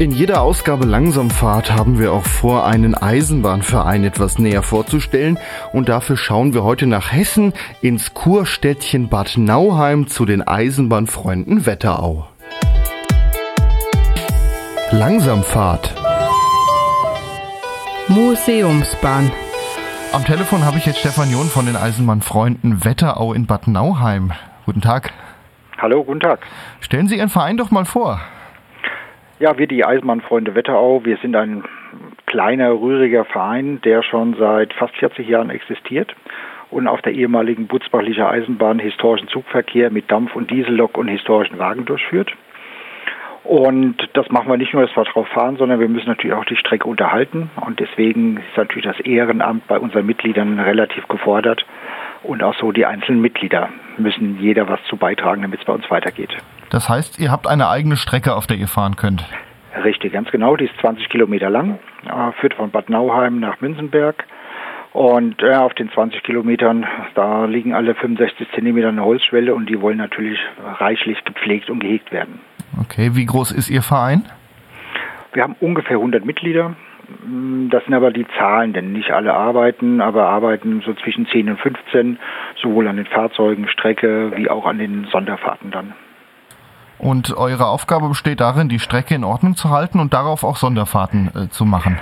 In 0.03 0.11
jeder 0.11 0.43
Ausgabe 0.43 0.85
Langsamfahrt 0.85 1.71
haben 1.71 2.01
wir 2.01 2.13
auch 2.13 2.25
vor, 2.25 2.67
einen 2.67 2.97
Eisenbahnverein 2.97 4.03
etwas 4.03 4.37
näher 4.37 4.65
vorzustellen 4.65 5.39
und 5.73 5.89
dafür 5.89 6.17
schauen 6.17 6.55
wir 6.55 6.65
heute 6.65 6.89
nach 6.89 7.13
Hessen 7.13 7.53
ins 7.83 8.13
Kurstädtchen 8.13 9.09
Bad 9.09 9.35
Nauheim 9.37 10.09
zu 10.09 10.25
den 10.25 10.43
Eisenbahnfreunden 10.43 11.67
Wetterau. 11.67 12.27
Langsamfahrt. 14.91 15.95
Museumsbahn. 18.09 19.31
Am 20.13 20.25
Telefon 20.25 20.65
habe 20.65 20.79
ich 20.79 20.87
jetzt 20.87 20.99
Stefan 20.99 21.31
John 21.31 21.47
von 21.47 21.67
den 21.67 21.77
Eisenbahnfreunden 21.77 22.85
Wetterau 22.85 23.35
in 23.35 23.47
Bad 23.47 23.69
Nauheim. 23.69 24.33
Guten 24.67 24.81
Tag. 24.81 25.13
Hallo, 25.79 26.03
guten 26.03 26.19
Tag. 26.19 26.41
Stellen 26.81 27.07
Sie 27.07 27.19
Ihren 27.19 27.29
Verein 27.29 27.57
doch 27.57 27.71
mal 27.71 27.85
vor. 27.85 28.21
Ja, 29.43 29.59
wir 29.59 29.67
die 29.67 29.85
Eisenbahnfreunde 29.85 30.55
Wetterau, 30.55 31.05
wir 31.05 31.17
sind 31.17 31.35
ein 31.35 31.65
kleiner, 32.27 32.81
rühriger 32.81 33.25
Verein, 33.25 33.81
der 33.83 34.05
schon 34.05 34.37
seit 34.39 34.73
fast 34.73 34.95
40 34.95 35.29
Jahren 35.29 35.51
existiert 35.51 36.15
und 36.71 36.87
auf 36.87 37.03
der 37.03 37.13
ehemaligen 37.13 37.67
Butzbachlicher 37.67 38.31
Eisenbahn 38.31 38.79
historischen 38.79 39.27
Zugverkehr 39.27 39.91
mit 39.91 40.13
Dampf- 40.13 40.37
und 40.37 40.53
Diesellok 40.53 40.97
und 40.97 41.09
historischen 41.09 41.59
Wagen 41.59 41.87
durchführt. 41.87 42.33
Und 43.43 43.97
das 44.13 44.31
machen 44.31 44.49
wir 44.49 44.59
nicht 44.59 44.75
nur, 44.75 44.87
dass 44.87 44.97
wir 44.97 45.03
drauf 45.03 45.27
fahren, 45.27 45.57
sondern 45.57 45.81
wir 45.81 45.89
müssen 45.89 46.07
natürlich 46.09 46.37
auch 46.37 46.45
die 46.45 46.55
Strecke 46.55 46.87
unterhalten. 46.87 47.51
Und 47.67 47.81
deswegen 47.81 48.37
ist 48.37 48.57
natürlich 48.57 48.87
das 48.87 49.01
Ehrenamt 49.01 49.67
bei 49.67 49.81
unseren 49.81 50.07
Mitgliedern 50.07 50.61
relativ 50.61 51.09
gefordert. 51.09 51.67
Und 52.23 52.45
auch 52.45 52.55
so 52.55 52.71
die 52.71 52.87
einzelnen 52.87 53.21
Mitglieder 53.21 53.71
müssen 53.99 54.39
jeder 54.39 54.69
was 54.69 54.79
zu 54.85 54.97
beitragen, 54.97 55.43
damit 55.43 55.59
es 55.59 55.67
bei 55.67 55.73
uns 55.73 55.91
weitergeht. 55.91 56.31
Das 56.73 56.89
heißt, 56.89 57.21
ihr 57.21 57.31
habt 57.31 57.47
eine 57.47 57.69
eigene 57.69 57.97
Strecke, 57.97 58.35
auf 58.35 58.47
der 58.47 58.57
ihr 58.57 58.67
fahren 58.67 58.97
könnt. 58.97 59.23
Richtig, 59.85 60.15
ganz 60.15 60.31
genau. 60.31 60.57
Die 60.57 60.65
ist 60.65 60.75
20 60.81 61.11
Kilometer 61.11 61.51
lang, 61.51 61.79
äh, 62.07 62.33
führt 62.41 62.55
von 62.55 62.71
Bad 62.71 62.89
Nauheim 62.89 63.41
nach 63.41 63.61
Münzenberg. 63.61 64.25
Und 64.95 65.43
äh, 65.43 65.55
auf 65.55 65.75
den 65.75 65.91
20 65.91 66.23
Kilometern, 66.23 66.87
da 67.15 67.45
liegen 67.45 67.75
alle 67.75 67.95
65 67.95 68.49
Zentimeter 68.55 68.89
eine 68.89 69.05
Holzschwelle 69.05 69.55
und 69.55 69.69
die 69.69 69.83
wollen 69.83 69.99
natürlich 69.99 70.39
reichlich 70.65 71.23
gepflegt 71.25 71.69
und 71.69 71.81
gehegt 71.81 72.11
werden. 72.11 72.41
Okay, 72.81 73.11
wie 73.13 73.27
groß 73.27 73.53
ist 73.53 73.69
Ihr 73.69 73.83
Verein? 73.83 74.25
Wir 75.35 75.43
haben 75.43 75.57
ungefähr 75.61 75.97
100 75.97 76.25
Mitglieder. 76.25 76.75
Das 77.69 77.85
sind 77.85 77.93
aber 77.93 78.13
die 78.13 78.27
Zahlen, 78.39 78.73
denn 78.73 78.93
nicht 78.93 79.11
alle 79.11 79.35
arbeiten, 79.35 80.01
aber 80.01 80.29
arbeiten 80.29 80.83
so 80.87 80.95
zwischen 80.95 81.27
10 81.27 81.51
und 81.51 81.61
15, 81.61 82.19
sowohl 82.63 82.89
an 82.89 82.97
den 82.97 83.07
Fahrzeugen, 83.07 83.69
Strecke 83.69 84.33
wie 84.37 84.49
auch 84.49 84.65
an 84.65 84.79
den 84.79 85.07
Sonderfahrten 85.11 85.71
dann. 85.71 85.93
Und 87.03 87.37
eure 87.37 87.67
Aufgabe 87.67 88.09
besteht 88.09 88.39
darin, 88.39 88.69
die 88.69 88.79
Strecke 88.79 89.17
in 89.17 89.25
Ordnung 89.25 89.57
zu 89.57 89.71
halten 89.71 89.99
und 89.99 90.15
darauf 90.15 90.45
auch 90.45 90.55
Sonderfahrten 90.55 91.31
äh, 91.35 91.49
zu 91.49 91.65
machen? 91.65 91.99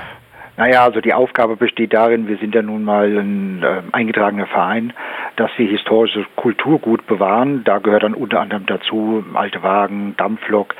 Naja, 0.59 0.85
also 0.85 1.01
die 1.01 1.15
Aufgabe 1.15 1.57
besteht 1.57 1.95
darin, 1.95 2.29
wir 2.29 2.37
sind 2.37 2.55
ja 2.55 2.61
nun 2.61 2.85
mal 2.85 3.07
ein 3.07 3.63
äh, 3.63 3.81
eingetragener 3.93 4.47
Verein, 4.47 4.93
dass 5.37 5.51
wir 5.57 5.67
historische 5.71 6.27
Kulturgut 6.37 7.07
bewahren. 7.07 7.65
Da 7.65 7.79
gehört 7.79 8.03
dann 8.03 8.13
unter 8.13 8.41
anderem 8.41 8.67
dazu 8.67 9.25
alte 9.33 9.63
Wagen, 9.63 10.17
Dampflok 10.19 10.75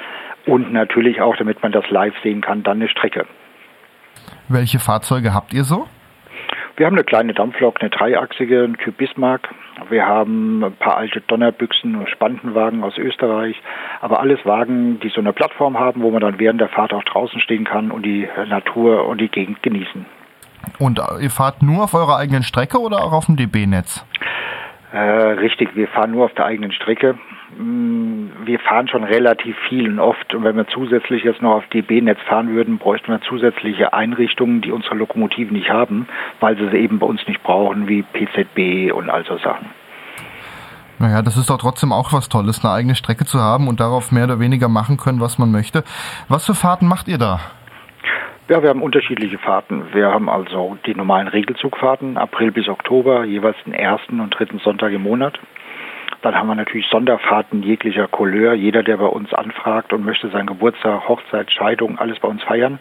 und 0.45 0.71
natürlich 0.71 1.23
auch, 1.23 1.37
damit 1.37 1.63
man 1.63 1.73
das 1.73 1.89
live 1.89 2.15
sehen 2.23 2.43
kann, 2.43 2.63
dann 2.63 2.77
eine 2.77 2.91
Strecke. 2.91 3.25
Welche 4.49 4.81
Fahrzeuge 4.81 5.33
habt 5.33 5.55
ihr 5.55 5.65
so? 5.65 5.87
Wir 6.77 6.85
haben 6.85 6.95
eine 6.95 7.05
kleine 7.05 7.33
Dampflok, 7.33 7.81
eine 7.81 7.89
dreiachsige, 7.89 8.65
ein 8.65 8.77
Typ 8.77 8.99
Bismarck. 8.99 9.49
Wir 9.89 10.07
haben 10.07 10.65
ein 10.65 10.77
paar 10.77 10.97
alte 10.97 11.21
Donnerbüchsen 11.21 11.97
und 11.97 12.09
Spantenwagen 12.09 12.85
aus 12.85 12.99
Österreich. 12.99 13.57
Aber 14.01 14.21
alles 14.21 14.45
Wagen, 14.45 15.01
die 15.01 15.09
so 15.09 15.21
eine 15.21 15.33
Plattform 15.33 15.79
haben, 15.79 16.03
wo 16.03 16.11
man 16.11 16.21
dann 16.21 16.39
während 16.39 16.61
der 16.61 16.69
Fahrt 16.69 16.93
auch 16.93 17.05
draußen 17.05 17.41
stehen 17.41 17.65
kann 17.65 17.91
und 17.91 18.05
die 18.05 18.29
Natur 18.49 19.07
und 19.07 19.21
die 19.21 19.29
Gegend 19.29 19.63
genießen. 19.63 20.07
Und 20.79 21.01
ihr 21.21 21.31
fahrt 21.31 21.63
nur 21.63 21.85
auf 21.85 21.95
eurer 21.95 22.19
eigenen 22.19 22.43
Strecke 22.43 22.79
oder 22.79 22.99
auch 22.99 23.13
auf 23.13 23.27
dem 23.27 23.37
DB-Netz? 23.37 24.05
Äh, 24.93 24.99
richtig, 24.99 25.75
wir 25.77 25.89
fahren 25.89 26.11
nur 26.11 26.25
auf 26.25 26.35
der 26.35 26.47
eigenen 26.47 26.73
Strecke. 26.73 27.19
Wir 27.63 28.59
fahren 28.59 28.89
schon 28.89 29.05
relativ 29.05 29.55
viel 29.69 29.91
und 29.91 29.99
oft. 29.99 30.35
Und 30.35 30.45
wenn 30.45 30.57
wir 30.57 30.67
zusätzlich 30.69 31.25
jetzt 31.25 31.43
noch 31.43 31.57
auf 31.57 31.67
DB-Netz 31.67 32.19
fahren 32.27 32.55
würden, 32.55 32.79
bräuchten 32.79 33.13
wir 33.13 33.21
zusätzliche 33.21 33.93
Einrichtungen, 33.93 34.63
die 34.63 34.73
unsere 34.73 34.95
Lokomotiven 34.95 35.53
nicht 35.57 35.69
haben, 35.69 36.09
weil 36.41 36.57
sie 36.57 36.69
sie 36.71 36.79
eben 36.79 36.99
bei 36.99 37.07
uns 37.07 37.21
nicht 37.27 37.43
brauchen, 37.43 37.87
wie 37.87 38.03
PZB 38.03 38.95
und 38.95 39.11
all 39.11 39.25
so 39.25 39.37
Sachen. 39.39 39.67
Naja, 40.99 41.23
das 41.23 41.37
ist 41.37 41.51
doch 41.51 41.59
trotzdem 41.59 41.93
auch 41.93 42.13
was 42.13 42.29
Tolles, 42.29 42.65
eine 42.65 42.73
eigene 42.73 42.95
Strecke 42.95 43.25
zu 43.27 43.41
haben 43.41 43.69
und 43.69 43.81
darauf 43.81 44.11
mehr 44.11 44.25
oder 44.25 44.41
weniger 44.41 44.69
machen 44.69 44.97
können, 44.97 45.21
was 45.21 45.39
man 45.39 45.51
möchte. 45.51 45.83
Was 46.29 46.47
für 46.47 46.55
Fahrten 46.55 46.87
macht 46.87 47.09
ihr 47.09 47.19
da? 47.19 47.41
Ja, 48.49 48.63
wir 48.63 48.69
haben 48.69 48.83
unterschiedliche 48.83 49.39
Fahrten. 49.39 49.85
Wir 49.93 50.11
haben 50.11 50.29
also 50.29 50.77
die 50.85 50.95
normalen 50.95 51.29
Regelzugfahrten, 51.29 52.17
April 52.17 52.53
bis 52.53 52.69
Oktober, 52.69 53.25
jeweils 53.25 53.57
den 53.65 53.73
ersten 53.73 54.21
und 54.21 54.37
dritten 54.39 54.59
Sonntag 54.59 54.93
im 54.93 55.03
Monat. 55.03 55.39
Dann 56.23 56.35
haben 56.35 56.49
wir 56.49 56.55
natürlich 56.55 56.87
Sonderfahrten 56.89 57.63
jeglicher 57.63 58.07
Couleur. 58.07 58.53
Jeder, 58.53 58.83
der 58.83 58.99
bei 58.99 59.07
uns 59.07 59.33
anfragt 59.33 59.93
und 59.93 60.05
möchte 60.05 60.29
seinen 60.29 60.47
Geburtstag, 60.47 61.09
Hochzeit, 61.09 61.51
Scheidung, 61.51 61.99
alles 61.99 62.19
bei 62.19 62.29
uns 62.29 62.43
feiern, 62.43 62.79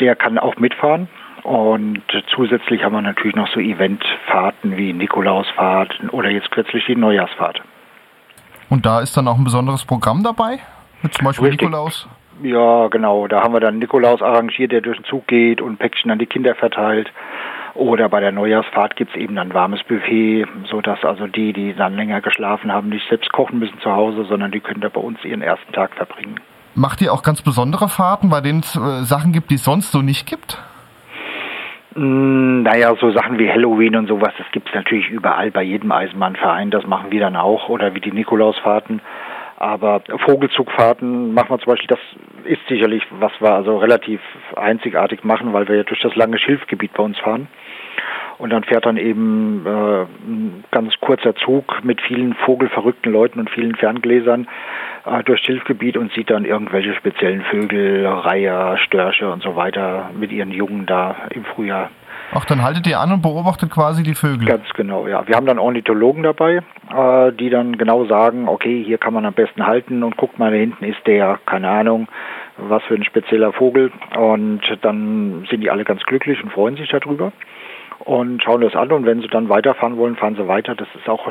der 0.00 0.16
kann 0.16 0.38
auch 0.38 0.56
mitfahren. 0.56 1.08
Und 1.42 2.02
zusätzlich 2.34 2.82
haben 2.82 2.94
wir 2.94 3.02
natürlich 3.02 3.36
noch 3.36 3.48
so 3.48 3.60
Eventfahrten 3.60 4.76
wie 4.76 4.92
Nikolausfahrt 4.92 5.94
oder 6.10 6.28
jetzt 6.28 6.50
kürzlich 6.50 6.84
die 6.86 6.96
Neujahrsfahrt. 6.96 7.62
Und 8.68 8.84
da 8.84 9.00
ist 9.00 9.16
dann 9.16 9.28
auch 9.28 9.38
ein 9.38 9.44
besonderes 9.44 9.84
Programm 9.84 10.24
dabei? 10.24 10.58
Mit 11.02 11.14
zum 11.14 11.24
Beispiel 11.24 11.48
Richtig. 11.48 11.68
Nikolaus? 11.68 12.08
Ja, 12.42 12.88
genau. 12.88 13.28
Da 13.28 13.42
haben 13.42 13.54
wir 13.54 13.60
dann 13.60 13.78
Nikolaus 13.78 14.22
arrangiert, 14.22 14.72
der 14.72 14.80
durch 14.80 14.96
den 14.98 15.04
Zug 15.04 15.28
geht 15.28 15.60
und 15.60 15.78
Päckchen 15.78 16.10
an 16.10 16.18
die 16.18 16.26
Kinder 16.26 16.56
verteilt. 16.56 17.12
Oder 17.76 18.08
bei 18.08 18.20
der 18.20 18.32
Neujahrsfahrt 18.32 18.96
gibt 18.96 19.14
es 19.14 19.20
eben 19.20 19.36
dann 19.36 19.52
warmes 19.52 19.82
Buffet, 19.84 20.46
sodass 20.70 21.04
also 21.04 21.26
die, 21.26 21.52
die 21.52 21.74
dann 21.74 21.94
länger 21.94 22.22
geschlafen 22.22 22.72
haben, 22.72 22.88
nicht 22.88 23.06
selbst 23.08 23.30
kochen 23.32 23.58
müssen 23.58 23.78
zu 23.80 23.92
Hause, 23.92 24.24
sondern 24.24 24.50
die 24.50 24.60
können 24.60 24.80
da 24.80 24.88
bei 24.88 25.00
uns 25.00 25.22
ihren 25.24 25.42
ersten 25.42 25.72
Tag 25.72 25.94
verbringen. 25.94 26.40
Macht 26.74 27.02
ihr 27.02 27.12
auch 27.12 27.22
ganz 27.22 27.42
besondere 27.42 27.88
Fahrten, 27.88 28.30
bei 28.30 28.40
denen 28.40 28.60
es 28.60 28.76
äh, 28.76 29.04
Sachen 29.04 29.32
gibt, 29.32 29.50
die 29.50 29.56
es 29.56 29.64
sonst 29.64 29.92
so 29.92 30.00
nicht 30.00 30.26
gibt? 30.26 30.58
Mm, 31.94 32.62
naja, 32.62 32.94
so 33.00 33.10
Sachen 33.10 33.38
wie 33.38 33.50
Halloween 33.50 33.96
und 33.96 34.06
sowas, 34.08 34.32
das 34.38 34.46
gibt 34.52 34.68
es 34.68 34.74
natürlich 34.74 35.08
überall 35.10 35.50
bei 35.50 35.62
jedem 35.62 35.92
Eisenbahnverein. 35.92 36.70
Das 36.70 36.86
machen 36.86 37.10
wir 37.10 37.20
dann 37.20 37.36
auch. 37.36 37.68
Oder 37.68 37.94
wie 37.94 38.00
die 38.00 38.12
Nikolausfahrten. 38.12 39.00
Aber 39.58 40.02
Vogelzugfahrten 40.26 41.32
machen 41.32 41.50
wir 41.50 41.58
zum 41.58 41.72
Beispiel, 41.72 41.88
das 41.88 41.98
ist 42.44 42.60
sicherlich, 42.68 43.02
was 43.18 43.32
wir 43.40 43.52
also 43.52 43.78
relativ 43.78 44.20
einzigartig 44.54 45.24
machen, 45.24 45.54
weil 45.54 45.66
wir 45.68 45.76
ja 45.76 45.82
durch 45.82 46.00
das 46.00 46.14
lange 46.14 46.38
Schilfgebiet 46.38 46.92
bei 46.92 47.02
uns 47.02 47.18
fahren. 47.18 47.48
Und 48.38 48.50
dann 48.50 48.64
fährt 48.64 48.86
dann 48.86 48.96
eben 48.96 49.64
äh, 49.66 50.02
ein 50.02 50.64
ganz 50.70 50.94
kurzer 51.00 51.34
Zug 51.36 51.84
mit 51.84 52.00
vielen 52.02 52.34
vogelverrückten 52.34 53.12
Leuten 53.12 53.40
und 53.40 53.50
vielen 53.50 53.74
Ferngläsern 53.76 54.46
äh, 55.06 55.22
durchs 55.24 55.44
Schilfgebiet 55.44 55.96
und 55.96 56.12
sieht 56.12 56.30
dann 56.30 56.44
irgendwelche 56.44 56.94
speziellen 56.94 57.42
Vögel, 57.42 58.06
Reiher, 58.06 58.76
Störche 58.78 59.30
und 59.30 59.42
so 59.42 59.56
weiter 59.56 60.10
mit 60.18 60.32
ihren 60.32 60.50
Jungen 60.50 60.86
da 60.86 61.16
im 61.30 61.44
Frühjahr. 61.44 61.90
Ach, 62.32 62.44
dann 62.44 62.62
haltet 62.62 62.86
ihr 62.86 62.98
an 62.98 63.12
und 63.12 63.22
beobachtet 63.22 63.70
quasi 63.70 64.02
die 64.02 64.14
Vögel. 64.14 64.46
Ganz 64.46 64.68
genau, 64.74 65.06
ja. 65.06 65.26
Wir 65.28 65.36
haben 65.36 65.46
dann 65.46 65.58
Ornithologen 65.58 66.22
dabei, 66.22 66.62
äh, 66.92 67.32
die 67.32 67.50
dann 67.50 67.78
genau 67.78 68.04
sagen, 68.06 68.48
okay, 68.48 68.82
hier 68.84 68.98
kann 68.98 69.14
man 69.14 69.24
am 69.24 69.32
besten 69.32 69.66
halten 69.66 70.02
und 70.02 70.16
guckt 70.16 70.38
mal, 70.38 70.50
da 70.50 70.56
hinten 70.56 70.84
ist 70.84 71.06
der, 71.06 71.38
keine 71.46 71.68
Ahnung, 71.68 72.08
was 72.56 72.82
für 72.84 72.94
ein 72.94 73.04
spezieller 73.04 73.52
Vogel. 73.52 73.92
Und 74.16 74.60
dann 74.82 75.46
sind 75.48 75.60
die 75.60 75.70
alle 75.70 75.84
ganz 75.84 76.02
glücklich 76.02 76.42
und 76.42 76.52
freuen 76.52 76.76
sich 76.76 76.88
darüber 76.88 77.32
und 78.06 78.42
schauen 78.42 78.60
das 78.60 78.74
an. 78.74 78.90
Und 78.92 79.04
wenn 79.04 79.20
sie 79.20 79.28
dann 79.28 79.48
weiterfahren 79.48 79.96
wollen, 79.96 80.16
fahren 80.16 80.36
sie 80.36 80.48
weiter. 80.48 80.74
Das 80.74 80.88
ist 80.94 81.08
auch 81.08 81.26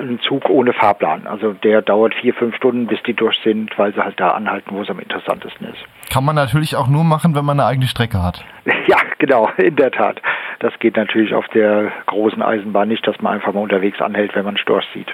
ein 0.00 0.20
Zug 0.26 0.48
ohne 0.48 0.72
Fahrplan. 0.72 1.26
Also 1.26 1.52
der 1.52 1.82
dauert 1.82 2.14
vier, 2.14 2.34
fünf 2.34 2.56
Stunden, 2.56 2.86
bis 2.86 3.02
die 3.02 3.14
durch 3.14 3.38
sind, 3.44 3.76
weil 3.78 3.92
sie 3.94 4.02
halt 4.02 4.18
da 4.18 4.30
anhalten, 4.30 4.74
wo 4.74 4.82
es 4.82 4.90
am 4.90 4.98
interessantesten 4.98 5.68
ist. 5.68 6.10
Kann 6.10 6.24
man 6.24 6.36
natürlich 6.36 6.76
auch 6.76 6.88
nur 6.88 7.04
machen, 7.04 7.34
wenn 7.34 7.44
man 7.44 7.58
eine 7.58 7.68
eigene 7.68 7.86
Strecke 7.86 8.22
hat. 8.22 8.44
Ja, 8.88 8.98
genau, 9.18 9.48
in 9.58 9.76
der 9.76 9.92
Tat. 9.92 10.20
Das 10.58 10.72
geht 10.80 10.96
natürlich 10.96 11.34
auf 11.34 11.46
der 11.48 11.92
großen 12.06 12.42
Eisenbahn 12.42 12.88
nicht, 12.88 13.06
dass 13.06 13.20
man 13.20 13.34
einfach 13.34 13.52
mal 13.52 13.60
unterwegs 13.60 14.00
anhält, 14.00 14.34
wenn 14.34 14.44
man 14.44 14.56
Storch 14.56 14.84
sieht. 14.92 15.06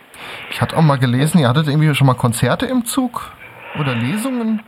Ich 0.50 0.62
hatte 0.62 0.76
auch 0.76 0.82
mal 0.82 0.98
gelesen, 0.98 1.38
ihr 1.38 1.48
hattet 1.48 1.68
irgendwie 1.68 1.94
schon 1.94 2.06
mal 2.06 2.14
Konzerte 2.14 2.64
im 2.64 2.86
Zug 2.86 3.32
oder 3.78 3.94
Lesungen? 3.94 4.62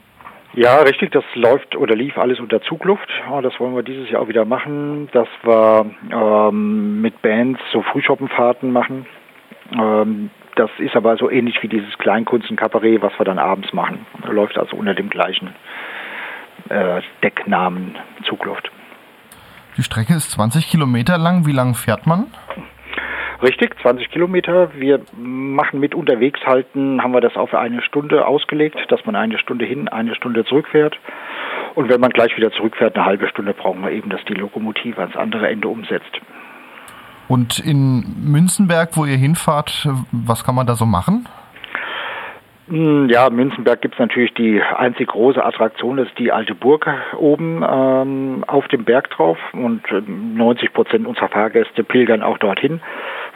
Ja, 0.53 0.79
richtig, 0.79 1.13
das 1.13 1.25
läuft 1.35 1.77
oder 1.77 1.95
lief 1.95 2.19
alles 2.19 2.41
unter 2.41 2.61
Zugluft. 2.63 3.09
Das 3.43 3.59
wollen 3.61 3.75
wir 3.75 3.85
dieses 3.85 4.11
Jahr 4.11 4.23
auch 4.23 4.29
wieder 4.29 4.45
machen, 4.45 5.09
dass 5.13 5.29
wir 5.43 5.87
ähm, 6.13 7.01
mit 7.01 7.23
Bands 7.23 7.61
so 7.73 7.83
Frühschoppenfahrten 7.83 8.73
machen. 8.73 9.07
Ähm, 9.73 10.31
das 10.57 10.71
ist 10.79 10.97
aber 10.97 11.17
so 11.17 11.31
ähnlich 11.31 11.63
wie 11.63 11.69
dieses 11.69 11.97
Kleinkunsten-Kabarett, 11.99 13.01
was 13.01 13.13
wir 13.19 13.25
dann 13.25 13.39
abends 13.39 13.73
machen. 13.73 14.05
Läuft 14.29 14.59
also 14.59 14.77
unter 14.77 14.95
dem 14.95 15.09
gleichen 15.09 15.55
äh, 16.69 17.01
Decknamen 17.23 17.97
Zugluft. 18.25 18.71
Die 19.77 19.85
Strecke 19.85 20.15
ist 20.15 20.33
20 20.33 20.69
Kilometer 20.69 21.17
lang. 21.17 21.47
Wie 21.47 21.53
lang 21.53 21.75
fährt 21.75 22.07
man? 22.07 22.27
Richtig, 23.43 23.75
20 23.81 24.11
Kilometer. 24.11 24.71
Wir 24.75 25.01
machen 25.17 25.81
mit 25.81 25.95
unterwegs 25.95 26.41
halten, 26.45 27.03
haben 27.03 27.13
wir 27.13 27.23
das 27.23 27.37
auf 27.37 27.55
eine 27.55 27.81
Stunde 27.81 28.27
ausgelegt, 28.27 28.77
dass 28.89 29.07
man 29.07 29.17
eine 29.17 29.39
Stunde 29.39 29.65
hin, 29.65 29.89
eine 29.89 30.15
Stunde 30.15 30.45
zurückfährt. 30.45 30.99
Und 31.75 31.89
wenn 31.89 32.01
man 32.01 32.11
gleich 32.11 32.37
wieder 32.37 32.53
zurückfährt, 32.53 32.97
eine 32.97 33.07
halbe 33.07 33.29
Stunde 33.29 33.55
brauchen 33.55 33.83
wir 33.83 33.93
eben, 33.93 34.11
dass 34.11 34.23
die 34.27 34.35
Lokomotive 34.35 35.01
ans 35.01 35.17
andere 35.17 35.49
Ende 35.49 35.69
umsetzt. 35.69 36.21
Und 37.29 37.61
in 37.61 38.05
Münzenberg, 38.25 38.97
wo 38.97 39.07
ihr 39.07 39.17
hinfahrt, 39.17 39.89
was 40.11 40.45
kann 40.45 40.55
man 40.55 40.67
da 40.67 40.75
so 40.75 40.85
machen? 40.85 41.27
Hm, 42.71 43.09
ja, 43.09 43.27
in 43.27 43.35
Münzenberg 43.35 43.81
gibt 43.81 43.95
es 43.95 44.01
natürlich 44.01 44.33
die 44.35 44.63
einzig 44.63 45.09
große 45.09 45.45
Attraktion, 45.45 45.97
das 45.97 46.07
ist 46.07 46.19
die 46.19 46.31
alte 46.31 46.55
Burg 46.55 46.87
oben 47.17 47.65
ähm, 47.69 48.45
auf 48.47 48.69
dem 48.69 48.85
Berg 48.85 49.11
drauf 49.11 49.39
und 49.53 49.83
90 49.91 50.69
ähm, 50.69 50.73
Prozent 50.73 51.07
unserer 51.07 51.29
Fahrgäste 51.29 51.83
pilgern 51.83 52.23
auch 52.23 52.39
dorthin. 52.39 52.81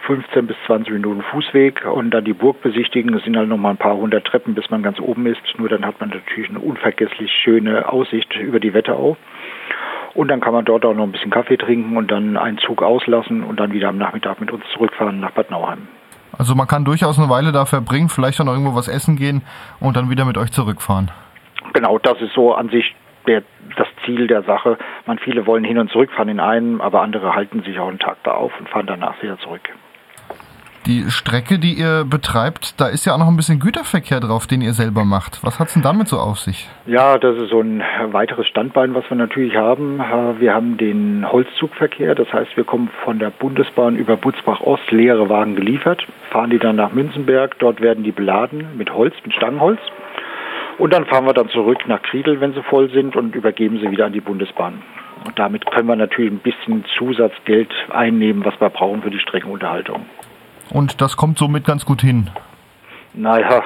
15 0.07 0.47
bis 0.47 0.57
20 0.67 0.93
Minuten 0.93 1.23
Fußweg 1.23 1.87
und 1.87 2.11
dann 2.11 2.25
die 2.25 2.33
Burg 2.33 2.61
besichtigen. 2.63 3.15
Es 3.15 3.25
sind 3.25 3.37
halt 3.37 3.49
nochmal 3.49 3.73
ein 3.73 3.79
paar 3.79 3.97
hundert 3.97 4.27
Treppen, 4.27 4.55
bis 4.55 4.69
man 4.71 4.83
ganz 4.83 5.01
oben 5.01 5.27
ist. 5.27 5.41
Nur 5.59 5.69
dann 5.69 5.85
hat 5.85 6.01
man 6.01 6.11
natürlich 6.11 6.51
eine 6.51 6.61
unvergesslich 6.61 7.31
schöne 7.43 7.89
Aussicht 7.89 8.35
über 8.37 8.61
die 8.61 8.75
Wetterau. 8.75 9.17
Und 10.15 10.29
dann 10.29 10.41
kann 10.41 10.53
man 10.53 10.65
dort 10.65 10.85
auch 10.85 10.95
noch 10.95 11.05
ein 11.05 11.13
bisschen 11.13 11.31
Kaffee 11.31 11.57
trinken 11.57 11.97
und 11.97 12.11
dann 12.11 12.37
einen 12.37 12.59
Zug 12.59 12.83
auslassen 12.83 13.43
und 13.43 13.59
dann 13.59 13.73
wieder 13.73 13.89
am 13.89 13.99
Nachmittag 13.99 14.41
mit 14.41 14.53
uns 14.53 14.65
zurückfahren 14.73 15.21
nach 15.21 15.33
Bad 15.33 15.51
Nauheim. 15.51 15.89
Also 16.39 16.55
man 16.55 16.67
kann 16.67 16.85
durchaus 16.85 17.19
eine 17.19 17.29
Weile 17.29 17.53
da 17.53 17.65
verbringen, 17.65 18.09
vielleicht 18.09 18.41
dann 18.41 18.47
irgendwo 18.47 18.75
was 18.75 18.89
essen 18.89 19.17
gehen 19.17 19.43
und 19.81 19.97
dann 19.97 20.11
wieder 20.11 20.25
mit 20.25 20.37
euch 20.37 20.53
zurückfahren. 20.53 21.11
Genau, 21.73 21.99
das 21.99 22.21
ist 22.21 22.35
so 22.35 22.55
an 22.55 22.69
sich 22.69 22.95
der, 23.27 23.43
das 23.77 23.89
Ziel 24.05 24.27
der 24.27 24.43
Sache. 24.43 24.79
Man 25.07 25.19
viele 25.19 25.47
wollen 25.47 25.65
hin 25.65 25.79
und 25.79 25.91
zurückfahren 25.91 26.29
in 26.29 26.41
einem, 26.41 26.81
aber 26.81 27.03
andere 27.03 27.35
halten 27.35 27.63
sich 27.63 27.79
auch 27.79 27.89
einen 27.89 27.99
Tag 27.99 28.19
da 28.23 28.33
auf 28.33 28.53
und 28.59 28.69
fahren 28.69 28.87
danach 28.87 29.21
wieder 29.23 29.39
zurück. 29.39 29.71
Die 30.87 31.11
Strecke, 31.11 31.59
die 31.59 31.73
ihr 31.73 32.05
betreibt, 32.05 32.79
da 32.79 32.89
ist 32.89 33.07
ja 33.07 33.15
auch 33.15 33.19
noch 33.19 33.29
ein 33.29 33.37
bisschen 33.37 33.59
Güterverkehr 33.59 34.21
drauf, 34.21 34.47
den 34.47 34.61
ihr 34.61 34.75
selber 34.75 35.07
macht. 35.07 35.43
Was 35.43 35.59
hat 35.59 35.69
es 35.69 35.75
denn 35.75 35.83
damit 35.83 36.09
so 36.09 36.19
auf 36.19 36.39
sich? 36.39 36.69
Ja, 36.87 37.17
das 37.17 37.39
ist 37.39 37.49
so 37.49 37.61
ein 37.61 37.83
weiteres 38.13 38.47
Standbein, 38.47 38.95
was 38.95 39.09
wir 39.09 39.17
natürlich 39.17 39.57
haben. 39.57 39.99
Wir 40.41 40.53
haben 40.53 40.77
den 40.77 41.25
Holzzugverkehr, 41.31 42.15
das 42.15 42.31
heißt, 42.31 42.55
wir 42.59 42.65
kommen 42.65 42.91
von 43.03 43.19
der 43.19 43.31
Bundesbahn 43.31 43.97
über 43.97 44.19
Butzbach 44.19 44.61
Ost 44.61 44.91
leere 44.91 45.31
Wagen 45.31 45.57
geliefert, 45.57 46.07
fahren 46.31 46.51
die 46.51 46.59
dann 46.59 46.77
nach 46.77 46.93
Münzenberg, 46.93 47.59
dort 47.61 47.81
werden 47.81 48.05
die 48.05 48.13
beladen 48.13 48.77
mit 48.77 48.93
Holz, 48.93 49.15
mit 49.25 49.35
Stangenholz. 49.35 49.81
Und 50.77 50.93
dann 50.93 51.07
fahren 51.07 51.25
wir 51.25 51.33
dann 51.33 51.49
zurück 51.49 51.79
nach 51.87 52.03
Kriedel, 52.03 52.41
wenn 52.41 52.53
sie 52.53 52.63
voll 52.63 52.91
sind, 52.91 53.17
und 53.17 53.35
übergeben 53.35 53.79
sie 53.79 53.91
wieder 53.91 54.05
an 54.05 54.13
die 54.13 54.21
Bundesbahn. 54.21 54.83
Und 55.25 55.39
damit 55.39 55.65
können 55.65 55.89
wir 55.89 55.97
natürlich 55.97 56.31
ein 56.31 56.41
bisschen 56.41 56.85
Zusatzgeld 56.99 57.73
einnehmen, 57.89 58.45
was 58.45 58.61
wir 58.61 58.69
brauchen 58.69 59.01
für 59.01 59.11
die 59.11 59.21
Streckenunterhaltung. 59.21 60.05
Und 60.71 61.01
das 61.01 61.17
kommt 61.17 61.39
somit 61.39 61.65
ganz 61.65 61.85
gut 61.85 62.01
hin. 62.01 62.31
Naja, 63.15 63.63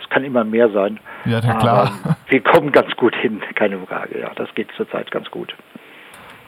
es 0.00 0.08
kann 0.10 0.24
immer 0.24 0.44
mehr 0.44 0.70
sein. 0.70 0.98
Ja, 1.24 1.40
klar. 1.40 1.92
Aber 2.04 2.16
wir 2.28 2.42
kommen 2.42 2.72
ganz 2.72 2.94
gut 2.96 3.14
hin, 3.14 3.40
keine 3.54 3.78
Frage. 3.86 4.20
Ja, 4.20 4.30
das 4.34 4.52
geht 4.54 4.68
zurzeit 4.76 5.10
ganz 5.10 5.30
gut. 5.30 5.54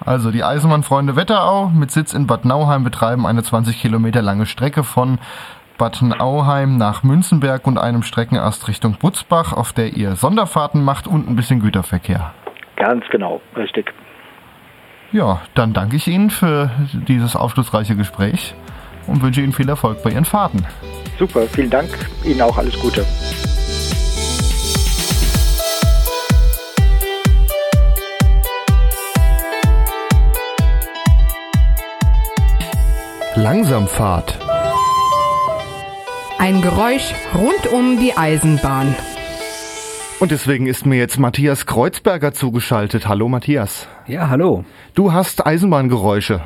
Also 0.04 0.32
die 0.32 0.42
Eisenbahnfreunde 0.42 1.14
Wetterau 1.14 1.68
mit 1.68 1.92
Sitz 1.92 2.12
in 2.12 2.26
Bad 2.26 2.44
Nauheim 2.44 2.82
betreiben 2.82 3.26
eine 3.26 3.42
20 3.44 3.80
Kilometer 3.80 4.20
lange 4.20 4.46
Strecke 4.46 4.82
von 4.82 5.18
Bad 5.78 6.02
Nauheim 6.02 6.76
nach 6.76 7.04
Münzenberg 7.04 7.66
und 7.66 7.78
einem 7.78 8.02
Streckenast 8.02 8.66
Richtung 8.66 8.96
Butzbach, 8.98 9.52
auf 9.52 9.72
der 9.72 9.92
ihr 9.94 10.16
Sonderfahrten 10.16 10.82
macht 10.82 11.06
und 11.06 11.28
ein 11.28 11.36
bisschen 11.36 11.60
Güterverkehr. 11.60 12.34
Ganz 12.76 13.04
genau, 13.10 13.40
richtig. 13.56 13.92
Ja, 15.12 15.42
dann 15.54 15.72
danke 15.72 15.96
ich 15.96 16.08
Ihnen 16.08 16.30
für 16.30 16.70
dieses 16.92 17.36
aufschlussreiche 17.36 17.94
Gespräch 17.94 18.56
und 19.06 19.22
wünsche 19.22 19.40
Ihnen 19.40 19.52
viel 19.52 19.68
Erfolg 19.68 20.02
bei 20.02 20.10
Ihren 20.10 20.24
Fahrten. 20.24 20.64
Super, 21.18 21.42
vielen 21.46 21.70
Dank. 21.70 21.90
Ihnen 22.24 22.40
auch 22.42 22.56
alles 22.56 22.78
Gute. 22.78 23.04
Langsamfahrt. 33.34 34.38
Ein 36.38 36.60
Geräusch 36.60 37.14
rund 37.34 37.72
um 37.72 37.98
die 37.98 38.16
Eisenbahn. 38.16 38.94
Und 40.20 40.30
deswegen 40.30 40.66
ist 40.66 40.86
mir 40.86 40.98
jetzt 40.98 41.18
Matthias 41.18 41.66
Kreuzberger 41.66 42.32
zugeschaltet. 42.32 43.08
Hallo 43.08 43.28
Matthias. 43.28 43.88
Ja, 44.06 44.28
hallo. 44.28 44.64
Du 44.94 45.12
hast 45.12 45.46
Eisenbahngeräusche. 45.46 46.42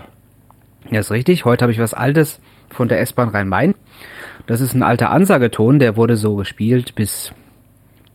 Ja, 0.90 1.00
ist 1.00 1.10
richtig. 1.10 1.44
Heute 1.44 1.62
habe 1.62 1.72
ich 1.72 1.78
was 1.78 1.94
Altes 1.94 2.40
von 2.70 2.88
der 2.88 3.00
S-Bahn 3.00 3.28
Rhein-Main. 3.28 3.74
Das 4.46 4.60
ist 4.60 4.74
ein 4.74 4.82
alter 4.82 5.10
Ansageton, 5.10 5.78
der 5.78 5.96
wurde 5.96 6.16
so 6.16 6.36
gespielt 6.36 6.94
bis, 6.94 7.32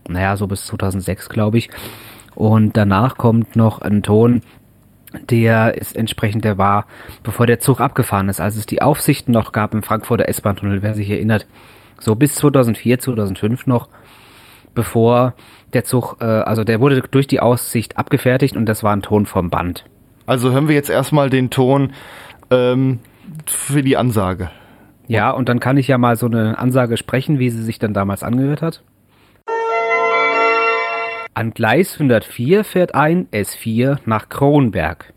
naja, 0.08 0.38
so 0.38 0.48
bis 0.48 0.66
2006, 0.68 1.28
glaube 1.30 1.58
ich. 1.58 1.70
Und 2.36 2.78
danach 2.78 3.18
kommt 3.18 3.58
noch 3.58 3.82
ein 3.82 4.04
Ton, 4.04 4.42
der 5.30 5.78
ist 5.78 5.98
entsprechend, 5.98 6.46
der 6.46 6.58
war, 6.58 6.86
bevor 7.24 7.46
der 7.46 7.60
Zug 7.60 7.82
abgefahren 7.82 8.30
ist, 8.30 8.40
als 8.40 8.56
es 8.56 8.66
die 8.66 8.82
Aufsichten 8.82 9.34
noch 9.34 9.52
gab 9.52 9.74
im 9.74 9.84
Frankfurter 9.84 10.30
S-Bahn-Tunnel, 10.30 10.82
wer 10.82 10.94
sich 10.94 11.10
erinnert. 11.10 11.48
So 12.00 12.16
bis 12.16 12.36
2004, 12.36 13.00
2005 13.00 13.68
noch, 13.68 13.90
bevor 14.74 15.34
der 15.74 15.84
Zug, 15.84 16.18
äh, 16.22 16.26
also 16.26 16.64
der 16.64 16.80
wurde 16.80 17.02
durch 17.12 17.28
die 17.28 17.42
Aussicht 17.42 17.98
abgefertigt 17.98 18.56
und 18.56 18.66
das 18.66 18.84
war 18.84 18.96
ein 18.96 19.02
Ton 19.02 19.26
vom 19.26 19.50
Band. 19.50 19.84
Also 20.26 20.52
hören 20.52 20.70
wir 20.70 20.76
jetzt 20.76 20.90
erstmal 20.90 21.30
den 21.30 21.50
Ton 21.50 21.92
ähm, 22.52 23.00
für 23.46 23.82
die 23.82 23.98
Ansage. 23.98 24.50
Ja, 25.08 25.32
und 25.32 25.50
dann 25.50 25.60
kann 25.60 25.78
ich 25.78 25.88
ja 25.88 25.98
mal 25.98 26.16
so 26.16 26.28
eine 26.28 26.58
Ansage 26.58 26.98
sprechen, 26.98 27.40
wie 27.40 27.50
sie 27.50 27.64
sich 27.64 27.80
dann 27.80 27.94
damals 27.94 28.24
angehört 28.24 28.62
hat. 28.62 28.84
An 31.34 31.52
Gleis 31.52 31.94
104 31.94 32.64
fährt 32.64 32.94
ein 32.94 33.28
S4 33.32 34.00
nach 34.06 34.30
Kronberg. 34.30 35.14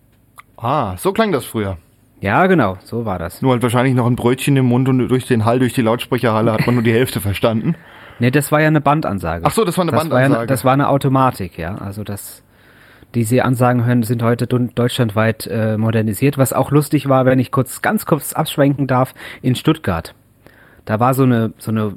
Ah, 0.56 0.96
so 0.96 1.12
klang 1.12 1.32
das 1.32 1.44
früher. 1.44 1.76
Ja, 2.20 2.46
genau, 2.46 2.78
so 2.84 3.04
war 3.04 3.18
das. 3.18 3.42
Nur 3.42 3.52
halt 3.52 3.62
wahrscheinlich 3.62 3.94
noch 3.94 4.06
ein 4.06 4.16
Brötchen 4.16 4.56
im 4.56 4.66
Mund 4.66 4.88
und 4.88 5.08
durch 5.08 5.26
den 5.26 5.44
Hall, 5.44 5.58
durch 5.58 5.74
die 5.74 5.82
Lautsprecherhalle 5.82 6.52
hat 6.52 6.66
man 6.66 6.76
nur 6.76 6.84
die 6.84 6.92
Hälfte 6.92 7.20
verstanden. 7.20 7.74
Nee, 8.18 8.30
das 8.30 8.50
war 8.52 8.60
ja 8.60 8.68
eine 8.68 8.80
Bandansage. 8.80 9.44
Ach 9.44 9.50
so, 9.50 9.64
das 9.64 9.76
war 9.76 9.82
eine 9.82 9.90
das 9.90 10.00
Bandansage. 10.00 10.32
War 10.32 10.40
ja, 10.40 10.46
das 10.46 10.64
war 10.64 10.72
eine 10.72 10.88
Automatik, 10.88 11.58
ja. 11.58 11.74
Also 11.74 12.04
das, 12.04 12.42
diese 13.14 13.44
Ansagen 13.44 13.84
hören, 13.84 14.02
sind 14.02 14.22
heute 14.22 14.46
deutschlandweit 14.46 15.46
äh, 15.46 15.76
modernisiert. 15.76 16.38
Was 16.38 16.52
auch 16.52 16.70
lustig 16.70 17.08
war, 17.08 17.24
wenn 17.24 17.38
ich 17.38 17.50
kurz, 17.50 17.82
ganz 17.82 18.06
kurz 18.06 18.32
abschwenken 18.32 18.86
darf, 18.86 19.14
in 19.42 19.54
Stuttgart. 19.54 20.14
Da 20.84 21.00
war 21.00 21.14
so 21.14 21.22
eine, 21.22 21.52
so 21.58 21.70
eine 21.70 21.96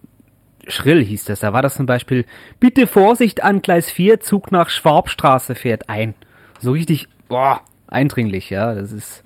Schrill 0.67 1.03
hieß 1.03 1.25
das. 1.25 1.39
Da 1.39 1.53
war 1.53 1.61
das 1.61 1.75
zum 1.75 1.85
Beispiel, 1.85 2.25
bitte 2.59 2.87
Vorsicht 2.87 3.43
an 3.43 3.61
Gleis 3.61 3.89
4, 3.89 4.19
Zug 4.19 4.51
nach 4.51 4.69
Schwabstraße 4.69 5.55
fährt 5.55 5.89
ein. 5.89 6.13
So 6.59 6.71
richtig, 6.71 7.07
boah, 7.27 7.61
eindringlich, 7.87 8.49
ja. 8.49 8.73
Das 8.73 8.91
ist 8.91 9.23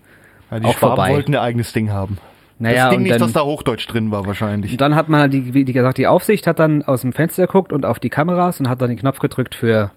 ja, 0.50 0.60
die 0.60 0.66
auch 0.66 0.78
Schwaben 0.78 0.96
vorbei. 0.96 1.12
wollten 1.12 1.34
ihr 1.34 1.42
eigenes 1.42 1.74
Ding 1.74 1.92
haben. 1.92 2.18
Naja, 2.60 2.86
das 2.86 2.92
Ding 2.92 3.04
nicht, 3.04 3.14
dann, 3.14 3.22
dass 3.22 3.34
da 3.34 3.42
Hochdeutsch 3.42 3.88
drin 3.88 4.12
war 4.12 4.28
wahrscheinlich. 4.28 4.74
Und 4.74 4.82
dann 4.82 4.96
hat 4.96 5.10
man 5.10 5.22
halt, 5.22 5.34
die, 5.34 5.54
wie 5.54 5.66
gesagt, 5.66 5.98
die 5.98 6.06
Aufsicht 6.06 6.46
hat 6.46 6.60
dann 6.60 6.84
aus 6.84 7.02
dem 7.02 7.12
Fenster 7.12 7.48
geguckt 7.48 7.74
und 7.74 7.86
auf 7.86 8.00
die 8.00 8.10
Kameras 8.10 8.60
und 8.60 8.70
hat 8.70 8.82
dann 8.82 8.90
den 8.90 9.00
Knopf 9.00 9.18
gedrückt 9.18 9.56
für 9.56 9.92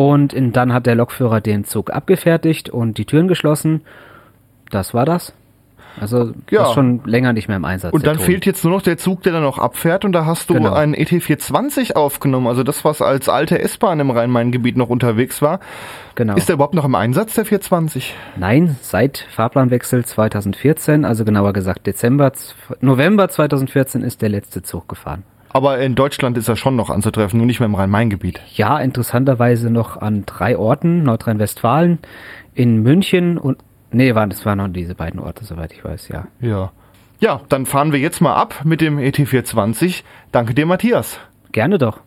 Und 0.00 0.32
in, 0.32 0.52
dann 0.52 0.72
hat 0.72 0.86
der 0.86 0.94
Lokführer 0.94 1.42
den 1.42 1.64
Zug 1.64 1.90
abgefertigt 1.90 2.70
und 2.70 2.96
die 2.96 3.04
Türen 3.04 3.28
geschlossen. 3.28 3.82
Das 4.70 4.94
war 4.94 5.04
das. 5.04 5.34
Also 6.00 6.32
Ja. 6.50 6.62
ist 6.68 6.72
schon 6.72 7.02
länger 7.04 7.34
nicht 7.34 7.48
mehr 7.48 7.58
im 7.58 7.66
Einsatz. 7.66 7.92
Und 7.92 8.06
dann 8.06 8.16
Ton. 8.16 8.24
fehlt 8.24 8.46
jetzt 8.46 8.64
nur 8.64 8.72
noch 8.72 8.80
der 8.80 8.96
Zug, 8.96 9.22
der 9.24 9.32
dann 9.34 9.42
noch 9.42 9.58
abfährt 9.58 10.06
und 10.06 10.12
da 10.12 10.24
hast 10.24 10.48
du 10.48 10.54
Genau. 10.54 10.72
einen 10.72 10.94
ET420 10.94 11.96
aufgenommen, 11.96 12.46
also 12.46 12.62
das, 12.62 12.82
was 12.84 13.02
als 13.02 13.28
alte 13.28 13.58
S-Bahn 13.58 14.00
im 14.00 14.10
Rhein-Main-Gebiet 14.10 14.76
noch 14.78 14.88
unterwegs 14.88 15.42
war. 15.42 15.60
genau. 16.14 16.34
Ist 16.36 16.48
der 16.48 16.54
überhaupt 16.54 16.74
noch 16.74 16.84
im 16.86 16.94
Einsatz, 16.94 17.34
der 17.34 17.44
420? 17.44 18.14
Nein, 18.36 18.76
seit 18.80 19.26
Fahrplanwechsel 19.30 20.04
2014, 20.06 21.04
also 21.04 21.24
genauer 21.26 21.52
gesagt 21.52 21.86
Dezember, 21.86 22.32
November 22.80 23.28
2014 23.28 24.02
ist 24.02 24.22
der 24.22 24.28
letzte 24.30 24.62
Zug 24.62 24.88
gefahren. 24.88 25.24
Aber 25.52 25.78
in 25.80 25.96
Deutschland 25.96 26.38
ist 26.38 26.48
er 26.48 26.56
schon 26.56 26.76
noch 26.76 26.90
anzutreffen, 26.90 27.36
nur 27.38 27.46
nicht 27.46 27.58
mehr 27.58 27.66
im 27.66 27.74
Rhein-Main-Gebiet. 27.74 28.40
Ja, 28.54 28.78
interessanterweise 28.78 29.70
noch 29.70 29.96
an 29.96 30.24
drei 30.24 30.56
Orten, 30.56 31.02
Nordrhein-Westfalen, 31.02 31.98
in 32.54 32.82
München 32.82 33.36
und 33.36 33.58
nee, 33.90 34.14
waren 34.14 34.30
das 34.30 34.46
waren 34.46 34.58
noch 34.58 34.68
diese 34.68 34.94
beiden 34.94 35.18
Orte, 35.18 35.44
soweit 35.44 35.72
ich 35.72 35.84
weiß, 35.84 36.08
ja. 36.08 36.28
Ja. 36.40 36.70
Ja, 37.18 37.40
dann 37.48 37.66
fahren 37.66 37.92
wir 37.92 37.98
jetzt 37.98 38.20
mal 38.20 38.34
ab 38.34 38.64
mit 38.64 38.80
dem 38.80 38.98
ET420. 38.98 40.04
Danke 40.32 40.54
dir, 40.54 40.66
Matthias. 40.66 41.18
Gerne 41.52 41.78
doch. 41.78 42.00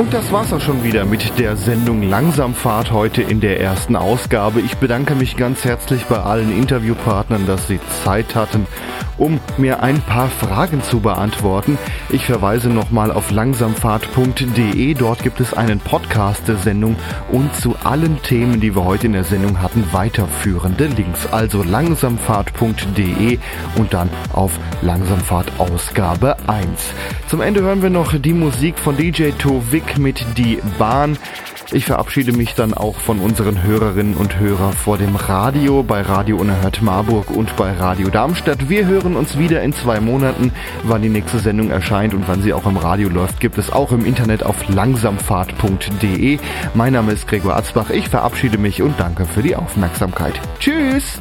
Und 0.00 0.14
das 0.14 0.32
war's 0.50 0.62
auch 0.62 0.66
schon 0.66 0.82
wieder 0.82 1.04
mit 1.04 1.38
der 1.38 1.56
Sendung 1.56 2.02
Langsamfahrt 2.02 2.90
heute 2.90 3.22
in 3.22 3.40
der 3.40 3.60
ersten 3.60 3.94
Ausgabe. 3.94 4.60
Ich 4.60 4.78
bedanke 4.78 5.14
mich 5.14 5.36
ganz 5.36 5.64
herzlich 5.64 6.06
bei 6.06 6.18
allen 6.18 6.56
Interviewpartnern, 6.56 7.46
dass 7.46 7.68
sie 7.68 7.78
Zeit 8.04 8.34
hatten, 8.34 8.66
um 9.16 9.38
mir 9.58 9.82
ein 9.82 10.00
paar 10.00 10.28
Fragen 10.28 10.82
zu 10.82 11.00
beantworten. 11.00 11.78
Ich 12.08 12.24
verweise 12.24 12.68
nochmal 12.68 13.12
auf 13.12 13.30
langsamfahrt.de. 13.30 14.94
Dort 14.94 15.22
gibt 15.22 15.40
es 15.40 15.54
einen 15.54 15.78
Podcast 15.78 16.48
der 16.48 16.56
Sendung 16.56 16.96
und 17.30 17.54
zu 17.54 17.76
allen 17.84 18.20
Themen, 18.22 18.60
die 18.60 18.74
wir 18.74 18.84
heute 18.84 19.06
in 19.06 19.12
der 19.12 19.24
Sendung 19.24 19.60
hatten, 19.60 19.84
weiterführende 19.92 20.86
Links. 20.86 21.26
Also 21.30 21.62
langsamfahrt.de 21.62 23.38
und 23.76 23.94
dann 23.94 24.08
auf 24.32 24.58
Langsamfahrt 24.82 25.52
Ausgabe 25.58 26.36
1. 26.48 26.66
Zum 27.28 27.42
Ende 27.42 27.60
hören 27.60 27.82
wir 27.82 27.90
noch 27.90 28.18
die 28.18 28.32
Musik 28.32 28.78
von 28.78 28.96
DJ 28.96 29.30
Tovik 29.38 29.98
mit 29.98 30.24
Die 30.40 30.58
Bahn. 30.78 31.18
Ich 31.70 31.84
verabschiede 31.84 32.32
mich 32.32 32.54
dann 32.54 32.72
auch 32.72 32.96
von 32.96 33.18
unseren 33.18 33.62
Hörerinnen 33.62 34.14
und 34.14 34.40
Hörern 34.40 34.72
vor 34.72 34.96
dem 34.96 35.16
Radio, 35.16 35.82
bei 35.82 36.00
Radio 36.00 36.38
Unerhört 36.38 36.80
Marburg 36.80 37.30
und 37.30 37.54
bei 37.56 37.72
Radio 37.72 38.08
Darmstadt. 38.08 38.70
Wir 38.70 38.86
hören 38.86 39.16
uns 39.16 39.36
wieder 39.36 39.60
in 39.60 39.74
zwei 39.74 40.00
Monaten. 40.00 40.50
Wann 40.82 41.02
die 41.02 41.10
nächste 41.10 41.40
Sendung 41.40 41.70
erscheint 41.70 42.14
und 42.14 42.26
wann 42.26 42.40
sie 42.40 42.54
auch 42.54 42.64
im 42.64 42.78
Radio 42.78 43.10
läuft, 43.10 43.38
gibt 43.38 43.58
es 43.58 43.70
auch 43.70 43.92
im 43.92 44.06
Internet 44.06 44.42
auf 44.42 44.66
langsamfahrt.de. 44.70 46.38
Mein 46.72 46.94
Name 46.94 47.12
ist 47.12 47.28
Gregor 47.28 47.54
Atzbach. 47.54 47.90
Ich 47.90 48.08
verabschiede 48.08 48.56
mich 48.56 48.80
und 48.80 48.98
danke 48.98 49.26
für 49.26 49.42
die 49.42 49.56
Aufmerksamkeit. 49.56 50.40
Tschüss! 50.58 51.20